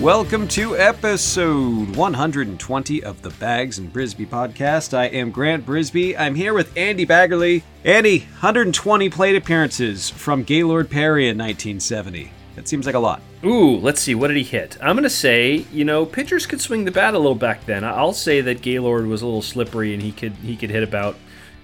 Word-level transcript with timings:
Welcome 0.00 0.48
to 0.48 0.76
episode 0.76 1.94
120 1.94 3.04
of 3.04 3.22
the 3.22 3.30
Bags 3.30 3.78
and 3.78 3.92
Brisbee 3.92 4.26
podcast. 4.26 4.92
I 4.92 5.04
am 5.06 5.30
Grant 5.30 5.64
Brisbee. 5.64 6.18
I'm 6.18 6.34
here 6.34 6.52
with 6.52 6.76
Andy 6.76 7.06
Baggarly. 7.06 7.62
Andy, 7.84 8.18
120 8.18 9.08
plate 9.08 9.36
appearances 9.36 10.10
from 10.10 10.42
Gaylord 10.42 10.90
Perry 10.90 11.28
in 11.28 11.38
1970. 11.38 12.32
That 12.56 12.66
seems 12.66 12.86
like 12.86 12.96
a 12.96 12.98
lot. 12.98 13.22
Ooh, 13.44 13.76
let's 13.76 14.00
see. 14.00 14.16
What 14.16 14.28
did 14.28 14.36
he 14.36 14.42
hit? 14.42 14.76
I'm 14.82 14.96
going 14.96 15.04
to 15.04 15.10
say, 15.10 15.64
you 15.72 15.84
know, 15.84 16.04
pitchers 16.04 16.44
could 16.44 16.60
swing 16.60 16.84
the 16.84 16.90
bat 16.90 17.14
a 17.14 17.18
little 17.18 17.36
back 17.36 17.64
then. 17.64 17.84
I'll 17.84 18.12
say 18.12 18.40
that 18.40 18.62
Gaylord 18.62 19.06
was 19.06 19.22
a 19.22 19.26
little 19.26 19.42
slippery 19.42 19.94
and 19.94 20.02
he 20.02 20.10
could 20.10 20.32
he 20.32 20.56
could 20.56 20.70
hit 20.70 20.82
about 20.82 21.16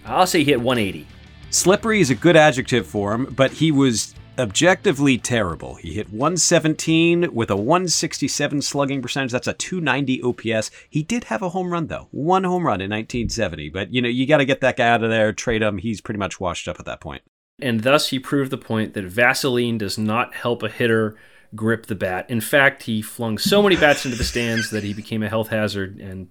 I'll 0.07 0.27
say 0.27 0.39
he 0.39 0.45
hit 0.47 0.61
180. 0.61 1.07
Slippery 1.51 2.01
is 2.01 2.11
a 2.11 2.15
good 2.15 2.37
adjective 2.37 2.87
for 2.87 3.13
him, 3.13 3.25
but 3.35 3.51
he 3.51 3.73
was 3.73 4.15
objectively 4.41 5.19
terrible. 5.19 5.77
He 5.77 5.95
hit 5.95 6.13
117 6.13 7.33
with 7.33 7.51
a 7.51 7.57
167 7.57 8.63
slugging 8.63 9.03
percentage. 9.03 9.33
That's 9.33 9.47
a 9.47 9.53
290 9.53 10.23
OPS. 10.23 10.71
He 10.89 11.03
did 11.03 11.25
have 11.25 11.43
a 11.43 11.51
home 11.51 11.73
run 11.73 11.87
though, 11.87 12.09
one 12.11 12.45
home 12.45 12.67
run 12.67 12.81
in 12.81 12.91
1970. 12.91 13.71
But 13.71 13.93
you 13.93 14.03
know, 14.03 14.09
you 14.09 14.27
got 14.27 14.39
to 14.39 14.45
get 14.45 14.61
that 14.63 14.77
guy 14.77 14.89
out 14.89 15.05
of 15.05 15.11
there, 15.11 15.33
trade 15.33 15.63
him. 15.63 15.79
He's 15.79 16.01
pretty 16.01 16.19
much 16.19 16.41
washed 16.41 16.67
up 16.67 16.81
at 16.81 16.87
that 16.87 17.01
point. 17.01 17.23
And 17.63 17.83
thus, 17.83 18.09
he 18.09 18.19
proved 18.19 18.51
the 18.51 18.59
point 18.59 18.95
that 18.95 19.05
Vaseline 19.05 19.79
does 19.79 19.99
not 19.99 20.35
help 20.35 20.63
a 20.63 20.69
hitter 20.69 21.17
grip 21.55 21.87
the 21.87 21.95
bat. 21.95 22.29
In 22.31 22.41
fact, 22.41 22.85
he 22.85 23.03
flung 23.03 23.37
so 23.39 23.63
many 23.63 23.77
bats 23.77 24.05
into 24.05 24.17
the 24.17 24.25
stands 24.25 24.71
that 24.71 24.83
he 24.83 24.95
became 24.95 25.23
a 25.23 25.29
health 25.29 25.49
hazard. 25.49 25.99
And 26.01 26.29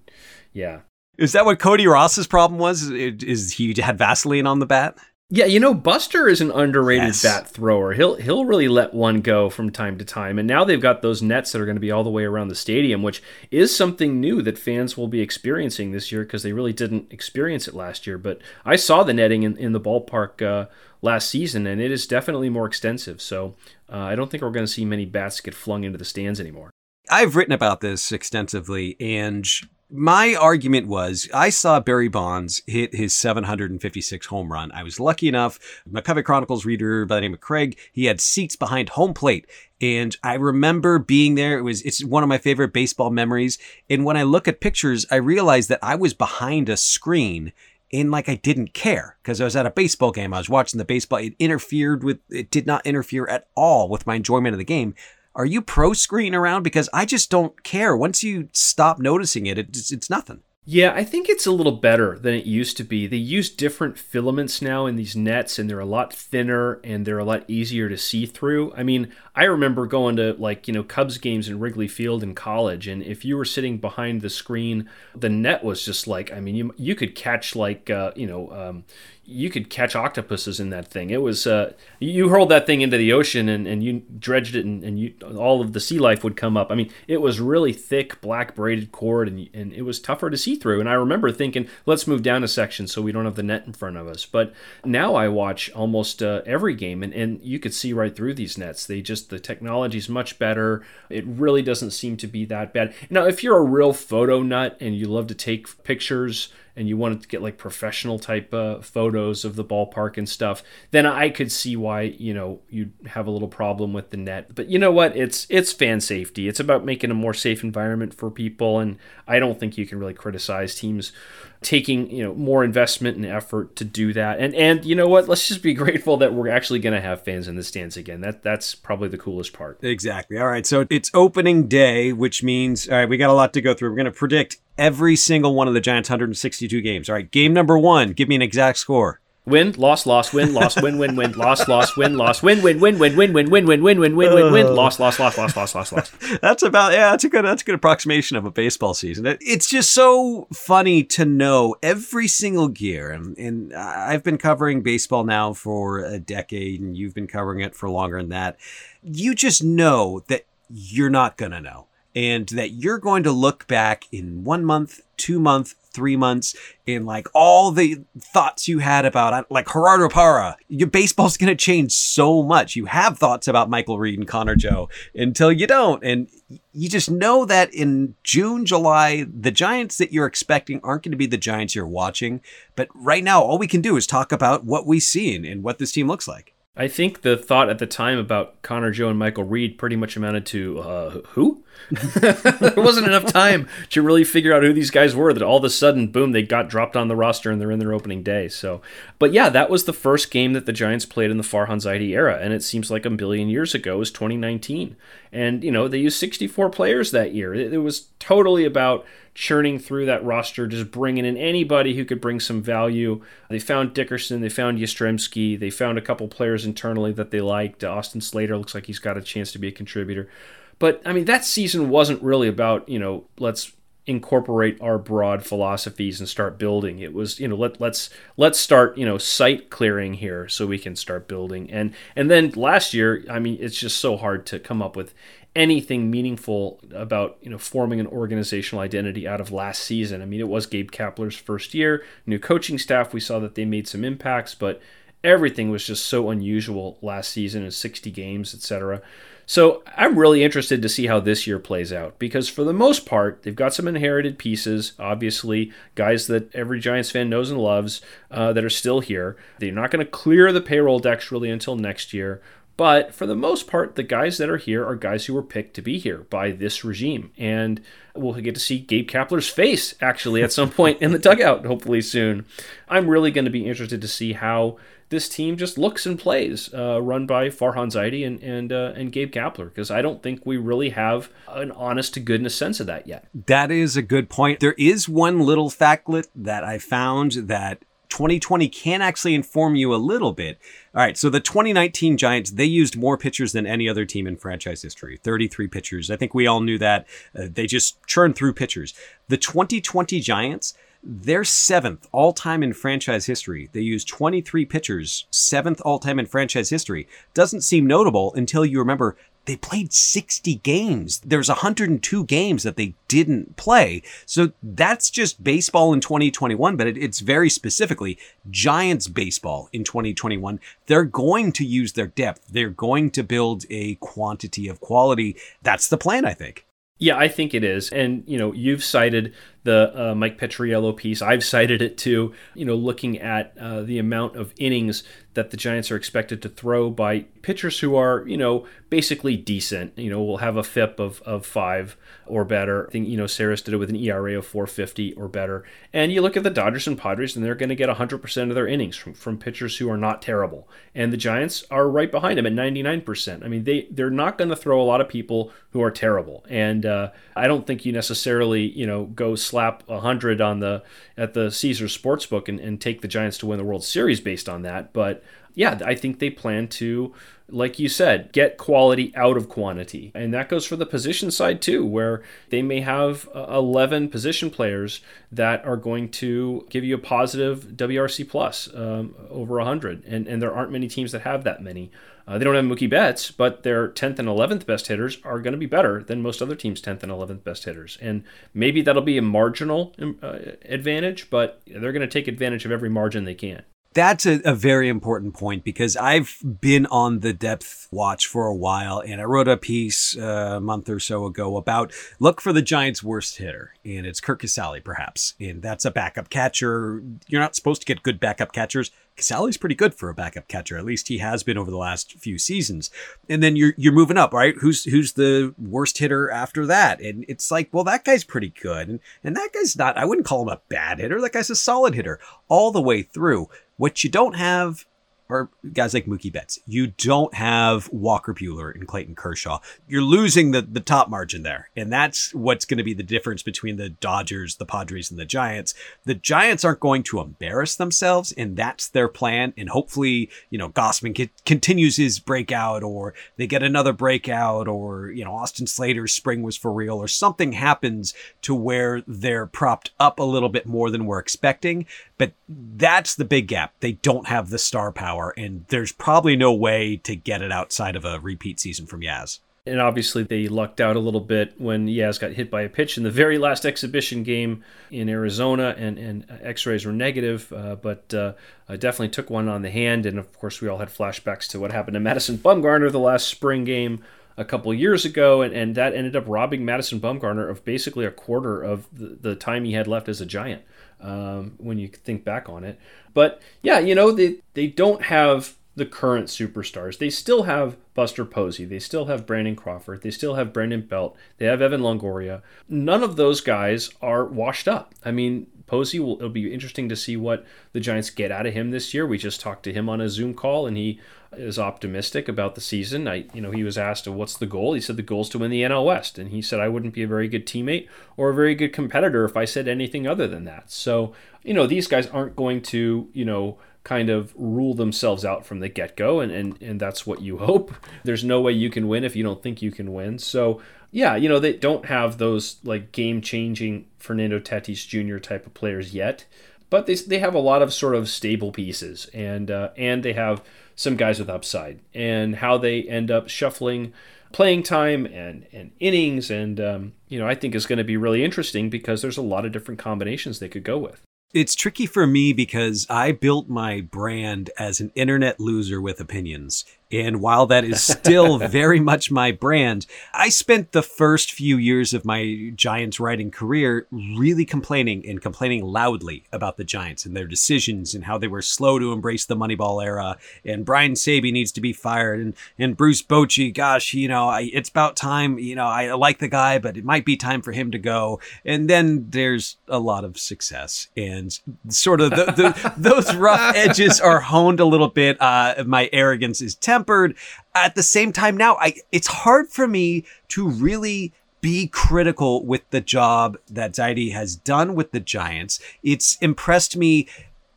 yeah, 0.54 0.82
is 1.20 1.34
that 1.34 1.46
what 1.46 1.60
Cody 1.60 1.86
Ross's 1.86 2.28
problem 2.28 2.60
was? 2.60 2.90
Is 2.90 3.52
he 3.52 3.74
had 3.80 3.98
Vaseline 3.98 4.48
on 4.48 4.60
the 4.60 4.66
bat? 4.66 4.98
Yeah, 5.32 5.46
you 5.46 5.60
know, 5.60 5.76
Buster 5.76 6.28
is 6.28 6.42
an 6.42 6.50
underrated 6.50 7.10
yes. 7.10 7.22
bat 7.22 7.48
thrower. 7.48 7.94
He'll 7.94 8.16
he'll 8.16 8.46
really 8.46 8.68
let 8.68 8.96
one 8.96 9.22
go 9.22 9.48
from 9.52 9.70
time 9.70 10.00
to 10.00 10.06
time. 10.06 10.40
And 10.40 10.48
now 10.48 10.64
they've 10.64 10.82
got 10.82 11.04
those 11.04 11.22
nets 11.22 11.52
that 11.52 11.62
are 11.62 11.66
going 11.66 11.76
to 11.76 11.82
be 11.82 11.92
all 11.92 12.04
the 12.04 12.10
way 12.10 12.24
around 12.24 12.48
the 12.48 12.56
stadium, 12.56 13.04
which 13.04 13.22
is 13.52 13.76
something 13.76 14.20
new 14.20 14.42
that 14.42 14.58
fans 14.58 14.98
will 14.98 15.08
be 15.08 15.22
experiencing 15.22 15.92
this 15.92 16.12
year 16.12 16.24
because 16.24 16.42
they 16.42 16.52
really 16.52 16.74
didn't 16.74 17.14
experience 17.14 17.68
it 17.68 17.76
last 17.76 18.08
year. 18.08 18.18
But 18.18 18.42
I 18.66 18.76
saw 18.76 19.04
the 19.04 19.14
netting 19.14 19.44
in, 19.44 19.56
in 19.58 19.72
the 19.72 19.80
ballpark 19.80 20.42
uh, 20.42 20.68
last 21.04 21.30
season, 21.30 21.68
and 21.68 21.80
it 21.80 21.92
is 21.92 22.08
definitely 22.08 22.50
more 22.50 22.66
extensive. 22.66 23.22
So 23.22 23.56
uh, 23.88 23.98
I 23.98 24.16
don't 24.16 24.32
think 24.32 24.42
we're 24.42 24.50
going 24.50 24.66
to 24.66 24.72
see 24.72 24.84
many 24.84 25.06
bats 25.06 25.42
get 25.42 25.54
flung 25.54 25.84
into 25.84 26.00
the 26.00 26.06
stands 26.06 26.40
anymore. 26.40 26.72
I've 27.08 27.36
written 27.36 27.54
about 27.54 27.82
this 27.82 28.12
extensively, 28.12 28.96
and 29.00 29.46
my 29.92 30.36
argument 30.36 30.88
was 30.88 31.28
I 31.34 31.50
saw 31.50 31.80
Barry 31.80 32.10
Bonds 32.10 32.62
hit 32.68 32.94
his 32.94 33.16
756 33.16 34.28
home 34.28 34.52
run. 34.52 34.72
I 34.72 34.84
was 34.84 35.00
lucky 35.00 35.28
enough, 35.28 35.60
McCovey 35.92 36.24
Chronicles 36.24 36.66
reader 36.66 37.06
by 37.06 37.16
the 37.16 37.22
name 37.22 37.34
of 37.34 37.40
Craig, 37.40 37.78
he 37.92 38.06
had 38.06 38.22
seats 38.22 38.56
behind 38.56 38.90
home 38.90 39.14
plate. 39.14 39.48
And 39.82 40.16
I 40.24 40.36
remember 40.36 41.00
being 41.00 41.36
there. 41.36 41.58
It 41.58 41.64
was, 41.64 41.82
it's 41.82 42.04
one 42.04 42.22
of 42.22 42.30
my 42.30 42.38
favorite 42.38 42.74
baseball 42.74 43.10
memories. 43.10 43.58
And 43.90 44.06
when 44.06 44.18
I 44.18 44.24
look 44.24 44.48
at 44.48 44.62
pictures, 44.62 45.06
I 45.10 45.16
realize 45.16 45.68
that 45.68 45.80
I 45.82 45.96
was 45.96 46.14
behind 46.14 46.70
a 46.70 46.78
screen 46.78 47.54
and 47.92 48.12
like 48.12 48.30
I 48.30 48.36
didn't 48.36 48.74
care 48.74 49.18
because 49.24 49.42
I 49.42 49.46
was 49.46 49.56
at 49.56 49.66
a 49.66 49.72
baseball 49.72 50.12
game. 50.12 50.34
I 50.34 50.38
was 50.38 50.50
watching 50.50 50.78
the 50.78 50.86
baseball. 50.86 51.20
It 51.20 51.34
interfered 51.40 52.04
with, 52.04 52.20
it 52.30 52.52
did 52.52 52.68
not 52.68 52.86
interfere 52.86 53.26
at 53.26 53.48
all 53.56 53.90
with 53.90 54.06
my 54.06 54.16
enjoyment 54.16 54.54
of 54.54 54.60
the 54.60 54.66
game 54.66 54.94
are 55.36 55.46
you 55.46 55.62
pro 55.62 55.94
screen 55.94 56.36
around? 56.36 56.64
Because 56.64 56.90
I 56.94 57.06
just 57.06 57.30
don't 57.30 57.64
care. 57.64 57.96
Once 57.96 58.24
you 58.24 58.50
stop 58.54 59.00
noticing 59.00 59.46
it, 59.46 59.58
it's, 59.58 59.92
it's 59.92 60.10
nothing. 60.10 60.42
Yeah, 60.72 60.94
I 60.94 61.04
think 61.04 61.30
it's 61.30 61.48
a 61.48 61.52
little 61.52 61.72
better 61.72 62.20
than 62.20 62.36
it 62.36 62.46
used 62.46 62.78
to 62.78 62.84
be. 62.84 63.08
They 63.08 63.18
use 63.18 63.50
different 63.50 63.98
filaments 63.98 64.62
now 64.62 64.86
in 64.86 64.98
these 64.98 65.16
nets, 65.16 65.58
and 65.58 65.68
they're 65.68 65.80
a 65.80 65.86
lot 65.86 66.14
thinner 66.14 66.80
and 66.84 67.08
they're 67.08 67.18
a 67.18 67.24
lot 67.24 67.44
easier 67.48 67.90
to 67.90 67.98
see 67.98 68.28
through. 68.28 68.72
I 68.76 68.84
mean, 68.84 69.12
I 69.34 69.46
remember 69.46 69.88
going 69.88 70.16
to 70.18 70.34
like, 70.34 70.68
you 70.68 70.74
know, 70.76 70.84
Cubs 70.84 71.18
games 71.18 71.50
in 71.50 71.60
Wrigley 71.60 71.88
Field 71.88 72.22
in 72.22 72.36
college, 72.36 72.88
and 72.88 73.02
if 73.02 73.26
you 73.26 73.36
were 73.36 73.46
sitting 73.46 73.80
behind 73.80 74.22
the 74.22 74.30
screen, 74.30 74.88
the 75.16 75.30
net 75.30 75.64
was 75.64 75.84
just 75.84 76.06
like, 76.06 76.32
I 76.32 76.40
mean, 76.40 76.54
you, 76.54 76.76
you 76.78 76.94
could 76.94 77.16
catch 77.16 77.56
like, 77.56 77.90
uh, 77.90 78.12
you 78.16 78.28
know, 78.28 78.52
um, 78.52 78.84
you 79.30 79.50
could 79.50 79.70
catch 79.70 79.96
octopuses 79.96 80.60
in 80.60 80.72
that 80.72 80.88
thing. 80.88 81.12
It 81.12 81.22
was 81.22 81.46
uh, 81.46 81.74
you 82.00 82.30
hurled 82.30 82.50
that 82.50 82.66
thing 82.66 82.82
into 82.82 82.98
the 82.98 83.14
ocean 83.14 83.48
and, 83.48 83.68
and 83.68 83.84
you 83.84 84.04
dredged 84.18 84.56
it 84.56 84.66
and, 84.66 84.84
and 84.84 85.00
you 85.00 85.14
all 85.38 85.62
of 85.62 85.74
the 85.74 85.80
sea 85.80 86.00
life 86.00 86.24
would 86.24 86.36
come 86.36 86.58
up. 86.58 86.72
I 86.72 86.76
mean, 86.76 86.92
it 87.08 87.22
was 87.22 87.40
really 87.40 87.72
thick 87.72 88.20
black 88.22 88.56
braided 88.56 88.92
cord 88.92 89.28
and 89.28 89.48
and 89.54 89.72
it 89.72 89.84
was 89.84 90.00
tougher 90.00 90.30
to 90.30 90.38
see 90.38 90.56
through. 90.56 90.80
And 90.80 90.90
I 90.90 90.94
remember 90.94 91.32
thinking, 91.32 91.68
let's 91.86 92.08
move 92.08 92.24
down 92.24 92.44
a 92.44 92.48
section 92.48 92.88
so 92.88 93.02
we 93.02 93.12
don't 93.12 93.26
have 93.26 93.36
the 93.36 93.44
net 93.44 93.66
in 93.68 93.74
front 93.74 93.98
of 93.98 94.08
us. 94.08 94.26
But 94.26 94.54
now 94.84 95.16
I 95.16 95.28
watch 95.28 95.70
almost 95.72 96.24
uh, 96.24 96.42
every 96.46 96.74
game 96.74 97.04
and, 97.04 97.14
and 97.14 97.40
you 97.42 97.60
could 97.60 97.74
see 97.74 97.94
right 97.94 98.16
through 98.16 98.34
these 98.34 98.58
nets. 98.58 98.86
They 98.86 99.02
just 99.02 99.30
the 99.30 99.40
technology 99.40 100.00
is 100.00 100.10
much 100.10 100.40
better. 100.40 100.84
It 101.10 101.26
really 101.26 101.62
doesn't 101.62 101.92
seem 101.92 102.18
to 102.18 102.28
be 102.28 102.46
that 102.46 102.74
bad. 102.74 102.94
Now, 103.10 103.26
if 103.26 103.44
you're 103.44 103.58
a 103.58 103.64
real 103.64 103.94
photo 103.94 104.42
nut 104.42 104.76
and 104.80 104.96
you 104.96 105.08
love 105.08 105.28
to 105.28 105.36
take 105.36 105.84
pictures 105.84 106.52
and 106.80 106.88
you 106.88 106.96
wanted 106.96 107.22
to 107.22 107.28
get 107.28 107.42
like 107.42 107.58
professional 107.58 108.18
type 108.18 108.54
uh, 108.54 108.80
photos 108.80 109.44
of 109.44 109.58
the 109.58 109.66
ballpark 109.66 110.18
and 110.18 110.30
stuff, 110.30 110.64
then 110.92 111.06
I 111.06 111.30
could 111.30 111.52
see 111.52 111.76
why 111.76 112.04
you 112.04 112.34
know 112.34 112.62
you'd 112.70 112.94
have 113.06 113.28
a 113.28 113.32
little 113.32 113.50
problem 113.50 113.92
with 113.92 114.12
the 114.12 114.18
net. 114.18 114.56
But 114.56 114.70
you 114.70 114.80
know 114.80 114.92
what? 114.92 115.16
It's 115.18 115.46
it's 115.50 115.74
fan 115.74 116.00
safety. 116.00 116.48
It's 116.48 116.60
about 116.60 116.86
making 116.86 117.12
a 117.12 117.16
more 117.16 117.34
safe 117.34 117.66
environment 117.66 118.14
for 118.14 118.32
people, 118.32 118.80
and 118.80 118.98
I 119.28 119.40
don't 119.40 119.60
think 119.60 119.78
you 119.78 119.86
can 119.86 120.00
really 120.00 120.14
criticize 120.14 120.74
teams 120.74 121.12
taking 121.62 122.10
you 122.10 122.24
know 122.24 122.34
more 122.34 122.64
investment 122.64 123.18
and 123.18 123.26
effort 123.26 123.76
to 123.76 123.86
do 123.86 124.14
that. 124.14 124.40
And 124.40 124.56
and 124.56 124.86
you 124.86 124.96
know 124.96 125.08
what? 125.08 125.28
Let's 125.28 125.48
just 125.48 125.62
be 125.62 125.74
grateful 125.74 126.18
that 126.18 126.34
we're 126.34 126.50
actually 126.50 126.80
going 126.80 126.94
to 126.94 127.02
have 127.02 127.24
fans 127.24 127.48
in 127.48 127.56
the 127.56 127.64
stands 127.64 127.98
again. 127.98 128.22
That 128.22 128.44
that's 128.44 128.76
probably 128.76 129.10
the 129.10 129.18
coolest 129.18 129.54
part. 129.54 129.84
Exactly. 129.84 130.38
All 130.38 130.48
right. 130.48 130.66
So 130.66 130.86
it's 130.90 131.12
opening 131.14 131.68
day, 131.68 132.14
which 132.14 132.44
means 132.44 132.88
all 132.88 132.98
right. 132.98 133.10
We 133.10 133.18
got 133.18 133.30
a 133.30 133.34
lot 133.34 133.54
to 133.54 133.62
go 133.62 133.74
through. 133.74 133.90
We're 133.90 133.98
going 133.98 134.06
to 134.06 134.12
predict 134.12 134.58
every 134.78 135.16
single 135.16 135.54
one 135.54 135.68
of 135.68 135.74
the 135.74 135.82
Giants' 135.82 136.10
162 136.10 136.82
games. 136.82 137.10
All 137.10 137.16
right, 137.16 137.30
game 137.30 137.54
number 137.54 137.78
one, 137.78 138.14
give 138.14 138.30
me 138.30 138.36
an 138.36 138.42
exact 138.42 138.78
score. 138.78 139.20
Win, 139.50 139.74
loss, 139.74 140.06
loss, 140.06 140.32
win, 140.32 140.54
loss, 140.54 140.82
win, 140.82 140.98
win, 140.98 141.16
win, 141.16 141.32
loss, 141.34 141.68
loss, 141.68 141.98
win, 141.98 142.18
loss, 142.18 142.44
win, 142.44 142.62
win, 142.62 142.80
win, 142.80 143.00
win, 143.00 143.16
win, 143.16 143.34
win, 143.34 143.50
win, 143.50 143.66
win, 143.66 143.84
win, 143.84 144.00
win, 144.00 144.16
win, 144.16 144.34
win, 144.34 144.54
win, 144.54 144.76
loss, 144.76 145.00
loss, 145.00 145.20
loss, 145.20 145.38
loss, 145.38 145.56
loss, 145.56 145.76
loss, 145.76 145.92
loss. 145.92 146.12
That's 146.42 146.64
about 146.64 146.92
yeah. 146.92 147.12
That's 147.12 147.24
a 147.24 147.30
good. 147.30 147.46
That's 147.46 147.62
a 147.62 147.66
good 147.66 147.76
approximation 147.76 148.38
of 148.38 148.46
a 148.46 148.52
baseball 148.52 148.94
season. 148.94 149.26
It's 149.42 149.70
just 149.70 149.92
so 149.92 150.48
funny 150.54 151.04
to 151.06 151.26
know 151.26 151.76
every 151.82 152.28
single 152.28 152.72
year, 152.72 153.12
and 153.12 153.38
and 153.38 153.74
I've 153.74 154.24
been 154.24 154.38
covering 154.38 154.82
baseball 154.82 155.24
now 155.24 155.54
for 155.54 156.00
a 156.00 156.20
decade, 156.20 156.82
and 156.82 156.96
you've 156.96 157.16
been 157.16 157.28
covering 157.28 157.62
it 157.62 157.76
for 157.76 157.90
longer 157.90 158.18
than 158.18 158.30
that. 158.30 158.58
You 159.04 159.34
just 159.34 159.64
know 159.64 160.24
that 160.28 160.46
you're 160.70 161.10
not 161.10 161.38
gonna 161.38 161.62
know 161.62 161.88
and 162.16 162.48
that 162.50 162.72
you're 162.72 162.98
going 162.98 163.24
to 163.24 163.32
look 163.32 163.68
back 163.68 164.06
in 164.12 164.44
one 164.44 164.66
month, 164.66 165.02
two 165.18 165.40
month, 165.40 165.76
three 165.94 166.16
months 166.16 166.56
in 166.86 167.06
like 167.06 167.28
all 167.34 167.72
the 167.72 168.04
thoughts 168.18 168.68
you 168.68 168.80
had 168.80 169.06
about 169.06 169.34
uh, 169.34 169.44
like 169.50 169.68
Gerardo 169.72 170.10
Parra. 170.10 170.58
Your 170.68 170.88
baseball's 170.88 171.38
going 171.38 171.50
to 171.50 171.56
change 171.56 171.92
so 171.92 172.44
much. 172.44 172.76
You 172.76 172.86
have 172.86 173.18
thoughts 173.18 173.48
about 173.48 173.70
Michael 173.70 174.00
Reed 174.00 174.20
and 174.20 174.28
Connor 174.28 174.56
Joe 174.56 174.90
until 175.16 175.52
you 175.52 175.68
don't. 175.68 176.04
And 176.04 176.28
you 176.74 176.90
just 176.90 177.10
know 177.10 177.46
that 177.46 177.74
in 177.74 178.16
June, 178.24 178.66
July, 178.66 179.26
the 179.32 179.52
Giants 179.52 179.98
that 179.98 180.14
you're 180.14 180.26
expecting 180.26 180.80
aren't 180.84 181.04
going 181.04 181.12
to 181.12 181.18
be 181.18 181.26
the 181.26 181.38
Giants 181.38 181.76
you're 181.76 181.88
watching. 181.88 182.42
But 182.76 182.90
right 182.94 183.24
now, 183.24 183.42
all 183.42 183.58
we 183.58 183.68
can 183.68 183.82
do 183.82 183.98
is 183.98 184.08
talk 184.08 184.32
about 184.32 184.64
what 184.66 184.86
we've 184.86 185.04
seen 185.04 185.46
and 185.46 185.64
what 185.64 185.80
this 185.80 185.92
team 185.92 186.08
looks 186.08 186.28
like. 186.28 186.54
I 186.80 186.88
think 186.88 187.24
the 187.24 187.36
thought 187.36 187.70
at 187.70 187.78
the 187.80 187.86
time 187.86 188.18
about 188.18 188.62
Connor 188.62 188.92
Joe 188.92 189.10
and 189.10 189.20
Michael 189.20 189.44
Reed 189.44 189.78
pretty 189.78 189.98
much 189.98 190.16
amounted 190.16 190.46
to 190.46 190.80
uh, 190.80 191.10
who? 191.32 191.62
there 191.92 192.74
wasn't 192.78 193.06
enough 193.06 193.26
time 193.26 193.68
to 193.90 194.02
really 194.02 194.24
figure 194.24 194.54
out 194.54 194.64
who 194.64 194.72
these 194.72 194.90
guys 194.90 195.14
were. 195.14 195.34
That 195.34 195.44
all 195.44 195.58
of 195.58 195.66
a 195.66 195.70
sudden, 195.70 196.08
boom, 196.08 196.32
they 196.32 196.42
got 196.42 196.70
dropped 196.70 196.96
on 196.96 197.10
the 197.10 197.18
roster 197.18 197.52
and 197.52 197.60
they're 197.60 197.70
in 197.70 197.80
their 197.80 197.94
opening 197.94 198.24
day. 198.24 198.48
So, 198.48 198.82
but 199.18 199.34
yeah, 199.34 199.50
that 199.50 199.70
was 199.70 199.84
the 199.84 199.94
first 199.94 200.32
game 200.32 200.54
that 200.54 200.66
the 200.66 200.72
Giants 200.72 201.06
played 201.06 201.32
in 201.32 201.38
the 201.38 201.44
Farhan 201.44 201.84
Zaidi 201.84 202.12
era, 202.12 202.40
and 202.42 202.54
it 202.54 202.64
seems 202.64 202.90
like 202.90 203.06
a 203.06 203.10
billion 203.10 203.50
years 203.50 203.76
ago 203.76 203.98
was 203.98 204.10
2019. 204.10 204.96
And 205.34 205.62
you 205.66 205.72
know 205.72 205.90
they 205.90 205.98
used 205.98 206.18
64 206.18 206.70
players 206.70 207.12
that 207.12 207.34
year. 207.34 207.54
It, 207.54 207.74
it 207.74 207.80
was 207.80 208.08
totally 208.20 208.64
about 208.64 209.06
churning 209.40 209.80
through 209.80 210.06
that 210.06 210.22
roster, 210.22 210.68
just 210.68 210.92
bringing 210.92 211.24
in 211.24 211.38
anybody 211.38 211.96
who 211.96 212.04
could 212.04 212.20
bring 212.20 212.42
some 212.42 212.62
value. 212.62 213.24
They 213.50 213.58
found 213.58 213.94
Dickerson, 213.94 214.42
they 214.42 214.50
found 214.50 214.80
Yastrzemski, 214.80 215.58
they 215.58 215.70
found 215.70 215.98
a 215.98 216.02
couple 216.02 216.28
players 216.28 216.66
internally 216.66 217.14
that 217.14 217.32
they 217.32 217.40
liked. 217.40 217.82
Uh, 217.82 217.90
Austin 217.90 218.20
Slater 218.20 218.58
looks 218.58 218.76
like 218.76 218.88
he's 218.88 219.00
got 219.00 219.18
a 219.18 219.22
chance 219.22 219.54
to 219.54 219.58
be 219.58 219.70
a 219.70 219.72
contributor. 219.72 220.30
But 220.78 221.02
I 221.06 221.14
mean, 221.14 221.24
that 221.24 221.46
season 221.46 221.88
wasn't 221.88 222.22
really 222.22 222.50
about, 222.50 222.90
you 222.90 223.00
know, 223.00 223.28
let's 223.38 223.72
incorporate 224.06 224.82
our 224.82 224.98
broad 224.98 225.46
philosophies 225.46 226.20
and 226.20 226.28
start 226.28 226.58
building. 226.58 227.00
It 227.00 227.14
was, 227.14 227.40
you 227.40 227.48
know, 227.48 227.56
let 227.56 227.80
let's 227.80 228.10
let's 228.36 228.60
start, 228.60 228.98
you 228.98 229.06
know, 229.06 229.18
site 229.18 229.70
clearing 229.70 230.16
here 230.16 230.50
so 230.50 230.68
we 230.68 230.80
can 230.80 230.98
start 230.98 231.30
building. 231.30 231.72
And 231.72 231.94
and 232.14 232.30
then 232.30 232.50
last 232.58 232.94
year, 232.94 233.24
I 233.30 233.40
mean, 233.40 233.58
it's 233.62 233.80
just 233.80 234.00
so 234.00 234.18
hard 234.18 234.46
to 234.48 234.60
come 234.60 234.82
up 234.82 234.98
with 234.98 235.14
anything 235.56 236.12
meaningful 236.12 236.80
about 236.94 237.38
you 237.42 237.50
know 237.50 237.58
forming 237.58 238.00
an 238.00 238.08
organizational 238.08 238.82
identity 238.82 239.28
out 239.28 239.42
of 239.42 239.52
last 239.52 239.84
season. 239.84 240.22
I 240.22 240.26
mean, 240.26 240.40
it 240.40 240.48
was 240.48 240.66
Gabe 240.66 240.92
Kapler's 240.92 241.36
first 241.36 241.74
year, 241.74 242.04
new 242.26 242.40
coaching 242.40 242.78
staff. 242.78 243.14
We 243.14 243.20
saw 243.20 243.40
that 243.40 243.56
they 243.56 243.66
made 243.66 243.88
some 243.88 244.04
impacts, 244.04 244.56
but 244.56 244.82
everything 245.24 245.70
was 245.70 245.86
just 245.86 246.06
so 246.06 246.30
unusual 246.30 246.98
last 247.02 247.32
season 247.32 247.64
in 247.64 247.72
60 247.72 248.10
games, 248.12 248.54
etc. 248.54 249.02
So 249.46 249.82
I'm 249.98 250.18
really 250.18 250.44
interested 250.44 250.80
to 250.84 250.88
see 250.88 251.08
how 251.08 251.20
this 251.20 251.48
year 251.48 251.58
plays 251.58 251.92
out 251.92 252.20
because 252.20 252.48
for 252.48 252.64
the 252.64 252.72
most 252.72 253.08
part, 253.08 253.42
they've 253.42 253.56
got 253.56 253.74
some 253.74 253.88
inherited 253.88 254.38
pieces, 254.38 254.94
obviously, 255.00 255.74
guys 255.96 256.28
that 256.28 256.54
every 256.54 256.80
Giants 256.80 257.10
fan 257.10 257.32
knows 257.32 257.50
and 257.50 257.60
loves 257.60 258.00
uh, 258.30 258.54
that 258.54 258.64
are 258.64 258.70
still 258.70 259.00
here. 259.00 259.38
They're 259.58 259.72
not 259.72 259.90
going 259.90 260.06
to 260.06 260.12
clear 260.12 260.52
the 260.52 260.62
payroll 260.62 261.00
decks 261.00 261.32
really 261.32 261.50
until 261.50 261.76
next 261.76 262.14
year. 262.14 262.44
But 262.80 263.14
for 263.14 263.26
the 263.26 263.36
most 263.36 263.68
part, 263.68 263.98
the 263.98 264.04
guys 264.04 264.38
that 264.38 264.50
are 264.50 264.56
here 264.56 264.88
are 264.88 264.96
guys 264.96 265.26
who 265.26 265.34
were 265.34 265.44
picked 265.44 265.74
to 265.74 265.82
be 265.82 266.00
here 266.00 266.20
by 266.30 266.52
this 266.52 266.86
regime. 266.86 267.34
And 267.38 267.82
we'll 268.16 268.36
get 268.36 268.56
to 268.56 268.62
see 268.62 268.80
Gabe 268.80 269.06
Kapler's 269.06 269.50
face 269.50 269.96
actually 270.00 270.42
at 270.44 270.54
some 270.54 270.70
point 270.70 271.02
in 271.02 271.12
the 271.12 271.20
dugout, 271.20 271.66
hopefully 271.66 272.00
soon. 272.00 272.46
I'm 272.88 273.10
really 273.10 273.32
going 273.32 273.44
to 273.44 273.52
be 273.52 273.68
interested 273.68 274.00
to 274.00 274.08
see 274.08 274.32
how 274.32 274.78
this 275.10 275.28
team 275.28 275.58
just 275.58 275.78
looks 275.78 276.06
and 276.06 276.18
plays, 276.18 276.74
uh, 276.74 277.02
run 277.02 277.26
by 277.26 277.50
Farhan 277.50 277.92
Zaidi 277.92 278.26
and 278.26 278.42
and 278.42 278.72
uh, 278.72 278.94
and 278.96 279.12
Gabe 279.12 279.34
Kapler, 279.34 279.66
because 279.66 279.92
I 279.92 280.02
don't 280.02 280.24
think 280.24 280.46
we 280.46 280.56
really 280.56 280.92
have 280.92 281.30
an 281.50 281.72
honest 281.72 282.14
to 282.14 282.22
goodness 282.22 282.56
sense 282.56 282.80
of 282.80 282.88
that 282.88 283.08
yet. 283.08 283.28
That 283.34 283.72
is 283.72 283.98
a 283.98 284.02
good 284.02 284.30
point. 284.30 284.62
There 284.62 284.76
is 284.78 285.10
one 285.10 285.42
little 285.42 285.70
factlet 285.70 286.28
that 286.34 286.64
I 286.64 286.78
found 286.78 287.34
that 287.34 287.84
2020 288.20 288.68
can 288.68 289.02
actually 289.02 289.34
inform 289.34 289.76
you 289.76 289.96
a 289.96 289.96
little 289.96 290.34
bit. 290.34 290.60
All 290.94 291.02
right, 291.02 291.18
so 291.18 291.30
the 291.30 291.40
2019 291.40 292.18
Giants, 292.18 292.52
they 292.52 292.66
used 292.66 292.98
more 292.98 293.18
pitchers 293.18 293.54
than 293.54 293.66
any 293.66 293.88
other 293.88 294.04
team 294.04 294.28
in 294.28 294.36
franchise 294.36 294.82
history 294.82 295.18
33 295.24 295.70
pitchers. 295.70 296.12
I 296.12 296.18
think 296.18 296.34
we 296.34 296.46
all 296.46 296.60
knew 296.60 296.78
that. 296.80 297.08
Uh, 297.34 297.48
they 297.50 297.66
just 297.66 298.06
churned 298.08 298.36
through 298.36 298.56
pitchers. 298.56 298.94
The 299.30 299.38
2020 299.38 300.20
Giants, 300.20 300.74
they're 301.02 301.46
seventh 301.46 302.10
all 302.12 302.34
time 302.34 302.62
in 302.62 302.74
franchise 302.74 303.26
history. 303.26 303.70
They 303.72 303.80
used 303.80 304.10
23 304.10 304.66
pitchers, 304.66 305.26
seventh 305.32 305.82
all 305.86 306.00
time 306.00 306.20
in 306.20 306.26
franchise 306.26 306.70
history. 306.70 307.08
Doesn't 307.34 307.62
seem 307.62 307.88
notable 307.88 308.34
until 308.34 308.66
you 308.66 308.80
remember 308.80 309.16
they 309.46 309.56
played 309.56 309.94
60 309.94 310.56
games. 310.56 311.20
There's 311.20 311.50
102 311.50 312.26
games 312.26 312.64
that 312.64 312.76
they 312.76 312.94
didn't 313.08 313.58
play. 313.58 314.04
So 314.26 314.52
that's 314.62 315.10
just 315.10 315.44
baseball 315.44 315.94
in 315.94 316.02
2021, 316.02 316.78
but 316.78 316.88
it, 316.88 316.98
it's 316.98 317.20
very 317.20 317.50
specifically 317.50 318.18
Giants 318.50 319.08
baseball 319.08 319.70
in 319.74 319.84
2021. 319.84 320.60
They're 320.86 321.04
going 321.04 321.52
to 321.54 321.66
use 321.66 321.94
their 321.94 322.08
depth. 322.08 322.48
They're 322.52 322.70
going 322.70 323.12
to 323.12 323.24
build 323.24 323.66
a 323.70 323.96
quantity 323.96 324.68
of 324.68 324.82
quality. 324.82 325.36
That's 325.64 325.88
the 325.88 325.98
plan, 325.98 326.26
I 326.26 326.34
think. 326.34 326.66
Yeah, 327.00 327.18
I 327.18 327.30
think 327.30 327.54
it 327.54 327.64
is. 327.64 327.90
And, 327.92 328.24
you 328.28 328.38
know, 328.38 328.54
you've 328.54 328.84
cited 328.84 329.34
the 329.64 330.12
uh, 330.12 330.16
Mike 330.16 330.40
Petriello 330.40 330.96
piece. 330.96 331.22
I've 331.22 331.44
cited 331.44 331.82
it 331.82 331.98
too, 331.98 332.34
you 332.56 332.66
know, 332.66 332.76
looking 332.76 333.18
at 333.18 333.54
uh, 333.60 333.82
the 333.82 334.00
amount 334.00 334.36
of 334.36 334.54
innings 334.58 335.04
that 335.34 335.52
the 335.52 335.58
Giants 335.58 335.92
are 335.92 335.96
expected 335.96 336.42
to 336.42 336.50
throw 336.50 336.90
by 336.90 337.22
pitchers 337.42 337.80
who 337.80 337.96
are, 337.96 338.26
you 338.28 338.36
know, 338.36 338.66
basically 338.90 339.38
decent. 339.38 339.98
You 339.98 340.10
know, 340.10 340.24
will 340.24 340.38
have 340.38 340.58
a 340.58 340.64
FIP 340.64 341.00
of, 341.00 341.22
of 341.22 341.46
five 341.46 341.96
or 342.26 342.44
better. 342.44 342.88
I 342.88 342.92
think, 342.92 343.08
you 343.08 343.18
know, 343.18 343.26
Sarris 343.26 343.64
did 343.64 343.74
it 343.74 343.78
with 343.78 343.90
an 343.90 343.96
ERA 343.96 344.38
of 344.38 344.46
450 344.46 345.14
or 345.14 345.28
better. 345.28 345.64
And 345.94 346.12
you 346.12 346.22
look 346.22 346.36
at 346.36 346.44
the 346.44 346.50
Dodgers 346.50 346.88
and 346.88 346.98
Padres, 346.98 347.36
and 347.36 347.46
they're 347.46 347.56
going 347.56 347.70
to 347.70 347.76
get 347.76 347.90
100% 347.90 348.50
of 348.50 348.56
their 348.56 348.68
innings 348.68 348.96
from, 348.96 349.14
from 349.14 349.38
pitchers 349.38 349.78
who 349.78 349.90
are 349.90 349.98
not 349.98 350.22
terrible. 350.22 350.68
And 350.94 351.14
the 351.14 351.18
Giants 351.18 351.64
are 351.70 351.90
right 351.90 352.12
behind 352.12 352.38
them 352.38 352.46
at 352.46 352.54
99%. 352.54 353.44
I 353.44 353.48
mean, 353.48 353.64
they, 353.64 353.88
they're 353.92 354.10
not 354.10 354.38
going 354.38 354.50
to 354.50 354.56
throw 354.56 354.82
a 354.82 354.84
lot 354.84 355.02
of 355.02 355.08
people 355.08 355.52
who 355.72 355.82
are 355.82 355.92
terrible. 355.92 356.46
And 356.50 356.86
uh, 356.86 357.12
I 357.36 357.48
don't 357.48 357.66
think 357.66 357.86
you 357.86 357.92
necessarily, 357.92 358.64
you 358.64 358.88
know, 358.88 359.06
go 359.06 359.36
slap 359.50 359.84
a 359.88 359.94
100 359.94 360.42
on 360.42 360.60
the 360.60 360.84
at 361.18 361.34
the 361.34 361.50
Caesars 361.50 361.98
Sportsbook 361.98 362.48
and, 362.48 362.60
and 362.60 362.80
take 362.80 363.02
the 363.02 363.08
Giants 363.08 363.38
to 363.40 363.46
win 363.46 363.58
the 363.58 363.66
World 363.66 363.84
Series 363.84 364.22
based 364.22 364.48
on 364.48 364.62
that. 364.62 364.94
But 364.94 365.24
yeah, 365.56 365.80
I 365.84 365.96
think 365.96 366.20
they 366.20 366.30
plan 366.30 366.68
to, 366.70 367.14
like 367.50 367.80
you 367.80 367.90
said, 367.90 368.32
get 368.32 368.58
quality 368.58 369.12
out 369.16 369.36
of 369.36 369.50
quantity. 369.50 370.12
And 370.16 370.34
that 370.34 370.48
goes 370.48 370.66
for 370.66 370.76
the 370.76 370.86
position 370.86 371.32
side 371.32 371.62
too, 371.62 371.86
where 371.86 372.24
they 372.50 372.62
may 372.62 372.82
have 372.82 373.28
uh, 373.36 373.46
11 373.50 374.10
position 374.10 374.50
players 374.52 375.02
that 375.32 375.66
are 375.66 375.78
going 375.78 376.10
to 376.12 376.66
give 376.70 376.84
you 376.84 376.96
a 376.96 377.00
positive 377.00 377.66
WRC 377.76 378.30
plus 378.30 378.74
um, 378.74 379.16
over 379.30 379.56
100. 379.58 380.06
And, 380.06 380.28
and 380.28 380.42
there 380.42 380.54
aren't 380.54 380.72
many 380.72 380.88
teams 380.88 381.12
that 381.12 381.24
have 381.24 381.44
that 381.44 381.62
many. 381.62 381.92
Uh, 382.30 382.38
they 382.38 382.46
don't 382.46 382.54
have 382.54 382.64
Mookie 382.64 382.90
Betts, 382.90 383.32
but 383.32 383.64
their 383.64 383.90
10th 383.90 384.20
and 384.20 384.28
11th 384.28 384.68
best 384.68 384.86
hitters 384.86 385.18
are 385.24 385.40
going 385.40 385.54
to 385.54 385.58
be 385.58 385.66
better 385.66 386.04
than 386.04 386.22
most 386.22 386.44
other 386.44 386.56
teams' 386.56 386.80
10th 386.80 387.02
and 387.02 387.12
11th 387.12 387.44
best 387.44 387.66
hitters. 387.66 387.98
And 388.00 388.24
maybe 388.54 388.84
that'll 388.84 389.02
be 389.02 389.18
a 389.18 389.24
marginal 389.24 389.96
um, 390.00 390.20
uh, 390.22 390.38
advantage, 390.64 391.32
but 391.32 391.64
they're 391.66 391.92
going 391.92 392.02
to 392.02 392.08
take 392.08 392.28
advantage 392.28 392.66
of 392.66 392.72
every 392.72 392.90
margin 392.90 393.24
they 393.26 393.34
can. 393.34 393.64
That's 393.96 394.28
a, 394.28 394.40
a, 394.46 394.54
very 394.54 394.88
important 394.88 395.34
point 395.34 395.64
because 395.64 395.98
I've 395.98 396.38
been 396.62 396.86
on 396.86 397.22
the 397.22 397.34
depth 397.34 397.88
watch 397.90 398.28
for 398.28 398.46
a 398.46 398.56
while, 398.56 399.00
and 399.00 399.20
I 399.20 399.24
wrote 399.24 399.48
a 399.48 399.58
piece 399.58 400.16
uh, 400.16 400.58
a 400.58 400.60
month 400.60 400.90
or 400.90 401.00
so 401.00 401.26
ago 401.26 401.58
about 401.58 401.92
look 402.20 402.40
for 402.40 402.54
the 402.54 402.62
Giants' 402.62 403.02
worst 403.02 403.38
hitter, 403.38 403.74
and 403.84 404.06
it's 404.06 404.22
Curt 404.22 404.44
Casali, 404.44 404.84
perhaps, 404.84 405.34
and 405.40 405.64
that's 405.64 405.86
a 405.86 405.92
backup 405.92 406.30
catcher. 406.30 407.02
You're 407.28 407.42
not 407.42 407.56
supposed 407.56 407.82
to 407.82 407.86
get 407.88 408.04
good 408.04 408.20
backup 408.20 408.52
catchers. 408.52 408.92
Casali's 409.20 409.58
pretty 409.58 409.76
good 409.76 409.94
for 409.94 410.10
a 410.10 410.14
backup 410.14 410.48
catcher, 410.48 410.78
at 410.78 410.86
least 410.86 411.10
he 411.10 411.18
has 411.18 411.44
been 411.44 411.58
over 411.58 411.70
the 411.70 411.78
last 411.78 412.14
few 412.14 412.38
seasons. 412.38 412.90
And 413.28 413.44
then 413.44 413.58
you're 413.58 413.74
you're 413.76 413.92
moving 413.92 414.18
up, 414.18 414.34
right? 414.34 414.56
Who's 414.58 414.86
who's 414.86 415.14
the 415.14 415.54
worst 415.58 415.98
hitter 415.98 416.32
after 416.32 416.66
that? 416.68 417.02
And 417.02 417.26
it's 417.28 417.52
like, 417.52 417.68
well, 417.74 417.84
that 417.84 418.06
guy's 418.06 418.24
pretty 418.24 418.50
good, 418.50 418.88
and 418.88 419.00
and 419.22 419.36
that 419.36 419.52
guy's 419.54 419.78
not. 419.78 419.98
I 419.98 420.06
wouldn't 420.06 420.26
call 420.26 420.44
him 420.44 420.48
a 420.48 420.62
bad 420.70 421.00
hitter. 421.00 421.20
That 421.20 421.34
guy's 421.34 421.50
a 421.50 421.56
solid 421.56 421.96
hitter 421.96 422.20
all 422.48 422.72
the 422.72 422.82
way 422.82 423.02
through. 423.02 423.50
What 423.76 424.04
you 424.06 424.10
don't 424.10 424.36
have 424.36 424.86
are 425.30 425.50
guys 425.74 425.94
like 425.94 426.06
Mookie 426.06 426.34
Betts. 426.34 426.60
You 426.66 426.88
don't 426.88 427.34
have 427.36 427.88
Walker 427.94 428.34
Buehler 428.34 428.74
and 428.74 428.88
Clayton 428.88 429.16
Kershaw. 429.16 429.60
You're 429.88 430.02
losing 430.02 430.52
the, 430.52 430.62
the 430.62 430.80
top 430.80 431.10
margin 431.10 431.44
there. 431.44 431.70
And 431.76 431.92
that's 431.94 432.34
what's 432.34 432.66
going 432.66 432.80
to 432.80 432.84
be 432.84 432.96
the 432.96 433.04
difference 433.04 433.44
between 433.44 433.78
the 433.78 433.90
Dodgers, 433.90 434.56
the 434.56 434.66
Padres, 434.66 435.12
and 435.12 435.20
the 435.20 435.26
Giants. 435.26 435.76
The 436.06 436.16
Giants 436.16 436.66
aren't 436.66 436.80
going 436.80 437.04
to 437.04 437.20
embarrass 437.20 437.76
themselves, 437.76 438.32
and 438.32 438.58
that's 438.58 438.88
their 438.88 439.08
plan. 439.08 439.54
And 439.56 439.70
hopefully, 439.70 440.32
you 440.50 440.58
know, 440.58 440.70
Gausman 440.70 441.30
continues 441.46 441.98
his 441.98 442.20
breakout, 442.20 442.84
or 442.84 443.14
they 443.38 443.46
get 443.46 443.62
another 443.62 443.94
breakout, 443.94 444.68
or, 444.68 445.12
you 445.12 445.24
know, 445.24 445.36
Austin 445.36 445.68
Slater's 445.68 446.14
spring 446.14 446.42
was 446.42 446.58
for 446.58 446.72
real, 446.74 446.98
or 446.98 447.08
something 447.08 447.52
happens 447.52 448.16
to 448.42 448.56
where 448.56 449.04
they're 449.06 449.46
propped 449.46 449.92
up 450.00 450.18
a 450.18 450.24
little 450.24 450.50
bit 450.50 450.66
more 450.66 450.90
than 450.90 451.06
we're 451.06 451.20
expecting. 451.20 451.86
But 452.18 452.34
that's 452.48 453.16
the 453.16 453.26
big 453.26 453.48
gap. 453.48 453.74
They 453.80 453.94
don't 453.94 454.28
have 454.28 454.50
the 454.50 454.58
star 454.58 454.92
power, 454.92 455.19
and 455.38 455.66
there's 455.70 455.92
probably 455.92 456.36
no 456.36 456.54
way 456.54 456.98
to 456.98 457.16
get 457.16 457.42
it 457.42 457.52
outside 457.52 457.96
of 457.96 458.06
a 458.06 458.20
repeat 458.20 458.60
season 458.60 458.86
from 458.86 459.02
Yaz. 459.02 459.40
And 459.66 459.80
obviously, 459.80 460.24
they 460.24 460.48
lucked 460.48 460.82
out 460.82 460.96
a 460.96 461.00
little 461.00 461.20
bit 461.22 461.54
when 461.60 461.88
Yaz 461.88 462.20
got 462.20 462.32
hit 462.32 462.50
by 462.50 462.62
a 462.62 462.70
pitch 462.70 462.98
in 462.98 463.04
the 463.04 463.12
very 463.12 463.38
last 463.38 463.66
exhibition 463.66 464.24
game 464.24 464.64
in 464.90 465.10
Arizona, 465.10 465.76
and, 465.78 466.00
and 466.00 466.26
x 466.42 466.66
rays 466.66 466.86
were 466.86 466.92
negative, 466.92 467.52
uh, 467.54 467.76
but 467.76 468.12
uh, 468.14 468.34
definitely 468.68 469.10
took 469.10 469.30
one 469.30 469.48
on 469.48 469.62
the 469.62 469.70
hand. 469.70 470.06
And 470.06 470.18
of 470.18 470.38
course, 470.40 470.62
we 470.62 470.68
all 470.68 470.80
had 470.80 470.90
flashbacks 470.90 471.48
to 471.50 471.60
what 471.60 471.72
happened 471.72 471.96
to 471.96 472.00
Madison 472.00 472.38
Bumgarner 472.38 472.92
the 472.92 473.00
last 473.00 473.28
spring 473.28 473.64
game 473.64 474.04
a 474.40 474.46
couple 474.46 474.74
years 474.74 475.04
ago, 475.04 475.42
and, 475.42 475.54
and 475.54 475.76
that 475.76 475.94
ended 475.94 476.16
up 476.16 476.24
robbing 476.26 476.64
Madison 476.64 477.00
Bumgarner 477.00 477.50
of 477.50 477.66
basically 477.66 478.06
a 478.06 478.12
quarter 478.12 478.64
of 478.64 478.88
the, 478.92 479.18
the 479.20 479.36
time 479.36 479.66
he 479.66 479.74
had 479.74 479.86
left 479.86 480.08
as 480.08 480.22
a 480.22 480.26
Giant 480.26 480.64
um, 481.02 481.56
when 481.58 481.78
you 481.78 481.90
think 481.90 482.24
back 482.24 482.48
on 482.48 482.64
it. 482.64 482.80
But 483.14 483.42
yeah, 483.62 483.80
you 483.80 483.94
know, 483.94 484.12
they, 484.14 484.38
they 484.54 484.68
don't 484.68 485.04
have 485.04 485.58
the 485.76 485.86
current 485.86 486.28
superstars. 486.28 486.98
They 486.98 487.10
still 487.10 487.44
have 487.44 487.76
Buster 487.94 488.24
Posey. 488.24 488.64
They 488.64 488.80
still 488.80 489.06
have 489.06 489.28
Brandon 489.28 489.58
Crawford. 489.58 490.04
They 490.04 490.12
still 490.12 490.36
have 490.36 490.54
Brandon 490.54 490.82
Belt. 490.82 491.18
They 491.38 491.46
have 491.46 491.62
Evan 491.62 491.82
Longoria. 491.82 492.42
None 492.70 493.04
of 493.04 493.18
those 493.18 493.42
guys 493.42 493.90
are 494.02 494.24
washed 494.24 494.70
up. 494.70 494.96
I 495.04 495.12
mean, 495.12 495.48
Posey 495.68 496.00
will 496.00 496.16
it'll 496.16 496.30
be 496.30 496.52
interesting 496.52 496.88
to 496.90 496.96
see 496.96 497.18
what 497.18 497.46
the 497.74 497.80
Giants 497.80 498.10
get 498.10 498.32
out 498.32 498.46
of 498.46 498.54
him 498.54 498.72
this 498.72 498.94
year. 498.94 499.06
We 499.06 499.18
just 499.18 499.42
talked 499.42 499.64
to 499.64 499.74
him 499.74 499.90
on 499.90 500.02
a 500.02 500.10
Zoom 500.10 500.34
call 500.34 500.66
and 500.66 500.78
he 500.78 501.00
is 501.34 501.60
optimistic 501.60 502.28
about 502.28 502.56
the 502.56 502.62
season. 502.62 503.08
I 503.08 503.26
you 503.34 503.42
know, 503.42 503.52
he 503.52 503.64
was 503.64 503.78
asked 503.78 504.08
what's 504.08 504.38
the 504.38 504.46
goal? 504.46 504.74
He 504.74 504.82
said 504.82 504.98
the 504.98 505.04
goal 505.04 505.22
is 505.22 505.30
to 505.30 505.40
win 505.40 505.52
the 505.52 505.64
NL 505.64 505.86
West 505.86 506.18
and 506.18 506.30
he 506.30 506.42
said 506.42 506.60
I 506.60 506.70
wouldn't 506.70 506.94
be 506.94 507.04
a 507.04 507.08
very 507.08 507.28
good 507.28 507.46
teammate 507.46 507.88
or 508.18 508.30
a 508.30 508.36
very 508.36 508.56
good 508.56 508.74
competitor 508.74 509.26
if 509.26 509.38
I 509.38 509.46
said 509.46 509.68
anything 509.68 510.08
other 510.08 510.28
than 510.28 510.46
that. 510.46 510.72
So, 510.72 511.14
you 511.44 511.54
know, 511.54 511.68
these 511.68 511.88
guys 511.88 512.08
aren't 512.08 512.36
going 512.36 512.62
to, 512.64 513.08
you 513.14 513.26
know, 513.26 513.58
kind 513.84 514.10
of 514.10 514.34
rule 514.36 514.74
themselves 514.74 515.24
out 515.24 515.46
from 515.46 515.62
the 515.62 515.70
get-go 515.70 516.20
and, 516.20 516.32
and 516.32 516.62
and 516.62 516.80
that's 516.80 517.08
what 517.08 517.22
you 517.22 517.38
hope 517.38 517.74
there's 518.04 518.26
no 518.26 518.42
way 518.42 518.52
you 518.52 518.70
can 518.70 518.88
win 518.88 519.04
if 519.06 519.16
you 519.16 519.24
don't 519.24 519.42
think 519.42 519.62
you 519.62 519.72
can 519.72 519.94
win 519.94 520.20
so 520.20 520.62
yeah 520.92 521.16
you 521.16 521.30
know 521.30 521.40
they 521.40 521.54
don't 521.54 521.86
have 521.86 522.18
those 522.18 522.58
like 522.64 522.92
game-changing 522.92 523.86
fernando 523.98 524.38
tatis 524.38 524.86
jr 524.86 525.18
type 525.18 525.46
of 525.46 525.54
players 525.54 525.94
yet 525.94 526.26
but 526.70 526.86
they, 526.86 526.96
they 526.96 527.20
have 527.20 527.34
a 527.34 527.40
lot 527.40 527.62
of 527.62 527.74
sort 527.74 527.96
of 527.96 528.10
stable 528.10 528.52
pieces 528.52 529.10
and 529.14 529.50
uh, 529.50 529.70
and 529.78 530.04
they 530.04 530.14
have 530.14 530.44
some 530.80 530.96
guys 530.96 531.20
with 531.20 531.30
upside 531.30 531.82
and 531.94 532.38
how 532.38 532.58
they 532.58 532.84
end 532.84 533.12
up 533.12 533.28
shuffling 533.28 533.92
playing 534.32 534.64
time 534.64 535.06
and, 535.08 535.46
and 535.52 535.72
innings 535.82 536.32
and 536.32 536.58
um, 536.62 536.94
you 537.10 537.20
know 537.20 537.28
i 537.28 537.36
think 537.36 537.54
is 537.54 537.66
going 537.66 537.78
to 537.78 537.84
be 537.84 537.98
really 537.98 538.24
interesting 538.24 538.70
because 538.70 539.02
there's 539.02 539.18
a 539.18 539.22
lot 539.22 539.46
of 539.46 539.52
different 539.52 539.78
combinations 539.78 540.40
they 540.40 540.48
could 540.48 540.64
go 540.64 540.78
with 540.78 541.02
it's 541.32 541.54
tricky 541.54 541.86
for 541.86 542.08
me 542.08 542.34
because 542.34 542.88
I 542.90 543.12
built 543.12 543.48
my 543.48 543.82
brand 543.82 544.50
as 544.58 544.80
an 544.80 544.92
internet 544.96 545.40
loser 545.40 545.80
with 545.80 546.00
opinions. 546.00 546.66
And 546.92 547.22
while 547.22 547.46
that 547.48 547.64
is 547.64 547.84
still 547.84 548.38
very 548.50 548.80
much 548.80 549.12
my 549.12 549.32
brand, 549.32 549.86
I 550.12 550.30
spent 550.30 550.72
the 550.72 550.82
first 550.82 551.32
few 551.32 551.58
years 551.58 551.94
of 551.94 552.04
my 552.04 552.52
Giants 552.56 553.00
writing 553.00 553.30
career 553.30 553.86
really 553.92 554.46
complaining 554.46 555.06
and 555.08 555.22
complaining 555.22 555.64
loudly 555.64 556.24
about 556.32 556.58
the 556.58 556.64
Giants 556.64 557.06
and 557.06 557.16
their 557.16 557.28
decisions 557.28 557.94
and 557.94 558.06
how 558.06 558.18
they 558.18 558.28
were 558.28 558.42
slow 558.42 558.80
to 558.80 558.92
embrace 558.92 559.26
the 559.26 559.36
Moneyball 559.36 559.84
era. 559.84 560.18
And 560.44 560.66
Brian 560.66 560.94
Sabean 560.94 561.34
needs 561.34 561.52
to 561.54 561.62
be 561.62 561.74
fired. 561.74 562.20
And, 562.20 562.34
and 562.58 562.76
Bruce 562.76 563.04
Bochy, 563.04 563.54
gosh, 563.54 563.94
you 563.94 564.08
know, 564.08 564.28
I, 564.28 564.50
it's 564.52 564.70
about 564.70 564.96
time. 564.96 565.38
You 565.38 565.56
know, 565.56 565.68
I 565.68 565.94
like 565.94 566.18
the 566.18 566.28
guy, 566.28 566.58
but 566.58 566.76
it 566.76 566.84
might 566.84 567.06
be 567.06 567.18
time 567.18 567.44
for 567.44 567.52
him 567.52 567.70
to 567.72 567.78
go. 567.78 568.20
And 568.44 568.68
then 568.68 569.06
there's 569.10 569.58
a 569.68 569.80
lot 569.80 570.04
of 570.04 570.18
success. 570.18 570.88
And 570.98 571.38
sort 571.68 572.02
of 572.02 572.10
the, 572.10 572.26
the, 572.26 572.74
those 572.78 573.16
rough 573.16 573.56
edges 573.56 574.02
are 574.02 574.22
honed 574.22 574.60
a 574.60 574.66
little 574.66 574.88
bit. 574.88 575.22
Uh, 575.22 575.64
my 575.68 575.88
arrogance 575.94 576.42
is 576.42 576.56
tempered 576.56 576.79
tempered. 576.80 577.16
At 577.54 577.76
the 577.76 577.84
same 577.84 578.12
time, 578.14 578.38
now 578.38 578.56
I 578.56 578.76
it's 578.92 579.08
hard 579.08 579.50
for 579.50 579.68
me 579.68 580.06
to 580.30 580.48
really 580.48 581.14
be 581.42 581.68
critical 581.68 582.46
with 582.46 582.70
the 582.70 582.82
job 582.82 583.38
that 583.50 583.74
Zaidi 583.74 584.12
has 584.12 584.36
done 584.36 584.76
with 584.76 584.92
the 584.92 585.00
Giants. 585.00 585.60
It's 585.84 586.18
impressed 586.18 586.76
me 586.76 587.08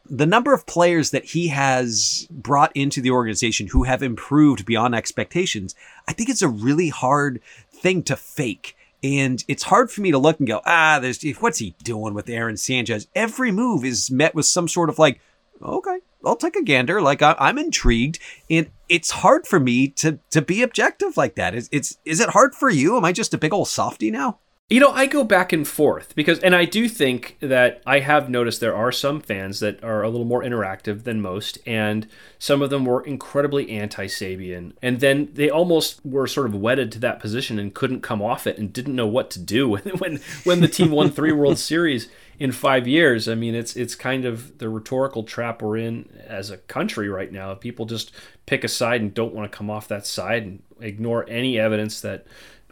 the 0.08 0.26
number 0.26 0.52
of 0.52 0.66
players 0.66 1.10
that 1.10 1.24
he 1.26 1.48
has 1.48 2.28
brought 2.30 2.70
into 2.76 3.00
the 3.00 3.10
organization 3.10 3.68
who 3.68 3.84
have 3.84 4.02
improved 4.02 4.66
beyond 4.66 4.94
expectations. 4.94 5.74
I 6.06 6.12
think 6.12 6.28
it's 6.28 6.42
a 6.42 6.48
really 6.48 6.90
hard 6.90 7.40
thing 7.72 8.02
to 8.04 8.16
fake. 8.16 8.76
And 9.04 9.44
it's 9.48 9.64
hard 9.64 9.90
for 9.90 10.00
me 10.00 10.12
to 10.12 10.18
look 10.18 10.38
and 10.38 10.46
go, 10.46 10.60
ah, 10.64 11.00
there's 11.00 11.24
what's 11.40 11.58
he 11.58 11.74
doing 11.82 12.14
with 12.14 12.28
Aaron 12.28 12.56
Sanchez? 12.56 13.08
Every 13.16 13.50
move 13.50 13.84
is 13.84 14.12
met 14.12 14.34
with 14.34 14.46
some 14.46 14.68
sort 14.68 14.88
of 14.88 14.98
like, 14.98 15.20
okay, 15.62 15.99
I'll 16.25 16.37
take 16.37 16.57
a 16.57 16.62
gander. 16.62 17.00
Like 17.00 17.23
I, 17.23 17.37
am 17.38 17.59
intrigued, 17.59 18.19
and 18.50 18.71
it's 18.88 19.11
hard 19.11 19.47
for 19.47 19.61
me 19.61 19.88
to 19.88 20.19
to 20.31 20.42
be 20.42 20.62
objective 20.62 21.16
like 21.16 21.35
that. 21.37 21.54
Is 21.54 21.69
it's 21.73 21.99
is 22.04 22.21
it 22.21 22.31
hard 22.31 22.54
for 22.54 22.71
you? 22.71 22.97
Am 22.97 23.04
I 23.04 23.12
just 23.12 23.35
a 23.35 23.38
big 23.38 23.52
old 23.52 23.69
softy 23.69 24.11
now? 24.11 24.38
You 24.73 24.81
know, 24.81 24.90
I 24.90 25.04
go 25.04 25.23
back 25.23 25.52
and 25.52 25.69
forth 25.69 26.14
because, 26.14 26.38
and 26.38 26.54
I 26.57 26.64
do 26.64 26.88
think 26.88 27.37
that 27.40 27.83
I 27.85 27.99
have 27.99 28.31
noticed 28.31 28.61
there 28.61 28.75
are 28.75 28.90
some 28.90 29.21
fans 29.21 29.61
that 29.61 29.85
are 29.85 30.02
a 30.02 30.09
little 30.09 30.25
more 30.25 30.42
interactive 30.42 31.04
than 31.04 31.21
most, 31.21 31.59
and 31.66 32.09
some 32.38 32.62
of 32.62 32.71
them 32.71 32.87
were 32.87 33.02
incredibly 33.02 33.69
anti 33.69 34.07
Sabean. 34.07 34.73
And 34.81 35.00
then 35.00 35.28
they 35.35 35.50
almost 35.50 36.00
were 36.07 36.26
sort 36.26 36.47
of 36.47 36.54
wedded 36.54 36.90
to 36.92 36.99
that 37.00 37.21
position 37.21 37.59
and 37.59 37.75
couldn't 37.75 38.00
come 38.00 38.23
off 38.23 38.47
it 38.47 38.57
and 38.57 38.73
didn't 38.73 38.97
know 38.97 39.07
what 39.07 39.31
to 39.33 39.38
do 39.38 39.69
when, 39.69 39.83
when, 39.99 40.21
when 40.45 40.61
the 40.62 40.69
team 40.69 40.90
won 40.90 41.11
three 41.11 41.33
World 41.33 41.59
Series 41.59 42.09
in 42.42 42.50
five 42.50 42.88
years. 42.88 43.28
I 43.28 43.37
mean, 43.37 43.54
it's 43.54 43.76
it's 43.76 43.94
kind 43.94 44.25
of 44.25 44.58
the 44.58 44.68
rhetorical 44.68 45.22
trap 45.22 45.62
we're 45.62 45.76
in 45.76 46.08
as 46.26 46.50
a 46.50 46.56
country 46.56 47.08
right 47.08 47.30
now. 47.30 47.54
People 47.54 47.87
just 47.87 48.11
pick 48.46 48.64
a 48.64 48.68
side 48.68 49.00
and 49.00 49.14
don't 49.14 49.32
want 49.32 49.50
to 49.50 49.56
come 49.56 49.70
off 49.70 49.87
that 49.87 50.04
side 50.04 50.42
and 50.42 50.61
ignore 50.80 51.25
any 51.28 51.56
evidence 51.56 52.00
that 52.00 52.26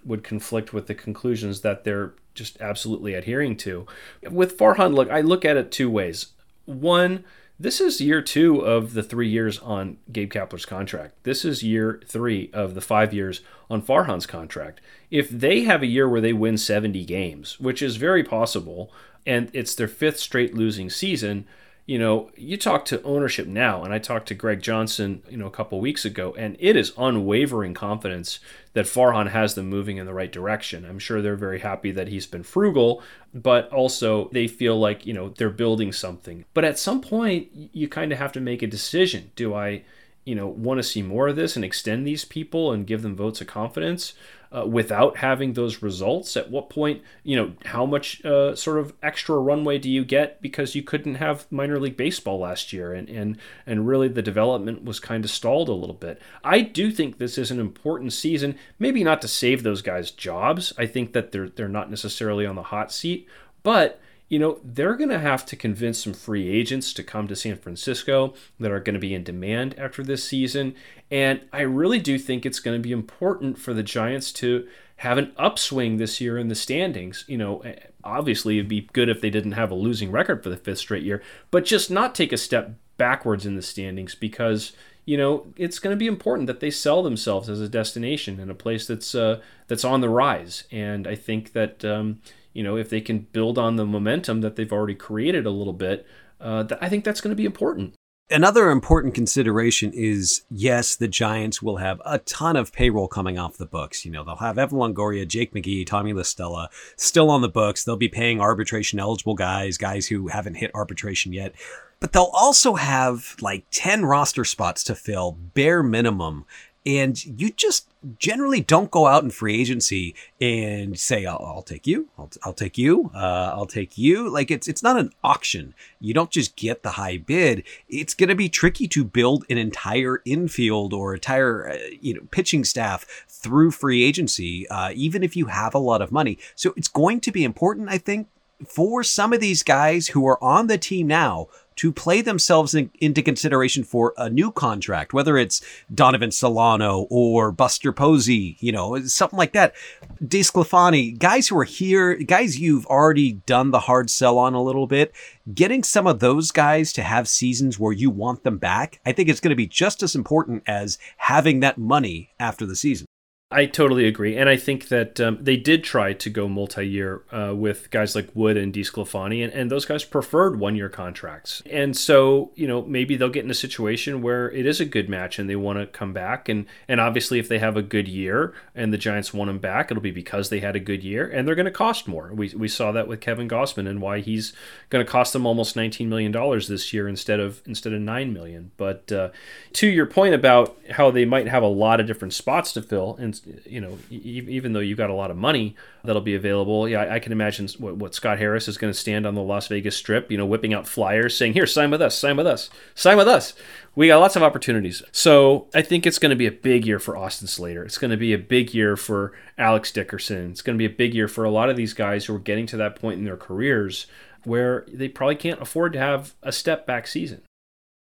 would 0.04 0.24
conflict 0.24 0.72
with 0.72 0.88
the 0.88 0.94
conclusions 0.94 1.60
that 1.60 1.84
they're 1.84 2.14
just 2.34 2.60
absolutely 2.60 3.14
adhering 3.14 3.56
to. 3.58 3.86
With 4.28 4.58
Farhan, 4.58 4.92
look, 4.92 5.08
I 5.08 5.20
look 5.20 5.44
at 5.44 5.56
it 5.56 5.70
two 5.70 5.88
ways. 5.88 6.32
One, 6.64 7.22
this 7.60 7.80
is 7.80 8.00
year 8.00 8.22
two 8.22 8.62
of 8.62 8.94
the 8.94 9.04
three 9.04 9.28
years 9.28 9.60
on 9.60 9.98
Gabe 10.10 10.32
Kapler's 10.32 10.66
contract. 10.66 11.14
This 11.22 11.44
is 11.44 11.62
year 11.62 12.00
three 12.04 12.50
of 12.52 12.74
the 12.74 12.80
five 12.80 13.14
years 13.14 13.40
on 13.68 13.82
Farhan's 13.82 14.26
contract. 14.26 14.80
If 15.12 15.30
they 15.30 15.62
have 15.62 15.82
a 15.82 15.86
year 15.86 16.08
where 16.08 16.20
they 16.20 16.32
win 16.32 16.58
70 16.58 17.04
games, 17.04 17.60
which 17.60 17.82
is 17.82 17.96
very 17.96 18.24
possible, 18.24 18.90
and 19.26 19.50
it's 19.52 19.74
their 19.74 19.88
fifth 19.88 20.18
straight 20.18 20.54
losing 20.54 20.90
season. 20.90 21.46
You 21.86 21.98
know, 21.98 22.30
you 22.36 22.56
talk 22.56 22.84
to 22.86 23.02
ownership 23.02 23.48
now, 23.48 23.82
and 23.82 23.92
I 23.92 23.98
talked 23.98 24.28
to 24.28 24.34
Greg 24.34 24.62
Johnson, 24.62 25.22
you 25.28 25.36
know, 25.36 25.46
a 25.46 25.50
couple 25.50 25.80
weeks 25.80 26.04
ago, 26.04 26.32
and 26.38 26.56
it 26.60 26.76
is 26.76 26.92
unwavering 26.96 27.74
confidence 27.74 28.38
that 28.74 28.86
Farhan 28.86 29.30
has 29.30 29.54
them 29.54 29.68
moving 29.68 29.96
in 29.96 30.06
the 30.06 30.14
right 30.14 30.30
direction. 30.30 30.84
I'm 30.84 31.00
sure 31.00 31.20
they're 31.20 31.34
very 31.34 31.58
happy 31.58 31.90
that 31.90 32.06
he's 32.06 32.26
been 32.26 32.44
frugal, 32.44 33.02
but 33.34 33.68
also 33.72 34.28
they 34.28 34.46
feel 34.46 34.78
like, 34.78 35.04
you 35.04 35.12
know, 35.12 35.30
they're 35.30 35.50
building 35.50 35.92
something. 35.92 36.44
But 36.54 36.64
at 36.64 36.78
some 36.78 37.00
point, 37.00 37.48
you 37.52 37.88
kind 37.88 38.12
of 38.12 38.18
have 38.18 38.32
to 38.32 38.40
make 38.40 38.62
a 38.62 38.68
decision. 38.68 39.32
Do 39.34 39.54
I, 39.54 39.82
you 40.24 40.36
know, 40.36 40.46
want 40.46 40.78
to 40.78 40.84
see 40.84 41.02
more 41.02 41.26
of 41.26 41.34
this 41.34 41.56
and 41.56 41.64
extend 41.64 42.06
these 42.06 42.24
people 42.24 42.70
and 42.70 42.86
give 42.86 43.02
them 43.02 43.16
votes 43.16 43.40
of 43.40 43.48
confidence? 43.48 44.14
Uh, 44.52 44.66
without 44.66 45.18
having 45.18 45.52
those 45.52 45.82
results? 45.82 46.36
At 46.36 46.50
what 46.50 46.70
point, 46.70 47.02
you 47.22 47.36
know, 47.36 47.52
how 47.66 47.86
much 47.86 48.24
uh, 48.24 48.54
sort 48.54 48.78
of 48.78 48.92
extra 49.02 49.36
runway 49.38 49.78
do 49.78 49.88
you 49.88 50.04
get 50.04 50.42
because 50.42 50.74
you 50.74 50.82
couldn't 50.82 51.16
have 51.16 51.50
minor 51.50 51.78
league 51.78 51.96
baseball 51.96 52.40
last 52.40 52.72
year, 52.72 52.92
and 52.92 53.08
and 53.08 53.38
and 53.66 53.86
really 53.86 54.08
the 54.08 54.22
development 54.22 54.84
was 54.84 55.00
kind 55.00 55.24
of 55.24 55.30
stalled 55.30 55.68
a 55.68 55.72
little 55.72 55.94
bit. 55.94 56.20
I 56.42 56.60
do 56.60 56.90
think 56.90 57.18
this 57.18 57.38
is 57.38 57.50
an 57.50 57.60
important 57.60 58.12
season, 58.12 58.56
maybe 58.78 59.04
not 59.04 59.22
to 59.22 59.28
save 59.28 59.62
those 59.62 59.82
guys' 59.82 60.10
jobs. 60.10 60.72
I 60.76 60.86
think 60.86 61.12
that 61.12 61.32
they're 61.32 61.48
they're 61.48 61.68
not 61.68 61.90
necessarily 61.90 62.46
on 62.46 62.56
the 62.56 62.64
hot 62.64 62.92
seat, 62.92 63.28
but 63.62 64.00
you 64.30 64.38
know, 64.38 64.60
they're 64.64 64.94
going 64.94 65.10
to 65.10 65.18
have 65.18 65.44
to 65.44 65.56
convince 65.56 66.02
some 66.02 66.14
free 66.14 66.48
agents 66.48 66.92
to 66.94 67.02
come 67.02 67.26
to 67.26 67.36
San 67.36 67.56
Francisco 67.56 68.32
that 68.60 68.70
are 68.70 68.78
going 68.78 68.94
to 68.94 69.00
be 69.00 69.12
in 69.12 69.24
demand 69.24 69.76
after 69.76 70.04
this 70.04 70.24
season. 70.24 70.74
And 71.10 71.40
I 71.52 71.62
really 71.62 71.98
do 71.98 72.16
think 72.16 72.46
it's 72.46 72.60
going 72.60 72.78
to 72.78 72.82
be 72.82 72.92
important 72.92 73.58
for 73.58 73.74
the 73.74 73.82
Giants 73.82 74.32
to 74.34 74.68
have 74.98 75.18
an 75.18 75.32
upswing 75.36 75.96
this 75.96 76.20
year 76.20 76.38
in 76.38 76.46
the 76.46 76.54
standings. 76.54 77.24
You 77.26 77.38
know, 77.38 77.58
eh, 77.60 77.74
obviously 78.04 78.58
it'd 78.58 78.68
be 78.68 78.88
good 78.92 79.08
if 79.08 79.20
they 79.20 79.30
didn't 79.30 79.52
have 79.52 79.72
a 79.72 79.74
losing 79.74 80.12
record 80.12 80.44
for 80.44 80.48
the 80.48 80.56
fifth 80.56 80.78
straight 80.78 81.02
year, 81.02 81.20
but 81.50 81.64
just 81.64 81.90
not 81.90 82.14
take 82.14 82.32
a 82.32 82.38
step 82.38 82.74
backwards 82.96 83.44
in 83.44 83.56
the 83.56 83.62
standings 83.62 84.14
because 84.14 84.72
you 85.06 85.16
know 85.16 85.46
it's 85.56 85.78
going 85.78 85.96
to 85.96 85.98
be 85.98 86.06
important 86.06 86.46
that 86.46 86.60
they 86.60 86.70
sell 86.70 87.02
themselves 87.02 87.48
as 87.48 87.58
a 87.58 87.68
destination 87.68 88.38
and 88.38 88.50
a 88.50 88.54
place 88.54 88.86
that's 88.86 89.14
uh, 89.14 89.40
that's 89.66 89.84
on 89.84 90.02
the 90.02 90.08
rise. 90.08 90.64
And 90.70 91.08
I 91.08 91.16
think 91.16 91.52
that 91.52 91.84
um, 91.84 92.20
you 92.52 92.62
know, 92.62 92.76
if 92.76 92.90
they 92.90 93.00
can 93.00 93.20
build 93.32 93.58
on 93.58 93.76
the 93.76 93.86
momentum 93.86 94.40
that 94.40 94.56
they've 94.56 94.72
already 94.72 94.94
created 94.94 95.46
a 95.46 95.50
little 95.50 95.72
bit, 95.72 96.06
uh, 96.40 96.64
th- 96.64 96.80
I 96.82 96.88
think 96.88 97.04
that's 97.04 97.20
going 97.20 97.30
to 97.30 97.36
be 97.36 97.44
important. 97.44 97.94
Another 98.32 98.70
important 98.70 99.12
consideration 99.14 99.92
is 99.92 100.42
yes, 100.50 100.94
the 100.94 101.08
Giants 101.08 101.60
will 101.60 101.78
have 101.78 102.00
a 102.04 102.20
ton 102.20 102.54
of 102.54 102.72
payroll 102.72 103.08
coming 103.08 103.38
off 103.38 103.56
the 103.56 103.66
books. 103.66 104.04
You 104.04 104.12
know, 104.12 104.22
they'll 104.22 104.36
have 104.36 104.56
Evan 104.56 104.78
Longoria, 104.78 105.26
Jake 105.26 105.52
McGee, 105.52 105.84
Tommy 105.84 106.12
La 106.12 106.22
Stella 106.22 106.70
still 106.94 107.28
on 107.28 107.42
the 107.42 107.48
books. 107.48 107.82
They'll 107.82 107.96
be 107.96 108.08
paying 108.08 108.40
arbitration 108.40 109.00
eligible 109.00 109.34
guys, 109.34 109.76
guys 109.76 110.06
who 110.06 110.28
haven't 110.28 110.54
hit 110.54 110.70
arbitration 110.74 111.32
yet. 111.32 111.54
But 111.98 112.12
they'll 112.12 112.30
also 112.32 112.74
have 112.74 113.34
like 113.40 113.64
10 113.72 114.06
roster 114.06 114.44
spots 114.44 114.84
to 114.84 114.94
fill, 114.94 115.32
bare 115.32 115.82
minimum. 115.82 116.46
And 116.86 117.22
you 117.24 117.50
just 117.50 117.88
generally 118.18 118.62
don't 118.62 118.90
go 118.90 119.06
out 119.06 119.22
in 119.22 119.30
free 119.30 119.60
agency 119.60 120.14
and 120.40 120.98
say, 120.98 121.26
"I'll, 121.26 121.44
I'll 121.44 121.62
take 121.62 121.86
you, 121.86 122.08
I'll, 122.18 122.30
I'll 122.42 122.54
take 122.54 122.78
you, 122.78 123.10
uh, 123.14 123.52
I'll 123.54 123.66
take 123.66 123.98
you." 123.98 124.30
Like 124.30 124.50
it's 124.50 124.66
it's 124.66 124.82
not 124.82 124.98
an 124.98 125.12
auction. 125.22 125.74
You 126.00 126.14
don't 126.14 126.30
just 126.30 126.56
get 126.56 126.82
the 126.82 126.92
high 126.92 127.18
bid. 127.18 127.64
It's 127.88 128.14
going 128.14 128.30
to 128.30 128.34
be 128.34 128.48
tricky 128.48 128.88
to 128.88 129.04
build 129.04 129.44
an 129.50 129.58
entire 129.58 130.22
infield 130.24 130.94
or 130.94 131.14
entire 131.14 131.70
uh, 131.70 131.76
you 132.00 132.14
know 132.14 132.22
pitching 132.30 132.64
staff 132.64 133.04
through 133.28 133.72
free 133.72 134.02
agency, 134.02 134.66
uh, 134.68 134.92
even 134.94 135.22
if 135.22 135.36
you 135.36 135.46
have 135.46 135.74
a 135.74 135.78
lot 135.78 136.00
of 136.00 136.10
money. 136.10 136.38
So 136.54 136.72
it's 136.76 136.88
going 136.88 137.20
to 137.20 137.32
be 137.32 137.44
important, 137.44 137.90
I 137.90 137.98
think, 137.98 138.28
for 138.66 139.02
some 139.02 139.32
of 139.32 139.40
these 139.40 139.62
guys 139.62 140.08
who 140.08 140.26
are 140.26 140.42
on 140.42 140.66
the 140.66 140.78
team 140.78 141.06
now 141.06 141.48
to 141.80 141.90
play 141.90 142.20
themselves 142.20 142.74
in, 142.74 142.90
into 143.00 143.22
consideration 143.22 143.82
for 143.82 144.12
a 144.18 144.28
new 144.28 144.52
contract, 144.52 145.14
whether 145.14 145.38
it's 145.38 145.62
Donovan 145.94 146.30
Solano 146.30 147.06
or 147.08 147.50
Buster 147.50 147.90
Posey, 147.90 148.58
you 148.60 148.70
know, 148.70 149.00
something 149.06 149.38
like 149.38 149.54
that. 149.54 149.74
DeSclafani, 150.22 151.18
guys 151.18 151.48
who 151.48 151.56
are 151.56 151.64
here, 151.64 152.16
guys 152.16 152.60
you've 152.60 152.84
already 152.84 153.32
done 153.32 153.70
the 153.70 153.80
hard 153.80 154.10
sell 154.10 154.36
on 154.36 154.52
a 154.52 154.62
little 154.62 154.86
bit, 154.86 155.14
getting 155.54 155.82
some 155.82 156.06
of 156.06 156.18
those 156.18 156.50
guys 156.50 156.92
to 156.92 157.02
have 157.02 157.26
seasons 157.26 157.78
where 157.78 157.94
you 157.94 158.10
want 158.10 158.44
them 158.44 158.58
back, 158.58 159.00
I 159.06 159.12
think 159.12 159.30
it's 159.30 159.40
going 159.40 159.48
to 159.48 159.56
be 159.56 159.66
just 159.66 160.02
as 160.02 160.14
important 160.14 160.64
as 160.66 160.98
having 161.16 161.60
that 161.60 161.78
money 161.78 162.28
after 162.38 162.66
the 162.66 162.76
season. 162.76 163.06
I 163.52 163.66
totally 163.66 164.06
agree, 164.06 164.36
and 164.36 164.48
I 164.48 164.56
think 164.56 164.88
that 164.90 165.18
um, 165.18 165.38
they 165.40 165.56
did 165.56 165.82
try 165.82 166.12
to 166.12 166.30
go 166.30 166.46
multi-year 166.46 167.22
uh, 167.32 167.52
with 167.52 167.90
guys 167.90 168.14
like 168.14 168.28
Wood 168.32 168.56
and 168.56 168.72
DeSclafani, 168.72 169.42
and, 169.42 169.52
and 169.52 169.68
those 169.68 169.84
guys 169.84 170.04
preferred 170.04 170.60
one-year 170.60 170.88
contracts. 170.88 171.60
And 171.68 171.96
so, 171.96 172.52
you 172.54 172.68
know, 172.68 172.82
maybe 172.82 173.16
they'll 173.16 173.28
get 173.28 173.44
in 173.44 173.50
a 173.50 173.54
situation 173.54 174.22
where 174.22 174.48
it 174.52 174.66
is 174.66 174.80
a 174.80 174.84
good 174.84 175.08
match 175.08 175.40
and 175.40 175.50
they 175.50 175.56
want 175.56 175.80
to 175.80 175.86
come 175.88 176.12
back. 176.12 176.48
And 176.48 176.64
and 176.86 177.00
obviously, 177.00 177.40
if 177.40 177.48
they 177.48 177.58
have 177.58 177.76
a 177.76 177.82
good 177.82 178.06
year 178.06 178.54
and 178.72 178.92
the 178.92 178.98
Giants 178.98 179.34
want 179.34 179.48
them 179.48 179.58
back, 179.58 179.90
it'll 179.90 180.00
be 180.00 180.12
because 180.12 180.48
they 180.48 180.60
had 180.60 180.76
a 180.76 180.80
good 180.80 181.02
year, 181.02 181.28
and 181.28 181.48
they're 181.48 181.56
going 181.56 181.64
to 181.64 181.72
cost 181.72 182.06
more. 182.06 182.32
We 182.32 182.54
we 182.56 182.68
saw 182.68 182.92
that 182.92 183.08
with 183.08 183.20
Kevin 183.20 183.48
Gausman 183.48 183.88
and 183.88 184.00
why 184.00 184.20
he's 184.20 184.52
going 184.90 185.04
to 185.04 185.10
cost 185.10 185.32
them 185.32 185.44
almost 185.44 185.74
19 185.74 186.08
million 186.08 186.30
dollars 186.30 186.68
this 186.68 186.92
year 186.92 187.08
instead 187.08 187.40
of 187.40 187.62
instead 187.66 187.94
of 187.94 188.00
nine 188.00 188.32
million. 188.32 188.70
But 188.76 189.10
uh, 189.10 189.30
to 189.72 189.88
your 189.88 190.06
point 190.06 190.36
about 190.36 190.78
how 190.90 191.10
they 191.10 191.24
might 191.24 191.48
have 191.48 191.64
a 191.64 191.66
lot 191.66 191.98
of 191.98 192.06
different 192.06 192.32
spots 192.32 192.72
to 192.74 192.82
fill 192.82 193.16
and 193.16 193.39
you 193.66 193.80
know, 193.80 193.98
even 194.10 194.72
though 194.72 194.80
you've 194.80 194.98
got 194.98 195.10
a 195.10 195.14
lot 195.14 195.30
of 195.30 195.36
money 195.36 195.74
that'll 196.04 196.22
be 196.22 196.34
available, 196.34 196.88
yeah, 196.88 197.12
I, 197.12 197.18
can 197.18 197.32
imagine 197.32 197.68
what, 197.78 197.96
what 197.96 198.14
Scott 198.14 198.38
Harris 198.38 198.68
is 198.68 198.78
going 198.78 198.92
to 198.92 198.98
stand 198.98 199.26
on 199.26 199.34
the 199.34 199.42
Las 199.42 199.68
Vegas 199.68 199.96
Strip, 199.96 200.30
you 200.30 200.38
know, 200.38 200.46
whipping 200.46 200.74
out 200.74 200.86
flyers 200.86 201.36
saying, 201.36 201.52
"Here, 201.54 201.66
sign 201.66 201.90
with 201.90 202.02
us, 202.02 202.18
sign 202.18 202.36
with 202.36 202.46
us, 202.46 202.70
sign 202.94 203.16
with 203.16 203.28
us." 203.28 203.54
We 203.94 204.06
got 204.06 204.20
lots 204.20 204.36
of 204.36 204.42
opportunities, 204.42 205.02
so 205.12 205.68
I 205.74 205.82
think 205.82 206.06
it's 206.06 206.18
going 206.18 206.30
to 206.30 206.36
be 206.36 206.46
a 206.46 206.52
big 206.52 206.86
year 206.86 206.98
for 206.98 207.16
Austin 207.16 207.48
Slater. 207.48 207.84
It's 207.84 207.98
going 207.98 208.12
to 208.12 208.16
be 208.16 208.32
a 208.32 208.38
big 208.38 208.72
year 208.72 208.96
for 208.96 209.32
Alex 209.58 209.90
Dickerson. 209.92 210.50
It's 210.50 210.62
going 210.62 210.76
to 210.76 210.78
be 210.78 210.92
a 210.92 210.96
big 210.96 211.14
year 211.14 211.28
for 211.28 211.44
a 211.44 211.50
lot 211.50 211.70
of 211.70 211.76
these 211.76 211.92
guys 211.92 212.24
who 212.24 212.34
are 212.34 212.40
getting 212.40 212.66
to 212.66 212.76
that 212.76 212.96
point 212.96 213.18
in 213.18 213.24
their 213.24 213.36
careers 213.36 214.06
where 214.44 214.86
they 214.92 215.08
probably 215.08 215.36
can't 215.36 215.60
afford 215.60 215.92
to 215.92 215.98
have 215.98 216.34
a 216.42 216.52
step 216.52 216.86
back 216.86 217.06
season. 217.06 217.42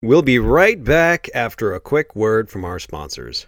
We'll 0.02 0.22
be 0.22 0.40
right 0.40 0.84
back 0.84 1.30
after 1.34 1.74
a 1.74 1.80
quick 1.80 2.16
word 2.16 2.50
from 2.50 2.66
our 2.66 2.80
sponsors. 2.80 3.48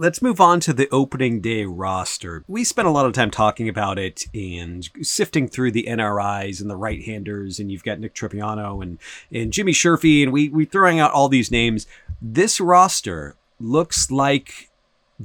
Let's 0.00 0.22
move 0.22 0.40
on 0.40 0.60
to 0.60 0.72
the 0.72 0.88
opening 0.92 1.40
day 1.40 1.64
roster. 1.64 2.44
We 2.46 2.62
spent 2.62 2.86
a 2.86 2.92
lot 2.92 3.06
of 3.06 3.14
time 3.14 3.32
talking 3.32 3.68
about 3.68 3.98
it 3.98 4.26
and 4.32 4.88
sifting 5.02 5.48
through 5.48 5.72
the 5.72 5.86
NRIs 5.88 6.60
and 6.60 6.70
the 6.70 6.76
right 6.76 7.02
handers, 7.02 7.58
and 7.58 7.72
you've 7.72 7.82
got 7.82 7.98
Nick 7.98 8.14
Tropeano 8.14 8.80
and, 8.80 9.00
and 9.32 9.52
Jimmy 9.52 9.72
Sherfy, 9.72 10.22
and 10.22 10.32
we 10.32 10.50
we 10.50 10.66
throwing 10.66 11.00
out 11.00 11.10
all 11.10 11.28
these 11.28 11.50
names. 11.50 11.88
This 12.22 12.60
roster 12.60 13.34
looks 13.58 14.08
like 14.08 14.70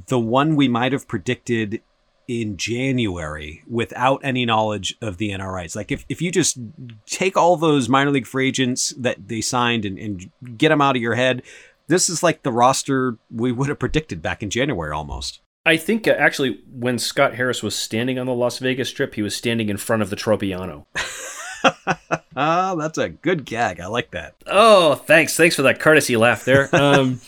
the 0.08 0.18
one 0.18 0.56
we 0.56 0.66
might 0.66 0.90
have 0.90 1.06
predicted 1.06 1.80
in 2.26 2.56
January 2.56 3.62
without 3.68 4.20
any 4.24 4.44
knowledge 4.44 4.96
of 5.00 5.18
the 5.18 5.30
NRIs. 5.30 5.76
Like 5.76 5.92
if, 5.92 6.04
if 6.08 6.20
you 6.20 6.32
just 6.32 6.58
take 7.06 7.36
all 7.36 7.56
those 7.56 7.88
minor 7.88 8.10
league 8.10 8.26
free 8.26 8.48
agents 8.48 8.94
that 8.98 9.28
they 9.28 9.40
signed 9.40 9.84
and, 9.84 9.98
and 9.98 10.30
get 10.58 10.70
them 10.70 10.80
out 10.80 10.96
of 10.96 11.02
your 11.02 11.14
head, 11.14 11.42
this 11.88 12.08
is 12.08 12.22
like 12.22 12.42
the 12.42 12.52
roster 12.52 13.18
we 13.30 13.52
would 13.52 13.68
have 13.68 13.78
predicted 13.78 14.22
back 14.22 14.42
in 14.42 14.50
January 14.50 14.92
almost. 14.92 15.40
I 15.66 15.76
think 15.76 16.06
uh, 16.06 16.12
actually 16.12 16.60
when 16.70 16.98
Scott 16.98 17.34
Harris 17.34 17.62
was 17.62 17.74
standing 17.74 18.18
on 18.18 18.26
the 18.26 18.34
Las 18.34 18.58
Vegas 18.58 18.90
Strip, 18.90 19.14
he 19.14 19.22
was 19.22 19.34
standing 19.34 19.68
in 19.68 19.76
front 19.76 20.02
of 20.02 20.10
the 20.10 20.16
Tropeano. 20.16 20.86
ah, 22.36 22.74
that's 22.74 22.98
a 22.98 23.08
good 23.08 23.44
gag. 23.44 23.80
I 23.80 23.86
like 23.86 24.10
that. 24.10 24.34
Oh, 24.46 24.94
thanks. 24.94 25.36
Thanks 25.36 25.56
for 25.56 25.62
that 25.62 25.80
courtesy 25.80 26.16
laugh 26.16 26.44
there. 26.44 26.68
Um, 26.74 27.20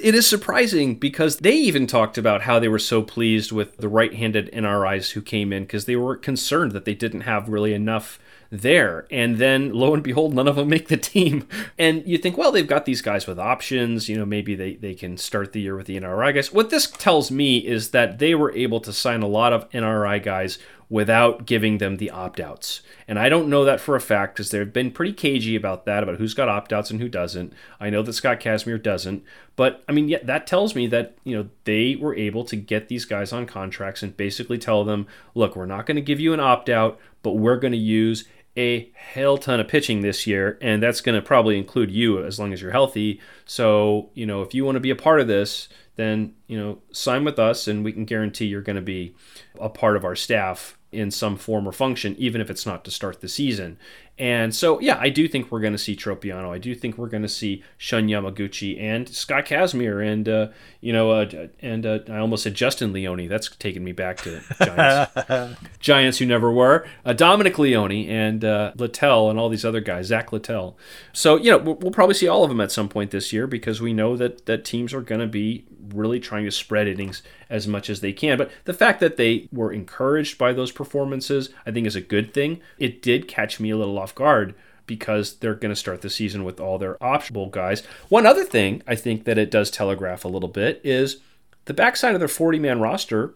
it 0.00 0.14
is 0.14 0.26
surprising 0.26 0.94
because 0.94 1.36
they 1.36 1.52
even 1.52 1.86
talked 1.86 2.16
about 2.16 2.42
how 2.42 2.58
they 2.58 2.68
were 2.68 2.78
so 2.78 3.02
pleased 3.02 3.52
with 3.52 3.76
the 3.76 3.88
right 3.88 4.14
handed 4.14 4.50
NRIs 4.52 5.12
who 5.12 5.20
came 5.20 5.52
in 5.52 5.64
because 5.64 5.84
they 5.84 5.94
were 5.94 6.16
concerned 6.16 6.72
that 6.72 6.86
they 6.86 6.94
didn't 6.94 7.20
have 7.22 7.48
really 7.50 7.74
enough 7.74 8.18
there. 8.50 9.06
And 9.10 9.38
then 9.38 9.72
lo 9.72 9.94
and 9.94 10.02
behold, 10.02 10.34
none 10.34 10.48
of 10.48 10.56
them 10.56 10.68
make 10.68 10.88
the 10.88 10.96
team. 10.96 11.46
And 11.78 12.06
you 12.06 12.18
think, 12.18 12.36
well, 12.36 12.52
they've 12.52 12.66
got 12.66 12.84
these 12.84 13.00
guys 13.00 13.26
with 13.26 13.38
options. 13.38 14.08
You 14.08 14.18
know, 14.18 14.26
maybe 14.26 14.54
they, 14.54 14.74
they 14.74 14.94
can 14.94 15.16
start 15.16 15.52
the 15.52 15.60
year 15.60 15.76
with 15.76 15.86
the 15.86 15.98
NRI 15.98 16.34
guys. 16.34 16.52
What 16.52 16.68
this 16.68 16.90
tells 16.90 17.30
me 17.30 17.58
is 17.58 17.90
that 17.90 18.18
they 18.18 18.34
were 18.34 18.52
able 18.52 18.80
to 18.80 18.92
sign 18.92 19.22
a 19.22 19.26
lot 19.26 19.54
of 19.54 19.68
NRI 19.70 20.22
guys 20.22 20.58
without 20.90 21.46
giving 21.46 21.78
them 21.78 21.96
the 21.96 22.10
opt 22.10 22.40
outs. 22.40 22.82
And 23.06 23.18
I 23.18 23.28
don't 23.28 23.48
know 23.48 23.64
that 23.64 23.80
for 23.80 23.94
a 23.94 24.00
fact 24.00 24.34
because 24.34 24.50
they've 24.50 24.72
been 24.72 24.90
pretty 24.90 25.12
cagey 25.12 25.54
about 25.54 25.86
that, 25.86 26.02
about 26.02 26.16
who's 26.16 26.34
got 26.34 26.48
opt 26.48 26.72
outs 26.72 26.90
and 26.90 27.00
who 27.00 27.08
doesn't. 27.08 27.52
I 27.78 27.88
know 27.88 28.02
that 28.02 28.12
Scott 28.12 28.40
Kazmir 28.40 28.82
doesn't. 28.82 29.22
But 29.54 29.84
I 29.88 29.92
mean, 29.92 30.08
yeah, 30.08 30.18
that 30.24 30.48
tells 30.48 30.74
me 30.74 30.88
that, 30.88 31.16
you 31.22 31.36
know, 31.36 31.48
they 31.64 31.94
were 31.94 32.14
able 32.16 32.44
to 32.44 32.56
get 32.56 32.88
these 32.88 33.04
guys 33.04 33.32
on 33.32 33.46
contracts 33.46 34.02
and 34.02 34.16
basically 34.16 34.58
tell 34.58 34.84
them, 34.84 35.06
look, 35.34 35.54
we're 35.54 35.66
not 35.66 35.86
going 35.86 35.96
to 35.96 36.02
give 36.02 36.18
you 36.18 36.34
an 36.34 36.40
opt 36.40 36.68
out, 36.68 36.98
but 37.22 37.32
we're 37.32 37.58
going 37.58 37.72
to 37.72 37.78
use 37.78 38.24
a 38.56 38.90
hell 38.94 39.38
ton 39.38 39.60
of 39.60 39.68
pitching 39.68 40.00
this 40.00 40.26
year, 40.26 40.58
and 40.60 40.82
that's 40.82 41.00
going 41.00 41.14
to 41.14 41.22
probably 41.22 41.56
include 41.56 41.90
you 41.90 42.24
as 42.24 42.38
long 42.38 42.52
as 42.52 42.60
you're 42.60 42.72
healthy. 42.72 43.20
So, 43.44 44.10
you 44.14 44.26
know, 44.26 44.42
if 44.42 44.54
you 44.54 44.64
want 44.64 44.76
to 44.76 44.80
be 44.80 44.90
a 44.90 44.96
part 44.96 45.20
of 45.20 45.28
this, 45.28 45.68
then, 45.96 46.34
you 46.46 46.58
know, 46.58 46.82
sign 46.92 47.24
with 47.24 47.38
us 47.38 47.68
and 47.68 47.84
we 47.84 47.92
can 47.92 48.04
guarantee 48.04 48.46
you're 48.46 48.62
going 48.62 48.76
to 48.76 48.82
be 48.82 49.14
a 49.60 49.68
part 49.68 49.96
of 49.96 50.04
our 50.04 50.16
staff 50.16 50.78
in 50.92 51.10
some 51.10 51.36
form 51.36 51.68
or 51.68 51.72
function, 51.72 52.16
even 52.18 52.40
if 52.40 52.50
it's 52.50 52.66
not 52.66 52.84
to 52.84 52.90
start 52.90 53.20
the 53.20 53.28
season. 53.28 53.78
And 54.18 54.54
so, 54.54 54.78
yeah, 54.80 54.98
I 55.00 55.08
do 55.08 55.26
think 55.26 55.50
we're 55.50 55.60
going 55.60 55.72
to 55.72 55.78
see 55.78 55.96
Tropeano. 55.96 56.50
I 56.50 56.58
do 56.58 56.74
think 56.74 56.98
we're 56.98 57.08
going 57.08 57.22
to 57.22 57.28
see 57.28 57.64
Shun 57.78 58.06
Yamaguchi 58.06 58.78
and 58.78 59.08
Scott 59.08 59.46
Kazmir 59.46 60.06
and, 60.06 60.28
uh, 60.28 60.48
you 60.82 60.92
know, 60.92 61.10
uh, 61.12 61.46
and 61.60 61.86
uh, 61.86 62.00
I 62.06 62.18
almost 62.18 62.42
said 62.42 62.54
Justin 62.54 62.92
Leone. 62.92 63.28
That's 63.28 63.48
taking 63.56 63.82
me 63.82 63.92
back 63.92 64.18
to 64.18 64.42
Giants. 64.62 65.58
Giants 65.80 66.18
who 66.18 66.26
never 66.26 66.52
were. 66.52 66.86
Uh, 67.02 67.14
Dominic 67.14 67.58
Leone 67.58 68.06
and 68.10 68.44
uh, 68.44 68.72
Littell 68.76 69.30
and 69.30 69.38
all 69.38 69.48
these 69.48 69.64
other 69.64 69.80
guys, 69.80 70.08
Zach 70.08 70.32
Littell. 70.32 70.76
So, 71.14 71.36
you 71.36 71.50
know, 71.50 71.58
we'll 71.58 71.90
probably 71.90 72.14
see 72.14 72.28
all 72.28 72.42
of 72.42 72.50
them 72.50 72.60
at 72.60 72.70
some 72.70 72.90
point 72.90 73.12
this 73.12 73.32
year 73.32 73.46
because 73.46 73.80
we 73.80 73.94
know 73.94 74.18
that, 74.18 74.44
that 74.44 74.66
teams 74.66 74.92
are 74.92 75.00
going 75.00 75.22
to 75.22 75.28
be 75.28 75.64
really 75.94 76.20
trying 76.20 76.44
to 76.44 76.50
spread 76.50 76.88
innings 76.88 77.22
as 77.48 77.66
much 77.66 77.90
as 77.90 78.00
they 78.00 78.12
can. 78.12 78.38
But 78.38 78.50
the 78.64 78.74
fact 78.74 79.00
that 79.00 79.16
they 79.16 79.48
were 79.52 79.72
encouraged 79.72 80.38
by 80.38 80.52
those 80.52 80.72
performances, 80.72 81.50
I 81.66 81.70
think, 81.70 81.86
is 81.86 81.96
a 81.96 82.00
good 82.00 82.32
thing. 82.32 82.60
It 82.78 83.02
did 83.02 83.28
catch 83.28 83.60
me 83.60 83.70
a 83.70 83.76
little 83.76 83.98
off 83.98 84.14
guard 84.14 84.54
because 84.86 85.36
they're 85.36 85.54
going 85.54 85.70
to 85.70 85.76
start 85.76 86.02
the 86.02 86.10
season 86.10 86.42
with 86.44 86.58
all 86.58 86.76
their 86.78 87.02
optional 87.02 87.46
guys. 87.46 87.84
One 88.08 88.26
other 88.26 88.44
thing 88.44 88.82
I 88.88 88.96
think 88.96 89.24
that 89.24 89.38
it 89.38 89.50
does 89.50 89.70
telegraph 89.70 90.24
a 90.24 90.28
little 90.28 90.48
bit 90.48 90.80
is 90.82 91.18
the 91.66 91.74
backside 91.74 92.14
of 92.14 92.20
their 92.20 92.28
40 92.28 92.58
man 92.58 92.80
roster 92.80 93.34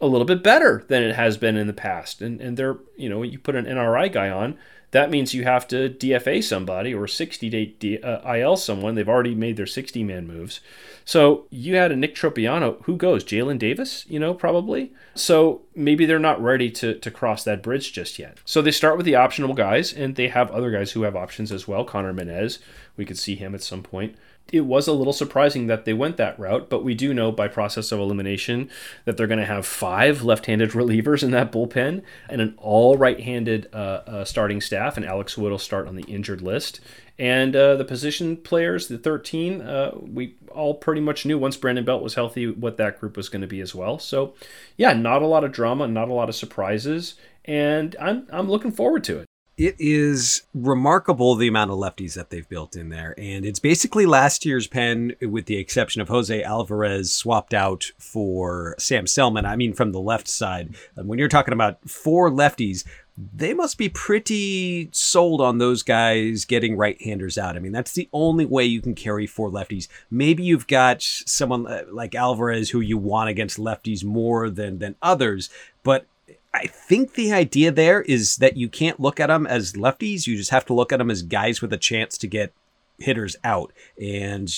a 0.00 0.06
little 0.06 0.24
bit 0.24 0.42
better 0.42 0.84
than 0.88 1.02
it 1.02 1.14
has 1.14 1.36
been 1.36 1.56
in 1.56 1.66
the 1.66 1.72
past. 1.72 2.22
And 2.22 2.40
and 2.40 2.56
they're, 2.56 2.78
you 2.96 3.08
know, 3.08 3.22
you 3.22 3.38
put 3.38 3.54
an 3.54 3.66
NRI 3.66 4.10
guy 4.10 4.30
on, 4.30 4.56
that 4.94 5.10
means 5.10 5.34
you 5.34 5.42
have 5.42 5.66
to 5.66 5.90
DFA 5.90 6.42
somebody 6.42 6.94
or 6.94 7.08
60 7.08 7.50
day 7.50 7.66
D, 7.80 7.98
uh, 7.98 8.32
IL 8.32 8.56
someone. 8.56 8.94
They've 8.94 9.08
already 9.08 9.34
made 9.34 9.56
their 9.56 9.66
60 9.66 10.04
man 10.04 10.24
moves. 10.24 10.60
So 11.04 11.46
you 11.50 11.74
had 11.74 11.90
a 11.90 11.96
Nick 11.96 12.14
Tropeano. 12.14 12.80
Who 12.84 12.96
goes? 12.96 13.24
Jaylin 13.24 13.58
Davis, 13.58 14.06
you 14.08 14.20
know, 14.20 14.34
probably. 14.34 14.92
So 15.16 15.62
maybe 15.74 16.06
they're 16.06 16.20
not 16.20 16.40
ready 16.40 16.70
to, 16.70 16.94
to 16.94 17.10
cross 17.10 17.42
that 17.42 17.60
bridge 17.60 17.92
just 17.92 18.20
yet. 18.20 18.38
So 18.44 18.62
they 18.62 18.70
start 18.70 18.96
with 18.96 19.04
the 19.04 19.16
optional 19.16 19.52
guys, 19.52 19.92
and 19.92 20.14
they 20.14 20.28
have 20.28 20.48
other 20.52 20.70
guys 20.70 20.92
who 20.92 21.02
have 21.02 21.16
options 21.16 21.50
as 21.50 21.66
well. 21.66 21.84
Connor 21.84 22.14
Menez, 22.14 22.60
we 22.96 23.04
could 23.04 23.18
see 23.18 23.34
him 23.34 23.52
at 23.52 23.64
some 23.64 23.82
point 23.82 24.14
it 24.52 24.62
was 24.62 24.86
a 24.86 24.92
little 24.92 25.12
surprising 25.12 25.66
that 25.66 25.84
they 25.84 25.92
went 25.92 26.16
that 26.18 26.38
route, 26.38 26.68
but 26.68 26.84
we 26.84 26.94
do 26.94 27.14
know 27.14 27.32
by 27.32 27.48
process 27.48 27.90
of 27.90 27.98
elimination 27.98 28.68
that 29.04 29.16
they're 29.16 29.26
going 29.26 29.40
to 29.40 29.46
have 29.46 29.66
five 29.66 30.22
left 30.22 30.46
handed 30.46 30.70
relievers 30.72 31.22
in 31.22 31.30
that 31.30 31.50
bullpen 31.50 32.02
and 32.28 32.40
an 32.40 32.54
all 32.58 32.96
right 32.96 33.20
handed 33.20 33.68
uh, 33.72 34.02
uh, 34.06 34.24
starting 34.24 34.60
staff, 34.60 34.96
and 34.96 35.06
Alex 35.06 35.38
Wood 35.38 35.50
will 35.50 35.58
start 35.58 35.88
on 35.88 35.96
the 35.96 36.04
injured 36.04 36.42
list. 36.42 36.80
And 37.18 37.54
uh, 37.54 37.76
the 37.76 37.84
position 37.84 38.36
players, 38.36 38.88
the 38.88 38.98
13, 38.98 39.60
uh, 39.62 39.92
we 40.00 40.34
all 40.50 40.74
pretty 40.74 41.00
much 41.00 41.24
knew 41.24 41.38
once 41.38 41.56
Brandon 41.56 41.84
Belt 41.84 42.02
was 42.02 42.14
healthy 42.14 42.50
what 42.50 42.76
that 42.76 42.98
group 42.98 43.16
was 43.16 43.28
going 43.28 43.42
to 43.42 43.48
be 43.48 43.60
as 43.60 43.74
well. 43.74 43.98
So, 43.98 44.34
yeah, 44.76 44.92
not 44.92 45.22
a 45.22 45.26
lot 45.26 45.44
of 45.44 45.52
drama, 45.52 45.86
not 45.86 46.08
a 46.08 46.12
lot 46.12 46.28
of 46.28 46.34
surprises, 46.34 47.14
and 47.44 47.94
I'm, 48.00 48.26
I'm 48.32 48.48
looking 48.48 48.72
forward 48.72 49.04
to 49.04 49.18
it 49.20 49.26
it 49.56 49.76
is 49.78 50.42
remarkable 50.52 51.36
the 51.36 51.46
amount 51.46 51.70
of 51.70 51.78
lefties 51.78 52.14
that 52.14 52.30
they've 52.30 52.48
built 52.48 52.74
in 52.74 52.88
there. 52.88 53.14
And 53.16 53.44
it's 53.44 53.60
basically 53.60 54.04
last 54.04 54.44
year's 54.44 54.66
pen, 54.66 55.14
with 55.20 55.46
the 55.46 55.58
exception 55.58 56.02
of 56.02 56.08
Jose 56.08 56.42
Alvarez 56.42 57.14
swapped 57.14 57.54
out 57.54 57.92
for 57.98 58.74
Sam 58.78 59.06
Selman. 59.06 59.46
I 59.46 59.54
mean, 59.54 59.72
from 59.72 59.92
the 59.92 60.00
left 60.00 60.26
side. 60.26 60.74
When 60.96 61.18
you're 61.18 61.28
talking 61.28 61.54
about 61.54 61.88
four 61.88 62.30
lefties, 62.30 62.84
they 63.16 63.54
must 63.54 63.78
be 63.78 63.88
pretty 63.88 64.88
sold 64.90 65.40
on 65.40 65.58
those 65.58 65.84
guys 65.84 66.44
getting 66.44 66.76
right 66.76 67.00
handers 67.00 67.38
out. 67.38 67.54
I 67.54 67.60
mean, 67.60 67.70
that's 67.70 67.92
the 67.92 68.08
only 68.12 68.44
way 68.44 68.64
you 68.64 68.80
can 68.80 68.96
carry 68.96 69.26
four 69.28 69.50
lefties. 69.50 69.86
Maybe 70.10 70.42
you've 70.42 70.66
got 70.66 71.00
someone 71.00 71.66
uh, 71.68 71.84
like 71.92 72.16
Alvarez 72.16 72.70
who 72.70 72.80
you 72.80 72.98
want 72.98 73.30
against 73.30 73.58
lefties 73.58 74.04
more 74.04 74.50
than 74.50 74.80
than 74.80 74.96
others, 75.00 75.48
but 75.84 76.06
I 76.54 76.66
think 76.68 77.14
the 77.14 77.32
idea 77.32 77.72
there 77.72 78.02
is 78.02 78.36
that 78.36 78.56
you 78.56 78.68
can't 78.68 79.00
look 79.00 79.18
at 79.18 79.26
them 79.26 79.46
as 79.46 79.72
lefties. 79.72 80.26
You 80.26 80.36
just 80.36 80.50
have 80.50 80.64
to 80.66 80.74
look 80.74 80.92
at 80.92 80.98
them 80.98 81.10
as 81.10 81.22
guys 81.22 81.60
with 81.60 81.72
a 81.72 81.78
chance 81.78 82.16
to 82.18 82.28
get 82.28 82.54
hitters 82.98 83.34
out. 83.42 83.72
And 84.00 84.48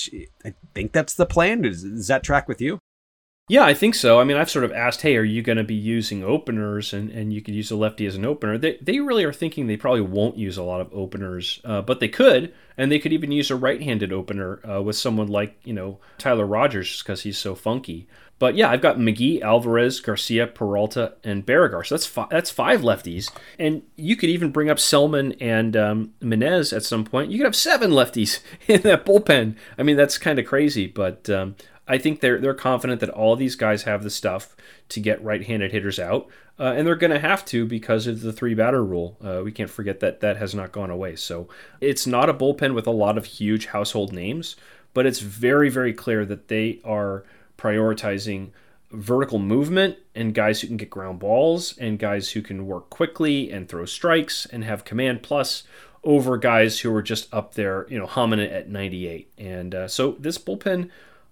I 0.45 0.53
think 0.75 0.91
that's 0.91 1.15
the 1.15 1.25
plan. 1.25 1.63
Does, 1.63 1.83
does 1.83 2.07
that 2.07 2.23
track 2.23 2.47
with 2.47 2.61
you? 2.61 2.79
Yeah, 3.49 3.63
I 3.63 3.73
think 3.73 3.95
so. 3.95 4.19
I 4.19 4.25
mean, 4.25 4.35
I've 4.35 4.49
sort 4.49 4.65
of 4.65 4.73
asked, 4.73 5.01
hey, 5.03 5.15
are 5.15 5.23
you 5.23 5.41
going 5.41 5.57
to 5.57 5.63
be 5.63 5.73
using 5.73 6.21
openers 6.21 6.91
and, 6.91 7.09
and 7.09 7.31
you 7.31 7.41
could 7.41 7.55
use 7.55 7.71
a 7.71 7.77
lefty 7.77 8.05
as 8.05 8.17
an 8.17 8.25
opener? 8.25 8.57
They, 8.57 8.77
they 8.81 8.99
really 8.99 9.23
are 9.23 9.31
thinking 9.31 9.67
they 9.67 9.77
probably 9.77 10.01
won't 10.01 10.37
use 10.37 10.57
a 10.57 10.63
lot 10.63 10.81
of 10.81 10.93
openers, 10.93 11.61
uh, 11.63 11.81
but 11.81 12.01
they 12.01 12.09
could. 12.09 12.53
And 12.77 12.91
they 12.91 12.99
could 12.99 13.13
even 13.13 13.31
use 13.31 13.49
a 13.49 13.55
right 13.55 13.81
handed 13.81 14.11
opener 14.11 14.59
uh, 14.69 14.81
with 14.81 14.97
someone 14.97 15.27
like, 15.27 15.57
you 15.63 15.71
know, 15.71 15.99
Tyler 16.17 16.45
Rogers 16.45 17.01
because 17.01 17.21
he's 17.21 17.37
so 17.37 17.55
funky. 17.55 18.05
But 18.37 18.55
yeah, 18.55 18.69
I've 18.69 18.81
got 18.81 18.97
McGee, 18.97 19.41
Alvarez, 19.41 19.99
Garcia, 20.01 20.45
Peralta, 20.45 21.15
and 21.23 21.45
Baragar. 21.45 21.85
So 21.85 21.95
that's 21.95 22.05
five, 22.05 22.29
that's 22.29 22.51
five 22.51 22.81
lefties, 22.81 23.31
and 23.57 23.81
you 23.95 24.15
could 24.15 24.29
even 24.29 24.51
bring 24.51 24.69
up 24.69 24.77
Selman 24.77 25.31
and 25.41 25.75
um, 25.75 26.13
Menez 26.21 26.75
at 26.75 26.83
some 26.83 27.03
point. 27.03 27.31
You 27.31 27.39
could 27.39 27.47
have 27.47 27.55
seven 27.55 27.89
lefties 27.89 28.41
in 28.67 28.81
that 28.81 29.07
bullpen. 29.07 29.55
I 29.79 29.81
mean, 29.81 29.97
that's 29.97 30.19
kind 30.19 30.37
of 30.37 30.45
crazy, 30.45 30.85
but 30.85 31.27
um, 31.31 31.55
I 31.87 31.97
think 31.97 32.19
they're 32.19 32.39
they're 32.39 32.53
confident 32.53 32.99
that 33.01 33.09
all 33.09 33.35
these 33.35 33.55
guys 33.55 33.83
have 33.83 34.03
the 34.03 34.09
stuff 34.09 34.55
to 34.89 34.99
get 34.99 35.23
right-handed 35.23 35.71
hitters 35.71 35.99
out, 35.99 36.27
uh, 36.59 36.73
and 36.75 36.85
they're 36.85 36.95
going 36.95 37.11
to 37.11 37.19
have 37.19 37.45
to 37.45 37.65
because 37.65 38.07
of 38.07 38.21
the 38.21 38.33
three 38.33 38.53
batter 38.53 38.83
rule. 38.83 39.17
Uh, 39.23 39.41
we 39.43 39.51
can't 39.51 39.69
forget 39.69 39.99
that 39.99 40.19
that 40.21 40.37
has 40.37 40.53
not 40.53 40.71
gone 40.71 40.89
away. 40.89 41.15
So 41.15 41.47
it's 41.81 42.07
not 42.07 42.29
a 42.29 42.33
bullpen 42.33 42.73
with 42.73 42.87
a 42.87 42.91
lot 42.91 43.17
of 43.17 43.25
huge 43.25 43.67
household 43.67 44.13
names, 44.13 44.55
but 44.93 45.05
it's 45.05 45.19
very 45.19 45.69
very 45.69 45.93
clear 45.93 46.25
that 46.25 46.47
they 46.47 46.79
are 46.83 47.23
prioritizing 47.57 48.51
vertical 48.91 49.39
movement 49.39 49.97
and 50.15 50.33
guys 50.33 50.61
who 50.61 50.67
can 50.67 50.77
get 50.77 50.89
ground 50.89 51.19
balls 51.19 51.77
and 51.77 51.99
guys 51.99 52.31
who 52.31 52.41
can 52.41 52.65
work 52.65 52.89
quickly 52.89 53.51
and 53.51 53.67
throw 53.67 53.85
strikes 53.85 54.45
and 54.45 54.63
have 54.63 54.85
command 54.85 55.21
plus 55.21 55.63
over 56.03 56.37
guys 56.37 56.79
who 56.79 56.93
are 56.95 57.01
just 57.01 57.31
up 57.33 57.55
there, 57.55 57.85
you 57.89 57.99
know, 57.99 58.05
humming 58.05 58.39
it 58.39 58.51
at 58.51 58.69
98. 58.69 59.29
And 59.37 59.75
uh, 59.75 59.87
so 59.87 60.11
this 60.19 60.37
bullpen, 60.37 60.89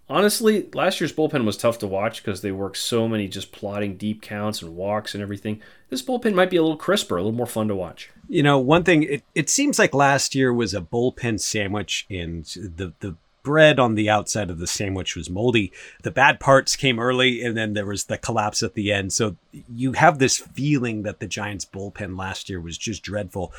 honestly, 0.09 0.69
last 0.73 0.99
year's 0.99 1.13
bullpen 1.13 1.45
was 1.45 1.57
tough 1.57 1.79
to 1.79 1.87
watch 1.87 2.23
because 2.23 2.41
they 2.41 2.51
worked 2.51 2.77
so 2.77 3.07
many 3.07 3.27
just 3.27 3.51
plotting 3.51 3.97
deep 3.97 4.21
counts 4.21 4.61
and 4.61 4.75
walks 4.75 5.13
and 5.13 5.21
everything. 5.21 5.61
This 5.89 6.01
bullpen 6.01 6.33
might 6.33 6.49
be 6.49 6.57
a 6.57 6.61
little 6.61 6.77
crisper, 6.77 7.17
a 7.17 7.21
little 7.21 7.37
more 7.37 7.45
fun 7.45 7.67
to 7.67 7.75
watch. 7.75 8.09
You 8.27 8.43
know, 8.43 8.59
one 8.59 8.83
thing 8.83 9.03
it, 9.03 9.23
it 9.33 9.49
seems 9.49 9.79
like 9.79 9.93
last 9.93 10.35
year 10.35 10.53
was 10.53 10.73
a 10.73 10.81
bullpen 10.81 11.39
sandwich, 11.39 12.05
and 12.09 12.45
the 12.45 12.93
the 12.99 13.15
bread 13.43 13.79
on 13.79 13.93
the 13.93 14.09
outside 14.09 14.49
of 14.49 14.57
the 14.57 14.67
sandwich 14.67 15.15
was 15.15 15.29
moldy. 15.29 15.71
The 16.01 16.11
bad 16.11 16.39
parts 16.39 16.75
came 16.75 16.99
early, 16.99 17.43
and 17.43 17.55
then 17.55 17.73
there 17.73 17.85
was 17.85 18.05
the 18.05 18.17
collapse 18.17 18.63
at 18.63 18.73
the 18.73 18.91
end. 18.91 19.13
So 19.13 19.37
you 19.73 19.93
have 19.93 20.17
this 20.17 20.37
feeling 20.37 21.03
that 21.03 21.19
the 21.19 21.27
Giants' 21.27 21.63
bullpen 21.63 22.17
last 22.17 22.49
year 22.49 22.59
was 22.59 22.77
just 22.77 23.03
dreadful. 23.03 23.53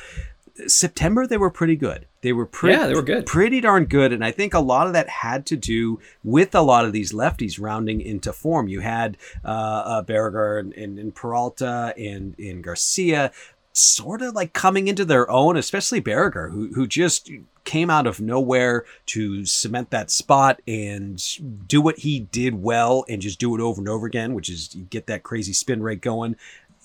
September 0.67 1.27
they 1.27 1.37
were 1.37 1.49
pretty 1.49 1.75
good. 1.75 2.07
They 2.21 2.33
were 2.33 2.45
pretty 2.45 2.77
yeah, 2.77 2.87
they 2.87 2.95
were 2.95 3.01
good. 3.01 3.25
pretty 3.25 3.61
darn 3.61 3.85
good, 3.85 4.11
and 4.11 4.25
I 4.25 4.31
think 4.31 4.53
a 4.53 4.59
lot 4.59 4.87
of 4.87 4.93
that 4.93 5.07
had 5.07 5.45
to 5.47 5.55
do 5.55 5.99
with 6.23 6.55
a 6.55 6.61
lot 6.61 6.85
of 6.85 6.93
these 6.93 7.13
lefties 7.13 7.59
rounding 7.61 8.01
into 8.01 8.33
form. 8.33 8.67
You 8.67 8.81
had 8.81 9.17
uh, 9.45 9.47
uh 9.47 10.03
Baragar 10.03 10.59
and, 10.59 10.73
and, 10.73 10.99
and 10.99 11.13
Peralta 11.15 11.93
and, 11.97 12.37
and 12.39 12.63
Garcia 12.63 13.31
sort 13.77 14.23
of 14.23 14.33
like 14.33 14.53
coming 14.53 14.87
into 14.87 15.05
their 15.05 15.29
own, 15.29 15.55
especially 15.55 16.01
Baragar, 16.01 16.51
who 16.51 16.73
who 16.73 16.87
just 16.87 17.29
came 17.63 17.89
out 17.89 18.07
of 18.07 18.21
nowhere 18.21 18.85
to 19.05 19.45
cement 19.45 19.89
that 19.91 20.09
spot 20.09 20.61
and 20.65 21.21
do 21.67 21.81
what 21.81 21.99
he 21.99 22.21
did 22.21 22.55
well 22.55 23.03
and 23.09 23.21
just 23.21 23.39
do 23.39 23.53
it 23.55 23.61
over 23.61 23.81
and 23.81 23.89
over 23.89 24.07
again, 24.07 24.33
which 24.33 24.49
is 24.49 24.75
get 24.89 25.05
that 25.07 25.21
crazy 25.21 25.53
spin 25.53 25.83
rate 25.83 26.01
going. 26.01 26.35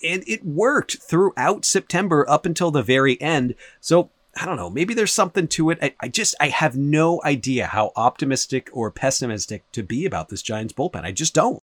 And 0.03 0.25
it 0.27 0.45
worked 0.45 0.99
throughout 1.03 1.65
September 1.65 2.29
up 2.29 2.47
until 2.47 2.71
the 2.71 2.83
very 2.83 3.21
end. 3.21 3.55
So 3.81 4.11
I 4.41 4.47
don't 4.47 4.57
know, 4.57 4.71
maybe 4.71 4.95
there's 4.95 5.13
something 5.13 5.47
to 5.49 5.71
it. 5.71 5.79
I, 5.83 5.95
I, 6.01 6.09
just 6.09 6.35
I 6.41 6.49
have 6.49 6.77
no 6.77 7.21
idea 7.23 7.67
how 7.67 7.93
optimistic 7.97 8.71
or 8.73 8.91
pessimistic 8.91 9.71
to 9.73 9.83
be 9.83 10.07
about 10.07 10.31
this 10.31 10.43
Giants 10.43 10.73
bullpen. 10.73 11.05
I 11.05 11.13
just 11.13 11.35
don't. 11.35 11.63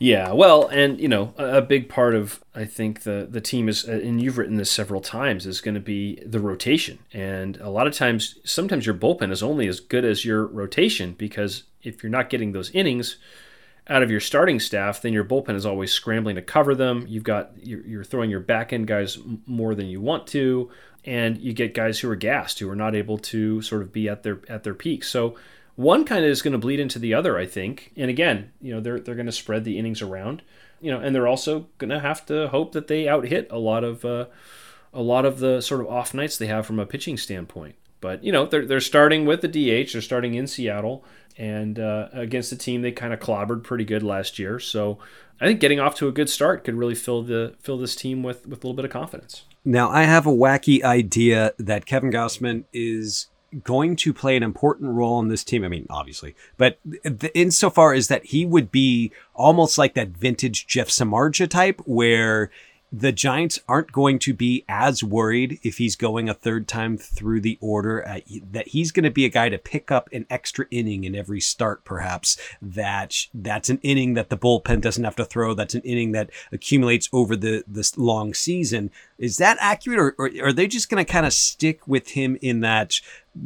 Yeah, 0.00 0.32
well, 0.32 0.68
and 0.68 1.00
you 1.00 1.08
know, 1.08 1.34
a, 1.36 1.56
a, 1.58 1.62
big 1.62 1.88
part 1.88 2.14
of 2.14 2.42
I 2.54 2.64
think 2.64 3.02
the 3.02 3.26
the 3.28 3.40
team 3.40 3.68
is, 3.68 3.88
uh, 3.88 3.92
and 3.92 4.22
you've 4.22 4.38
written 4.38 4.56
this 4.56 4.70
several 4.70 5.00
times, 5.00 5.44
is 5.44 5.60
going 5.60 5.74
to 5.74 5.80
be 5.80 6.22
the 6.24 6.38
rotation. 6.38 7.00
And 7.12 7.56
a 7.56 7.68
lot 7.68 7.88
of 7.88 7.94
times, 7.94 8.38
sometimes 8.44 8.86
your 8.86 8.94
bullpen 8.94 9.32
is 9.32 9.42
only 9.42 9.66
as 9.66 9.80
good 9.80 10.04
as 10.04 10.24
your 10.24 10.46
rotation 10.46 11.16
because 11.18 11.64
if 11.82 12.02
you're 12.02 12.10
not 12.10 12.30
getting 12.30 12.52
those 12.52 12.70
innings 12.70 13.16
out 13.88 14.02
of 14.02 14.10
your 14.10 14.20
starting 14.20 14.60
staff, 14.60 15.00
then 15.00 15.12
your 15.12 15.24
bullpen 15.24 15.54
is 15.54 15.64
always 15.64 15.92
scrambling 15.92 16.36
to 16.36 16.42
cover 16.42 16.74
them. 16.74 17.04
You've 17.08 17.24
got 17.24 17.52
you're, 17.62 17.80
you're 17.86 18.04
throwing 18.04 18.30
your 18.30 18.40
back 18.40 18.72
end 18.72 18.86
guys 18.86 19.18
more 19.46 19.74
than 19.74 19.86
you 19.86 20.00
want 20.00 20.26
to, 20.28 20.70
and 21.04 21.38
you 21.38 21.52
get 21.52 21.74
guys 21.74 22.00
who 22.00 22.10
are 22.10 22.16
gassed 22.16 22.58
who 22.58 22.68
are 22.68 22.76
not 22.76 22.94
able 22.94 23.18
to 23.18 23.62
sort 23.62 23.82
of 23.82 23.92
be 23.92 24.08
at 24.08 24.22
their 24.22 24.40
at 24.48 24.64
their 24.64 24.74
peak. 24.74 25.04
So 25.04 25.36
one 25.76 26.04
kind 26.04 26.24
of 26.24 26.30
is 26.30 26.42
going 26.42 26.52
to 26.52 26.58
bleed 26.58 26.80
into 26.80 26.98
the 26.98 27.14
other, 27.14 27.38
I 27.38 27.46
think. 27.46 27.92
And 27.96 28.10
again, 28.10 28.50
you 28.60 28.74
know, 28.74 28.80
they're 28.80 29.00
they're 29.00 29.14
going 29.14 29.26
to 29.26 29.32
spread 29.32 29.64
the 29.64 29.78
innings 29.78 30.02
around, 30.02 30.42
you 30.80 30.90
know, 30.90 31.00
and 31.00 31.14
they're 31.14 31.28
also 31.28 31.66
going 31.78 31.90
to 31.90 32.00
have 32.00 32.26
to 32.26 32.48
hope 32.48 32.72
that 32.72 32.88
they 32.88 33.08
out 33.08 33.26
hit 33.26 33.48
a 33.50 33.58
lot 33.58 33.84
of 33.84 34.04
uh, 34.04 34.26
a 34.92 35.02
lot 35.02 35.24
of 35.24 35.38
the 35.38 35.60
sort 35.60 35.80
of 35.80 35.86
off 35.86 36.12
nights 36.12 36.36
they 36.36 36.46
have 36.46 36.66
from 36.66 36.78
a 36.78 36.86
pitching 36.86 37.16
standpoint. 37.16 37.76
But 38.00 38.22
you 38.22 38.32
know, 38.32 38.46
they're 38.46 38.66
they're 38.66 38.80
starting 38.80 39.24
with 39.24 39.40
the 39.40 39.48
DH. 39.48 39.92
They're 39.92 40.02
starting 40.02 40.34
in 40.34 40.46
Seattle, 40.46 41.04
and 41.38 41.78
uh, 41.78 42.08
against 42.12 42.52
a 42.52 42.56
team 42.56 42.82
they 42.82 42.92
kind 42.92 43.14
of 43.14 43.20
clobbered 43.20 43.62
pretty 43.62 43.84
good 43.84 44.02
last 44.02 44.38
year. 44.38 44.58
So 44.58 44.98
I 45.40 45.46
think 45.46 45.60
getting 45.60 45.80
off 45.80 45.94
to 45.96 46.08
a 46.08 46.12
good 46.12 46.28
start 46.28 46.64
could 46.64 46.74
really 46.74 46.96
fill 46.96 47.22
the 47.22 47.54
fill 47.60 47.78
this 47.78 47.94
team 47.94 48.22
with 48.22 48.46
with 48.46 48.64
a 48.64 48.66
little 48.66 48.74
bit 48.74 48.84
of 48.84 48.90
confidence. 48.90 49.44
Now 49.64 49.88
I 49.88 50.02
have 50.02 50.26
a 50.26 50.32
wacky 50.32 50.82
idea 50.82 51.52
that 51.58 51.86
Kevin 51.86 52.10
Gausman 52.10 52.64
is 52.72 53.28
going 53.64 53.96
to 53.96 54.12
play 54.12 54.36
an 54.36 54.42
important 54.42 54.90
role 54.90 55.20
in 55.20 55.28
this 55.28 55.42
team. 55.42 55.64
I 55.64 55.68
mean, 55.68 55.86
obviously, 55.88 56.34
but 56.56 56.78
insofar 57.34 57.94
as 57.94 58.08
that 58.08 58.26
he 58.26 58.44
would 58.44 58.70
be 58.70 59.12
almost 59.34 59.78
like 59.78 59.94
that 59.94 60.08
vintage 60.08 60.66
Jeff 60.66 60.88
Samardzija 60.88 61.48
type, 61.48 61.80
where 61.86 62.50
the 62.90 63.12
Giants 63.12 63.58
aren't 63.68 63.92
going 63.92 64.18
to 64.20 64.32
be 64.32 64.64
as 64.68 65.04
worried 65.04 65.58
if 65.62 65.76
he's 65.76 65.94
going 65.94 66.28
a 66.28 66.34
third 66.34 66.66
time 66.66 66.96
through 66.96 67.40
the 67.40 67.58
order, 67.60 68.06
uh, 68.06 68.20
that 68.50 68.68
he's 68.68 68.92
going 68.92 69.04
to 69.04 69.10
be 69.10 69.26
a 69.26 69.30
guy 69.30 69.50
to 69.50 69.58
pick 69.58 69.90
up 69.90 70.08
an 70.12 70.26
extra 70.30 70.66
inning 70.70 71.04
in 71.04 71.14
every 71.14 71.40
start, 71.40 71.84
perhaps. 71.84 72.38
That 72.62 73.14
that's 73.34 73.68
an 73.68 73.78
inning 73.82 74.14
that 74.14 74.30
the 74.30 74.38
bullpen 74.38 74.80
doesn't 74.80 75.04
have 75.04 75.16
to 75.16 75.24
throw. 75.24 75.52
That's 75.52 75.74
an 75.74 75.82
inning 75.82 76.12
that 76.12 76.30
accumulates 76.50 77.08
over 77.12 77.36
the 77.36 77.62
this 77.66 77.98
long 77.98 78.32
season. 78.32 78.90
Is 79.18 79.36
that 79.36 79.58
accurate, 79.60 79.98
or, 79.98 80.14
or 80.18 80.30
are 80.42 80.52
they 80.52 80.66
just 80.66 80.88
going 80.88 81.04
to 81.04 81.10
kind 81.10 81.26
of 81.26 81.32
stick 81.32 81.86
with 81.86 82.10
him 82.10 82.38
in 82.40 82.60
that 82.60 83.00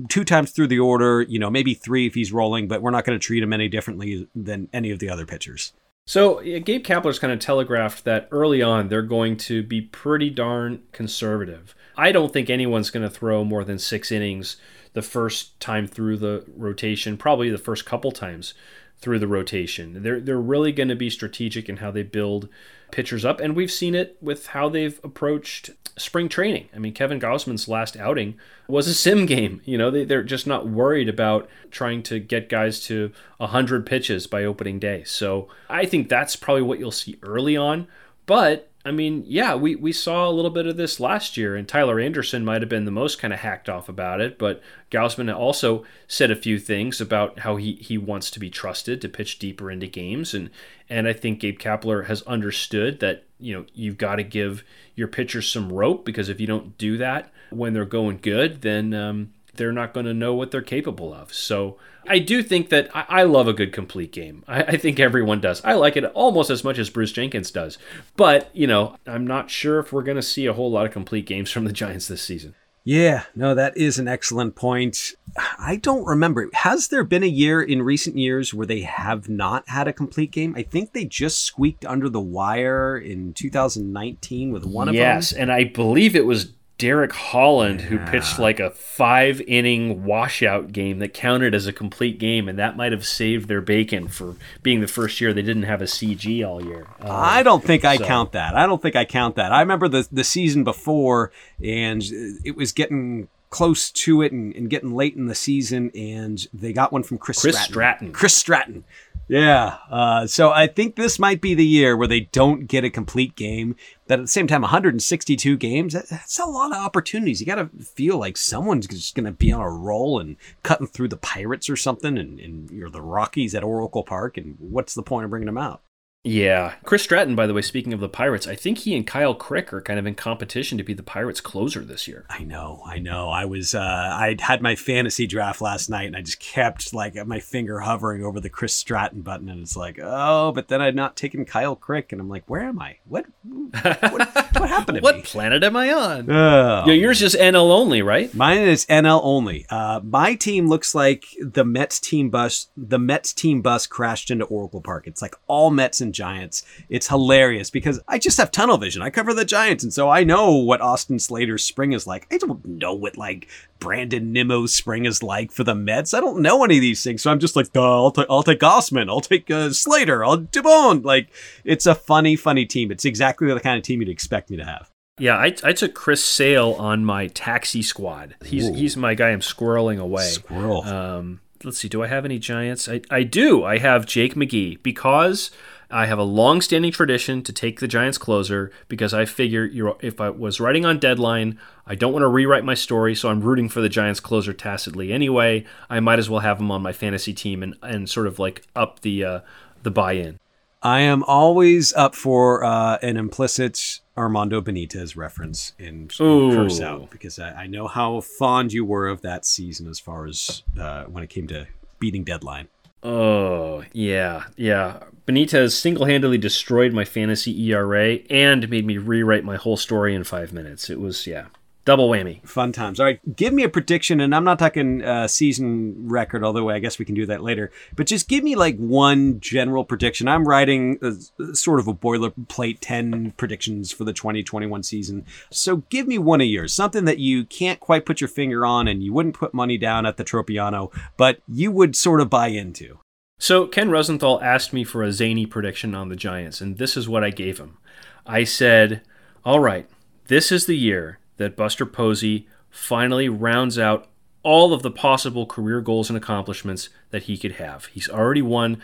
two 0.09 0.25
times 0.25 0.53
through 0.53 0.69
the 0.69 0.79
order? 0.79 1.23
You 1.23 1.41
know, 1.41 1.51
maybe 1.51 1.75
three 1.75 2.07
if 2.07 2.15
he's 2.15 2.33
rolling, 2.33 2.69
but 2.69 2.81
we're 2.81 2.91
not 2.91 3.05
going 3.05 3.19
to 3.19 3.25
treat 3.25 3.43
him 3.43 3.53
any 3.53 3.69
differently 3.69 4.29
than 4.37 4.69
any 4.73 4.91
of 4.93 5.01
the 5.01 5.09
other 5.09 5.27
pitchers. 5.27 5.73
So 6.07 6.41
Gabe 6.41 6.85
Kapler's 6.85 7.19
kind 7.19 7.33
of 7.33 7.39
telegraphed 7.39 8.05
that 8.05 8.29
early 8.31 8.61
on 8.61 8.89
they're 8.89 9.03
going 9.03 9.37
to 9.39 9.63
be 9.63 9.81
pretty 9.81 10.31
darn 10.31 10.83
conservative. 10.93 11.75
I 11.97 12.13
don't 12.13 12.33
think 12.33 12.51
anyone's 12.51 12.91
going 12.91 13.09
to 13.09 13.15
throw 13.15 13.45
more 13.45 13.65
than 13.65 13.79
six 13.79 14.11
innings 14.11 14.57
the 14.95 15.03
first 15.03 15.59
time 15.61 15.87
through 15.87 16.19
the 16.19 16.45
rotation, 16.57 17.17
probably 17.17 17.51
the 17.51 17.59
first 17.59 17.87
couple 17.87 18.13
times 18.13 18.55
through 18.99 19.19
the 19.19 19.29
rotation. 19.29 20.03
They're 20.03 20.21
they're 20.21 20.41
really 20.41 20.73
going 20.73 20.89
to 20.89 20.97
be 20.97 21.11
strategic 21.11 21.69
in 21.69 21.79
how 21.79 21.91
they 21.91 22.03
build 22.03 22.49
pitchers 22.91 23.25
up, 23.25 23.41
and 23.41 23.57
we've 23.57 23.71
seen 23.71 23.95
it 23.95 24.17
with 24.21 24.49
how 24.49 24.69
they've 24.69 25.01
approached 25.03 25.71
spring 25.97 26.29
training. 26.29 26.69
I 26.75 26.79
mean, 26.79 26.93
Kevin 26.93 27.21
Gausman's 27.21 27.69
last 27.69 27.97
outing 27.97 28.37
was 28.69 28.89
a 28.89 28.95
sim 28.95 29.27
game. 29.27 29.61
You 29.65 29.79
know, 29.79 29.91
they, 29.91 30.05
they're 30.05 30.23
just 30.23 30.47
not 30.47 30.69
worried 30.69 31.09
about 31.09 31.49
trying 31.71 32.03
to 32.05 32.19
get 32.19 32.49
guys 32.49 32.81
to 32.87 33.13
100 33.39 33.87
pitches 33.87 34.27
by 34.27 34.45
opening 34.45 34.79
day. 34.79 35.05
So 35.05 35.49
I 35.69 35.87
think 35.87 36.09
that's 36.09 36.37
probably 36.37 36.63
what 36.63 36.79
you'll 36.79 36.91
see 36.91 37.19
early 37.23 37.57
on. 37.57 37.89
But 38.27 38.73
I 38.85 38.91
mean, 38.91 39.23
yeah, 39.29 39.55
we, 39.55 39.77
we 39.77 39.93
saw 39.93 40.29
a 40.29 40.33
little 40.33 40.51
bit 40.51 40.67
of 40.67 40.77
this 40.77 40.99
last 40.99 41.37
year, 41.37 41.55
and 41.55 41.69
Tyler 41.69 42.01
Anderson 42.01 42.45
might 42.45 42.63
have 42.63 42.69
been 42.69 42.85
the 42.85 42.91
most 42.91 43.19
kind 43.19 43.33
of 43.33 43.39
hacked 43.39 43.69
off 43.69 43.89
about 43.89 44.21
it. 44.21 44.39
But 44.39 44.61
Gausman 44.91 45.33
also 45.33 45.85
said 46.09 46.33
a 46.33 46.37
few 46.37 46.59
things 46.59 47.01
about 47.01 47.41
how 47.41 47.57
he, 47.57 47.75
he 47.75 47.97
wants 47.97 48.29
to 48.33 48.41
be 48.41 48.51
trusted 48.51 49.01
to 49.01 49.09
pitch 49.09 49.39
deeper 49.39 49.71
into 49.71 49.87
games, 49.87 50.35
and 50.35 50.51
and 50.91 51.07
I 51.07 51.13
think 51.13 51.41
Gabe 51.41 51.61
Kapler 51.61 52.07
has 52.07 52.23
understood 52.23 52.99
that 53.01 53.25
you 53.43 53.55
know 53.55 53.67
you've 53.75 53.99
got 53.99 54.17
to 54.17 54.23
give 54.23 54.65
your 54.95 55.09
pitchers 55.09 55.51
some 55.51 55.73
rope 55.73 56.05
because 56.05 56.29
if 56.29 56.41
you 56.41 56.47
don't 56.47 56.77
do 56.79 56.97
that 56.99 57.33
when 57.51 57.73
they're 57.73 57.85
going 57.85 58.19
good, 58.23 58.63
then 58.63 58.95
um, 58.95 59.33
they're 59.55 59.73
not 59.73 59.93
going 59.93 60.07
to 60.07 60.15
know 60.15 60.35
what 60.35 60.51
they're 60.51 60.63
capable 60.63 61.13
of. 61.13 61.33
So 61.33 61.79
I 62.09 62.19
do 62.19 62.43
think 62.43 62.71
that 62.71 62.95
I, 62.95 63.05
I 63.09 63.23
love 63.25 63.49
a 63.49 63.53
good 63.53 63.73
complete 63.73 64.13
game. 64.13 64.45
I, 64.49 64.63
I, 64.63 64.77
think 64.77 64.99
everyone 64.99 65.41
does. 65.41 65.65
I 65.65 65.75
like 65.75 65.97
it 65.97 66.05
almost 66.05 66.51
as 66.51 66.65
much 66.65 66.79
as 66.79 66.91
Bruce 66.91 67.13
Jenkins 67.13 67.51
does. 67.51 67.79
But, 68.17 68.51
you 68.55 68.67
know, 68.67 68.97
I'm 69.07 69.27
not 69.27 69.51
sure 69.51 69.79
if 69.79 69.93
we're 69.93 70.03
going 70.03 70.17
to 70.17 70.23
see 70.23 70.47
a 70.47 70.53
whole 70.53 70.71
lot 70.71 70.87
of 70.87 70.93
complete 70.93 71.27
games 71.27 71.51
from 71.51 71.65
the 71.65 71.73
Giants 71.73 72.09
this 72.09 72.23
season. 72.23 72.55
Yeah, 72.85 73.25
no, 73.37 73.55
that 73.55 73.77
is 73.77 73.99
an 73.99 74.09
excellent 74.09 74.57
point. 74.57 75.13
I 75.59 75.77
don't 75.77 76.05
remember. 76.05 76.51
Has 76.53 76.89
there 76.89 77.05
been 77.05 77.23
a 77.23 77.29
year 77.29 77.63
in 77.63 77.83
recent 77.83 78.17
years 78.17 78.53
where 78.53 78.67
they 78.67 78.81
have 78.81 79.29
not 79.29 79.69
had 79.69 79.87
a 79.87 79.93
complete 79.93 80.33
game? 80.33 80.55
I 80.57 80.63
think 80.63 80.93
they 80.93 81.05
just 81.05 81.43
squeaked 81.43 81.85
under 81.85 82.09
the 82.09 82.21
wire 82.21 82.97
in 82.99 83.35
2019 83.35 84.53
with 84.53 84.65
one 84.65 84.89
of 84.89 84.95
yes, 84.95 85.31
them. 85.31 85.37
Yes, 85.37 85.43
and 85.43 85.53
I 85.53 85.65
believe 85.65 86.17
it 86.17 86.27
was 86.27 86.53
Derek 86.79 87.13
Holland, 87.13 87.81
yeah. 87.81 87.87
who 87.87 87.99
pitched 87.99 88.39
like 88.39 88.59
a 88.59 88.71
five 88.71 89.41
inning 89.43 90.05
washout 90.05 90.73
game 90.73 90.99
that 90.99 91.15
counted 91.15 91.55
as 91.55 91.67
a 91.67 91.73
complete 91.73 92.19
game, 92.19 92.49
and 92.49 92.59
that 92.59 92.77
might 92.77 92.93
have 92.93 93.07
saved 93.07 93.49
their 93.49 93.61
bacon 93.61 94.09
for 94.09 94.37
being 94.63 94.81
the 94.81 94.89
first 94.89 95.21
year 95.21 95.33
they 95.33 95.43
didn't 95.43 95.63
have 95.63 95.81
a 95.81 95.87
CG 95.87 96.47
all 96.47 96.65
year. 96.65 96.87
Uh, 97.01 97.11
I 97.11 97.43
don't 97.43 97.63
think 97.63 97.85
I 97.85 97.99
count 97.99 98.33
that. 98.33 98.57
I 98.57 98.67
don't 98.67 98.83
think 98.83 98.97
I 98.97 99.05
count 99.05 99.37
that. 99.37 99.53
I 99.53 99.61
remember 99.61 99.89
the 99.89 100.09
the 100.11 100.25
season 100.25 100.65
before, 100.65 101.31
and 101.63 102.03
it 102.45 102.57
was 102.57 102.73
getting 102.73 103.29
close 103.53 103.91
to 103.91 104.23
it 104.23 104.33
and, 104.33 104.53
and 104.57 104.69
getting 104.71 104.93
late 104.93 105.15
in 105.15 105.27
the 105.27 105.35
season, 105.35 105.93
and 105.95 106.49
they 106.53 106.73
got 106.73 106.91
one 106.91 107.05
from 107.05 107.19
Chris, 107.19 107.43
Chris 107.43 107.55
Stratton. 107.55 107.73
Stratton. 107.73 108.13
Chris 108.13 108.37
Stratton. 108.37 108.85
Yeah. 109.29 109.79
Uh, 109.91 110.27
so 110.27 110.51
I 110.51 110.67
think 110.67 110.97
this 110.97 111.19
might 111.19 111.41
be 111.41 111.55
the 111.55 111.65
year 111.65 111.97
where 111.97 112.09
they 112.09 112.21
don't 112.21 112.67
get 112.67 112.85
a 112.85 112.91
complete 112.91 113.37
game. 113.37 113.77
But 114.07 114.19
at 114.19 114.23
the 114.23 114.29
same 114.29 114.47
time, 114.47 114.63
162 114.63 115.57
games, 115.57 115.95
that, 115.95 116.09
that's 116.09 116.39
a 116.39 116.45
lot 116.45 116.73
of 116.73 116.79
opportunities. 116.79 117.41
You 117.41 117.47
got 117.47 117.55
to 117.55 117.71
feel 117.83 118.19
like 118.19 118.37
someone's 118.37 118.87
just 118.87 119.15
going 119.15 119.25
to 119.25 119.33
be 119.33 119.53
on 119.53 119.61
a 119.61 119.71
roll 119.71 120.19
and 120.19 120.37
cutting 120.63 120.87
through 120.87 121.09
the 121.09 121.17
Pirates 121.17 121.71
or 121.71 121.77
something 121.77 122.19
and, 122.19 122.39
and 122.41 122.71
you're 122.71 122.91
the 122.91 123.01
Rockies 123.03 123.55
at 123.55 123.65
Oracle 123.65 124.03
Park. 124.03 124.37
And 124.37 124.57
what's 124.59 124.95
the 124.95 125.03
point 125.03 125.25
of 125.25 125.31
bringing 125.31 125.47
them 125.47 125.59
out? 125.59 125.83
Yeah. 126.25 126.75
Chris 126.85 127.03
Stratton, 127.03 127.35
by 127.35 127.49
the 127.49 127.55
way, 127.55 127.63
speaking 127.63 127.93
of 127.93 127.99
the 127.99 128.09
Pirates, 128.09 128.47
I 128.47 128.55
think 128.55 128.79
he 128.79 128.95
and 128.95 129.05
Kyle 129.05 129.35
Crick 129.35 129.73
are 129.73 129.81
kind 129.81 129.99
of 129.99 130.07
in 130.07 130.15
competition 130.15 130.79
to 130.79 130.85
be 130.85 130.95
the 130.95 131.03
Pirates 131.03 131.41
closer 131.41 131.81
this 131.81 132.07
year. 132.07 132.25
I 132.31 132.45
know, 132.45 132.81
I 132.87 133.01
know. 133.01 133.29
I 133.29 133.45
was, 133.45 133.75
uh, 133.75 133.81
I 133.81 134.37
had 134.39 134.63
my 134.63 134.77
fantasy 134.77 135.27
draft 135.27 135.61
last 135.61 135.91
night 135.91 136.07
and 136.07 136.17
I 136.17 136.21
just 136.21 136.39
kept 136.39 136.95
like 136.95 137.15
my 137.27 137.41
finger 137.41 137.81
hovering 137.81 138.25
over 138.25 138.39
the 138.39 138.49
Chris 138.49 138.73
Stratton 138.73 139.23
button 139.23 139.49
and 139.49 139.63
it's 139.63 139.77
like, 139.77 139.99
oh, 140.01 140.53
but 140.53 140.69
then 140.69 140.81
I'd 140.81 140.95
not 140.95 141.17
taken 141.17 141.45
Kyle 141.45 141.75
Crick 141.75 142.13
and 142.13 142.21
I'm 142.21 142.29
like, 142.29 142.49
where 142.49 142.63
am 142.63 142.81
I? 142.81 142.99
What, 143.09 143.27
what, 143.43 143.93
what 144.13 144.69
happened 144.69 144.99
to 144.99 145.03
what 145.03 145.17
me? 145.17 145.21
What 145.23 145.25
planet 145.25 145.65
am 145.65 145.75
I 145.75 145.93
on? 145.93 146.31
Oh. 146.31 146.85
Yeah, 146.87 146.93
yours 146.93 147.21
is 147.21 147.35
NL 147.35 147.73
only, 147.73 148.01
right? 148.01 148.33
Mine 148.33 148.59
is 148.59 148.87
NL 148.87 149.21
only. 149.25 149.67
Uh, 149.69 149.99
my 150.05 150.37
team 150.37 150.69
looks 150.69 150.95
like 150.95 151.25
the 151.41 151.65
Mets 151.65 151.99
team 151.99 152.31
bus, 152.31 152.69
the 152.77 153.01
Mets 153.01 153.33
team 153.33 153.61
bus 153.61 153.89
crashed 153.89 154.31
into 154.31 154.45
Oracle 154.45 154.81
Park. 154.81 155.09
It's 155.09 155.21
like 155.21 155.35
all 155.49 155.73
Mets 155.73 156.01
and 156.01 156.12
Giants. 156.13 156.65
It's 156.89 157.09
hilarious 157.09 157.71
because 157.71 158.01
I 158.09 158.19
just 158.19 158.39
have 158.39 158.51
tunnel 158.51 158.79
vision. 158.79 159.03
I 159.03 159.11
cover 159.11 159.35
the 159.35 159.45
Giants, 159.45 159.85
and 159.85 159.93
so 159.93 160.09
I 160.09 160.25
know 160.25 160.53
what 160.53 160.81
Austin 160.81 161.19
Slater's 161.19 161.65
spring 161.65 161.93
is 161.93 162.07
like. 162.07 162.27
I 162.31 162.39
don't 162.39 162.65
know 162.65 162.95
what 162.95 163.17
like 163.17 163.49
Brandon 163.79 164.33
Nimmo's 164.33 164.73
spring 164.73 165.05
is 165.05 165.23
like 165.23 165.53
for 165.53 165.65
the 165.65 165.75
Mets. 165.75 166.15
I 166.15 166.21
don't 166.21 166.43
know 166.43 166.65
any 166.65 166.77
of 166.77 166.83
these 166.83 167.03
things, 167.03 167.23
so 167.23 167.31
I'm 167.31 167.41
just 167.41 167.57
like, 167.57 167.75
I'll, 167.77 168.11
t- 168.11 168.27
I'll 168.31 168.43
take 168.43 168.61
Gausman, 168.61 169.09
I'll 169.09 169.21
take 169.21 169.51
uh, 169.51 169.71
Slater, 169.71 170.25
I'll 170.25 170.39
Dubon. 170.39 171.05
Like, 171.05 171.29
it's 171.65 171.87
a 171.87 171.95
funny, 171.95 172.37
funny 172.37 172.67
team. 172.67 172.93
It's 172.93 173.05
exactly 173.05 173.53
the 173.53 173.61
kind 173.61 173.79
of 173.79 173.83
team 173.85 174.01
you'd 174.01 174.09
expect 174.09 174.51
me 174.51 174.57
to 174.57 174.65
have. 174.65 174.91
Yeah, 175.19 175.37
I, 175.37 175.55
I 175.63 175.73
took 175.73 175.95
Chris 175.95 176.25
Sale 176.25 176.73
on 176.79 177.05
my 177.05 177.27
taxi 177.29 177.83
squad. 177.83 178.35
He's 178.45 178.69
Ooh. 178.69 178.73
he's 178.73 178.97
my 178.97 179.15
guy. 179.15 179.31
I'm 179.31 179.41
squirreling 179.41 180.01
away. 180.01 180.25
Squirrel. 180.25 180.83
Um, 180.83 181.41
let's 181.63 181.79
see. 181.79 181.89
Do 181.89 182.03
I 182.03 182.07
have 182.07 182.25
any 182.25 182.39
Giants? 182.39 182.89
I, 182.89 183.03
I 183.11 183.23
do. 183.23 183.63
I 183.63 183.79
have 183.79 184.07
Jake 184.07 184.35
McGee 184.35 184.83
because 184.83 185.51
I 185.93 186.07
have 186.07 186.19
a 186.19 186.25
long-standing 186.25 186.91
tradition 186.91 187.43
to 187.43 187.53
take 187.53 187.81
the 187.81 187.87
Giants 187.87 188.19
closer 188.19 188.73
because 188.89 189.13
I 189.13 189.27
figure 189.27 189.95
if 190.01 190.21
I 190.21 190.31
was 190.31 190.59
writing 190.59 190.87
on 190.87 190.99
deadline, 190.99 191.59
I 191.87 191.95
don't 191.95 192.13
want 192.13 192.23
to 192.23 192.29
rewrite 192.29 192.65
my 192.65 192.75
story, 192.75 193.15
so 193.15 193.29
I'm 193.29 193.43
rooting 193.43 193.69
for 193.69 193.81
the 193.81 193.89
Giants 193.89 194.19
closer 194.19 194.53
tacitly 194.53 195.13
anyway. 195.13 195.65
I 195.91 196.01
might 196.01 196.19
as 196.19 196.31
well 196.31 196.41
have 196.41 196.59
him 196.59 196.71
on 196.71 196.83
my 196.83 196.93
fantasy 196.93 197.35
team 197.35 197.63
and, 197.63 197.77
and 197.83 198.09
sort 198.09 198.27
of 198.27 198.39
like 198.39 198.67
up 198.75 199.01
the 199.01 199.25
uh, 199.25 199.41
the 199.83 199.91
buy-in. 199.91 200.39
I 200.83 201.01
am 201.01 201.23
always 201.25 201.93
up 201.93 202.15
for 202.15 202.65
uh, 202.65 202.99
an 203.03 203.17
implicit 203.17 204.01
Armando 204.17 204.61
Benitez 204.61 205.17
reference 205.17 205.75
in, 205.79 206.11
in 206.19 206.55
Curse 206.55 206.81
Out 206.81 207.11
because 207.11 207.39
I, 207.39 207.51
I, 207.53 207.67
know 207.69 207.87
how 207.87 208.21
fond 208.21 208.73
you 208.73 208.85
were 208.85 209.07
of 209.07 209.23
that 209.23 209.47
season 209.47 209.89
as 209.89 210.01
far 210.01 210.27
as 210.27 210.65
uh, 210.79 211.05
when 211.05 211.23
it 211.23 211.31
came 211.31 211.47
to 211.49 211.69
beating 212.01 212.25
deadline. 212.25 212.69
Oh, 213.03 213.85
yeah, 213.93 214.45
yeah. 214.57 215.01
Benitez 215.27 215.73
single 215.73 216.07
handedly 216.07 216.39
destroyed 216.39 216.93
my 216.93 217.05
fantasy 217.05 217.71
ERA 217.71 218.19
and 218.29 218.69
made 218.69 218.85
me 218.85 218.99
rewrite 218.99 219.45
my 219.45 219.57
whole 219.57 219.77
story 219.77 220.15
in 220.15 220.25
five 220.25 220.53
minutes. 220.53 220.91
It 220.91 220.99
was, 221.01 221.27
yeah, 221.29 221.47
double 221.85 222.09
whammy. 222.09 222.47
Fun 222.47 222.73
times. 222.73 223.01
All 223.01 223.07
right, 223.07 223.21
give 223.37 223.53
me 223.53 223.63
a 223.63 223.69
prediction, 223.69 224.21
and 224.21 224.35
I'm 224.35 224.45
not 224.45 224.59
talking 224.59 225.03
uh, 225.03 225.29
season 225.29 226.09
record, 226.09 226.45
although 226.45 226.71
I 226.71 226.79
guess 226.79 226.99
we 226.99 227.05
can 227.05 227.15
do 227.15 227.27
that 227.27 227.43
later. 227.43 227.71
But 227.95 228.07
just 228.07 228.29
give 228.29 228.45
me 228.45 228.57
like 228.57 228.77
one 228.79 229.41
general 229.41 229.85
prediction. 229.85 230.29
I'm 230.29 230.47
writing 230.47 230.99
a, 231.03 231.55
sort 231.55 231.81
of 231.81 231.89
a 231.89 231.95
boilerplate 231.95 232.79
10 232.81 233.33
predictions 233.37 233.93
for 233.93 234.05
the 234.05 234.13
2021 234.13 234.83
season. 234.83 235.25
So 235.51 235.79
give 235.89 236.07
me 236.07 236.19
one 236.19 236.41
of 236.41 236.47
yours, 236.47 236.73
something 236.73 237.05
that 237.05 237.19
you 237.19 237.45
can't 237.45 237.81
quite 237.81 238.07
put 238.07 238.21
your 238.21 238.29
finger 238.29 238.65
on 238.65 238.89
and 238.89 239.03
you 239.03 239.13
wouldn't 239.13 239.37
put 239.37 239.55
money 239.55 239.79
down 239.79 240.07
at 240.07 240.17
the 240.17 240.25
Tropeano, 240.25 240.93
but 241.17 241.41
you 241.49 241.71
would 241.73 241.97
sort 241.97 242.21
of 242.21 242.31
buy 242.31 242.49
into. 242.49 242.99
So 243.43 243.67
Ken 243.67 243.91
Rosenthal 243.91 244.41
asked 244.41 244.73
me 244.73 244.85
for 244.85 245.03
a 245.03 245.11
zany 245.11 245.47
prediction 245.47 245.97
on 245.97 246.09
the 246.09 246.15
Giants, 246.15 246.61
and 246.61 246.79
this 246.79 246.97
is 246.97 247.09
what 247.09 247.25
I 247.25 247.31
gave 247.31 247.59
him. 247.59 247.77
I 248.25 248.45
said, 248.45 249.03
All 249.45 249.59
right, 249.59 249.91
this 250.29 250.53
is 250.53 250.67
the 250.67 250.77
year 250.77 251.19
that 251.39 251.57
Buster 251.57 251.85
Posey 251.85 252.47
finally 252.71 253.29
rounds 253.29 253.81
out 253.81 254.07
all 254.45 254.73
of 254.73 254.83
the 254.83 254.93
possible 254.93 255.45
career 255.45 255.81
goals 255.81 256.09
and 256.09 256.17
accomplishments 256.17 256.89
that 257.11 257.25
he 257.25 257.37
could 257.37 257.55
have. 257.55 257.87
He's 257.87 258.09
already 258.09 258.43
won 258.43 258.81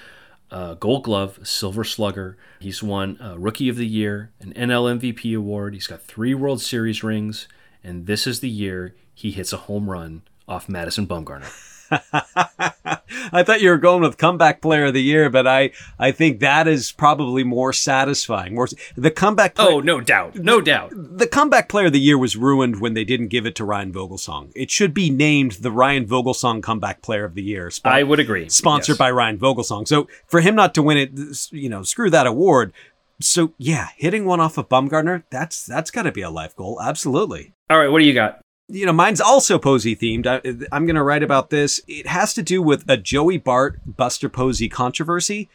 a 0.50 0.76
Gold 0.80 1.04
Glove, 1.04 1.38
a 1.40 1.46
Silver 1.46 1.84
Slugger. 1.84 2.36
He's 2.58 2.82
won 2.82 3.16
a 3.20 3.38
Rookie 3.38 3.68
of 3.68 3.76
the 3.76 3.86
Year, 3.86 4.32
an 4.40 4.52
NL 4.54 4.98
MVP 4.98 5.36
award. 5.36 5.74
He's 5.74 5.86
got 5.86 6.02
three 6.02 6.34
World 6.34 6.60
Series 6.60 7.04
rings, 7.04 7.46
and 7.84 8.08
this 8.08 8.26
is 8.26 8.40
the 8.40 8.50
year 8.50 8.96
he 9.14 9.30
hits 9.30 9.52
a 9.52 9.56
home 9.56 9.88
run 9.88 10.22
off 10.48 10.68
Madison 10.68 11.06
Bumgarner. 11.06 11.76
I 13.32 13.42
thought 13.42 13.60
you 13.60 13.70
were 13.70 13.78
going 13.78 14.02
with 14.02 14.18
comeback 14.18 14.60
player 14.60 14.86
of 14.86 14.94
the 14.94 15.02
year, 15.02 15.30
but 15.30 15.46
I 15.46 15.70
I 15.98 16.12
think 16.12 16.40
that 16.40 16.68
is 16.68 16.92
probably 16.92 17.44
more 17.44 17.72
satisfying. 17.72 18.54
More 18.54 18.68
the 18.96 19.10
comeback. 19.10 19.54
Oh, 19.58 19.64
player, 19.64 19.76
oh, 19.76 19.80
no 19.80 20.00
doubt, 20.00 20.36
no 20.36 20.60
doubt. 20.60 20.92
The 20.94 21.26
comeback 21.26 21.68
player 21.68 21.86
of 21.86 21.92
the 21.92 22.00
year 22.00 22.18
was 22.18 22.36
ruined 22.36 22.80
when 22.80 22.94
they 22.94 23.04
didn't 23.04 23.28
give 23.28 23.46
it 23.46 23.54
to 23.56 23.64
Ryan 23.64 23.92
Vogelsong. 23.92 24.52
It 24.54 24.70
should 24.70 24.92
be 24.92 25.10
named 25.10 25.52
the 25.52 25.70
Ryan 25.70 26.06
Vogelsong 26.06 26.62
comeback 26.62 27.02
player 27.02 27.24
of 27.24 27.34
the 27.34 27.42
year. 27.42 27.70
Spon- 27.70 27.92
I 27.92 28.02
would 28.02 28.20
agree. 28.20 28.48
Sponsored 28.48 28.94
yes. 28.94 28.98
by 28.98 29.10
Ryan 29.10 29.38
Vogelsong. 29.38 29.88
So 29.88 30.08
for 30.26 30.40
him 30.40 30.54
not 30.54 30.74
to 30.74 30.82
win 30.82 30.98
it, 30.98 31.52
you 31.52 31.68
know, 31.68 31.82
screw 31.82 32.10
that 32.10 32.26
award. 32.26 32.72
So 33.20 33.54
yeah, 33.58 33.88
hitting 33.96 34.24
one 34.24 34.40
off 34.40 34.58
of 34.58 34.68
Bumgarner, 34.68 35.24
that's 35.30 35.66
that's 35.66 35.90
got 35.90 36.02
to 36.02 36.12
be 36.12 36.22
a 36.22 36.30
life 36.30 36.54
goal. 36.54 36.80
Absolutely. 36.80 37.52
All 37.70 37.78
right, 37.78 37.88
what 37.88 37.98
do 37.98 38.04
you 38.04 38.14
got? 38.14 38.40
You 38.68 38.84
know, 38.84 38.92
mine's 38.92 39.20
also 39.20 39.58
Posey 39.58 39.96
themed. 39.96 40.26
I, 40.26 40.76
am 40.76 40.84
going 40.84 40.96
to 40.96 41.02
write 41.02 41.22
about 41.22 41.50
this. 41.50 41.80
It 41.88 42.06
has 42.06 42.34
to 42.34 42.42
do 42.42 42.60
with 42.60 42.84
a 42.88 42.96
Joey 42.96 43.38
Bart 43.38 43.80
Buster 43.86 44.28
Posey 44.28 44.68
controversy, 44.68 45.48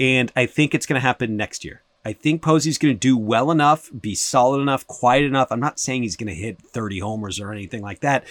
and 0.00 0.32
I 0.34 0.46
think 0.46 0.74
it's 0.74 0.86
going 0.86 1.00
to 1.00 1.06
happen 1.06 1.36
next 1.36 1.64
year. 1.64 1.82
I 2.06 2.12
think 2.12 2.42
Posey's 2.42 2.78
going 2.78 2.94
to 2.94 2.98
do 2.98 3.16
well 3.16 3.50
enough, 3.50 3.90
be 3.98 4.14
solid 4.14 4.60
enough, 4.60 4.86
quiet 4.86 5.24
enough. 5.24 5.48
I'm 5.50 5.60
not 5.60 5.78
saying 5.78 6.02
he's 6.02 6.16
going 6.16 6.28
to 6.28 6.34
hit 6.34 6.60
30 6.60 6.98
homers 6.98 7.40
or 7.40 7.52
anything 7.52 7.82
like 7.82 8.00
that. 8.00 8.24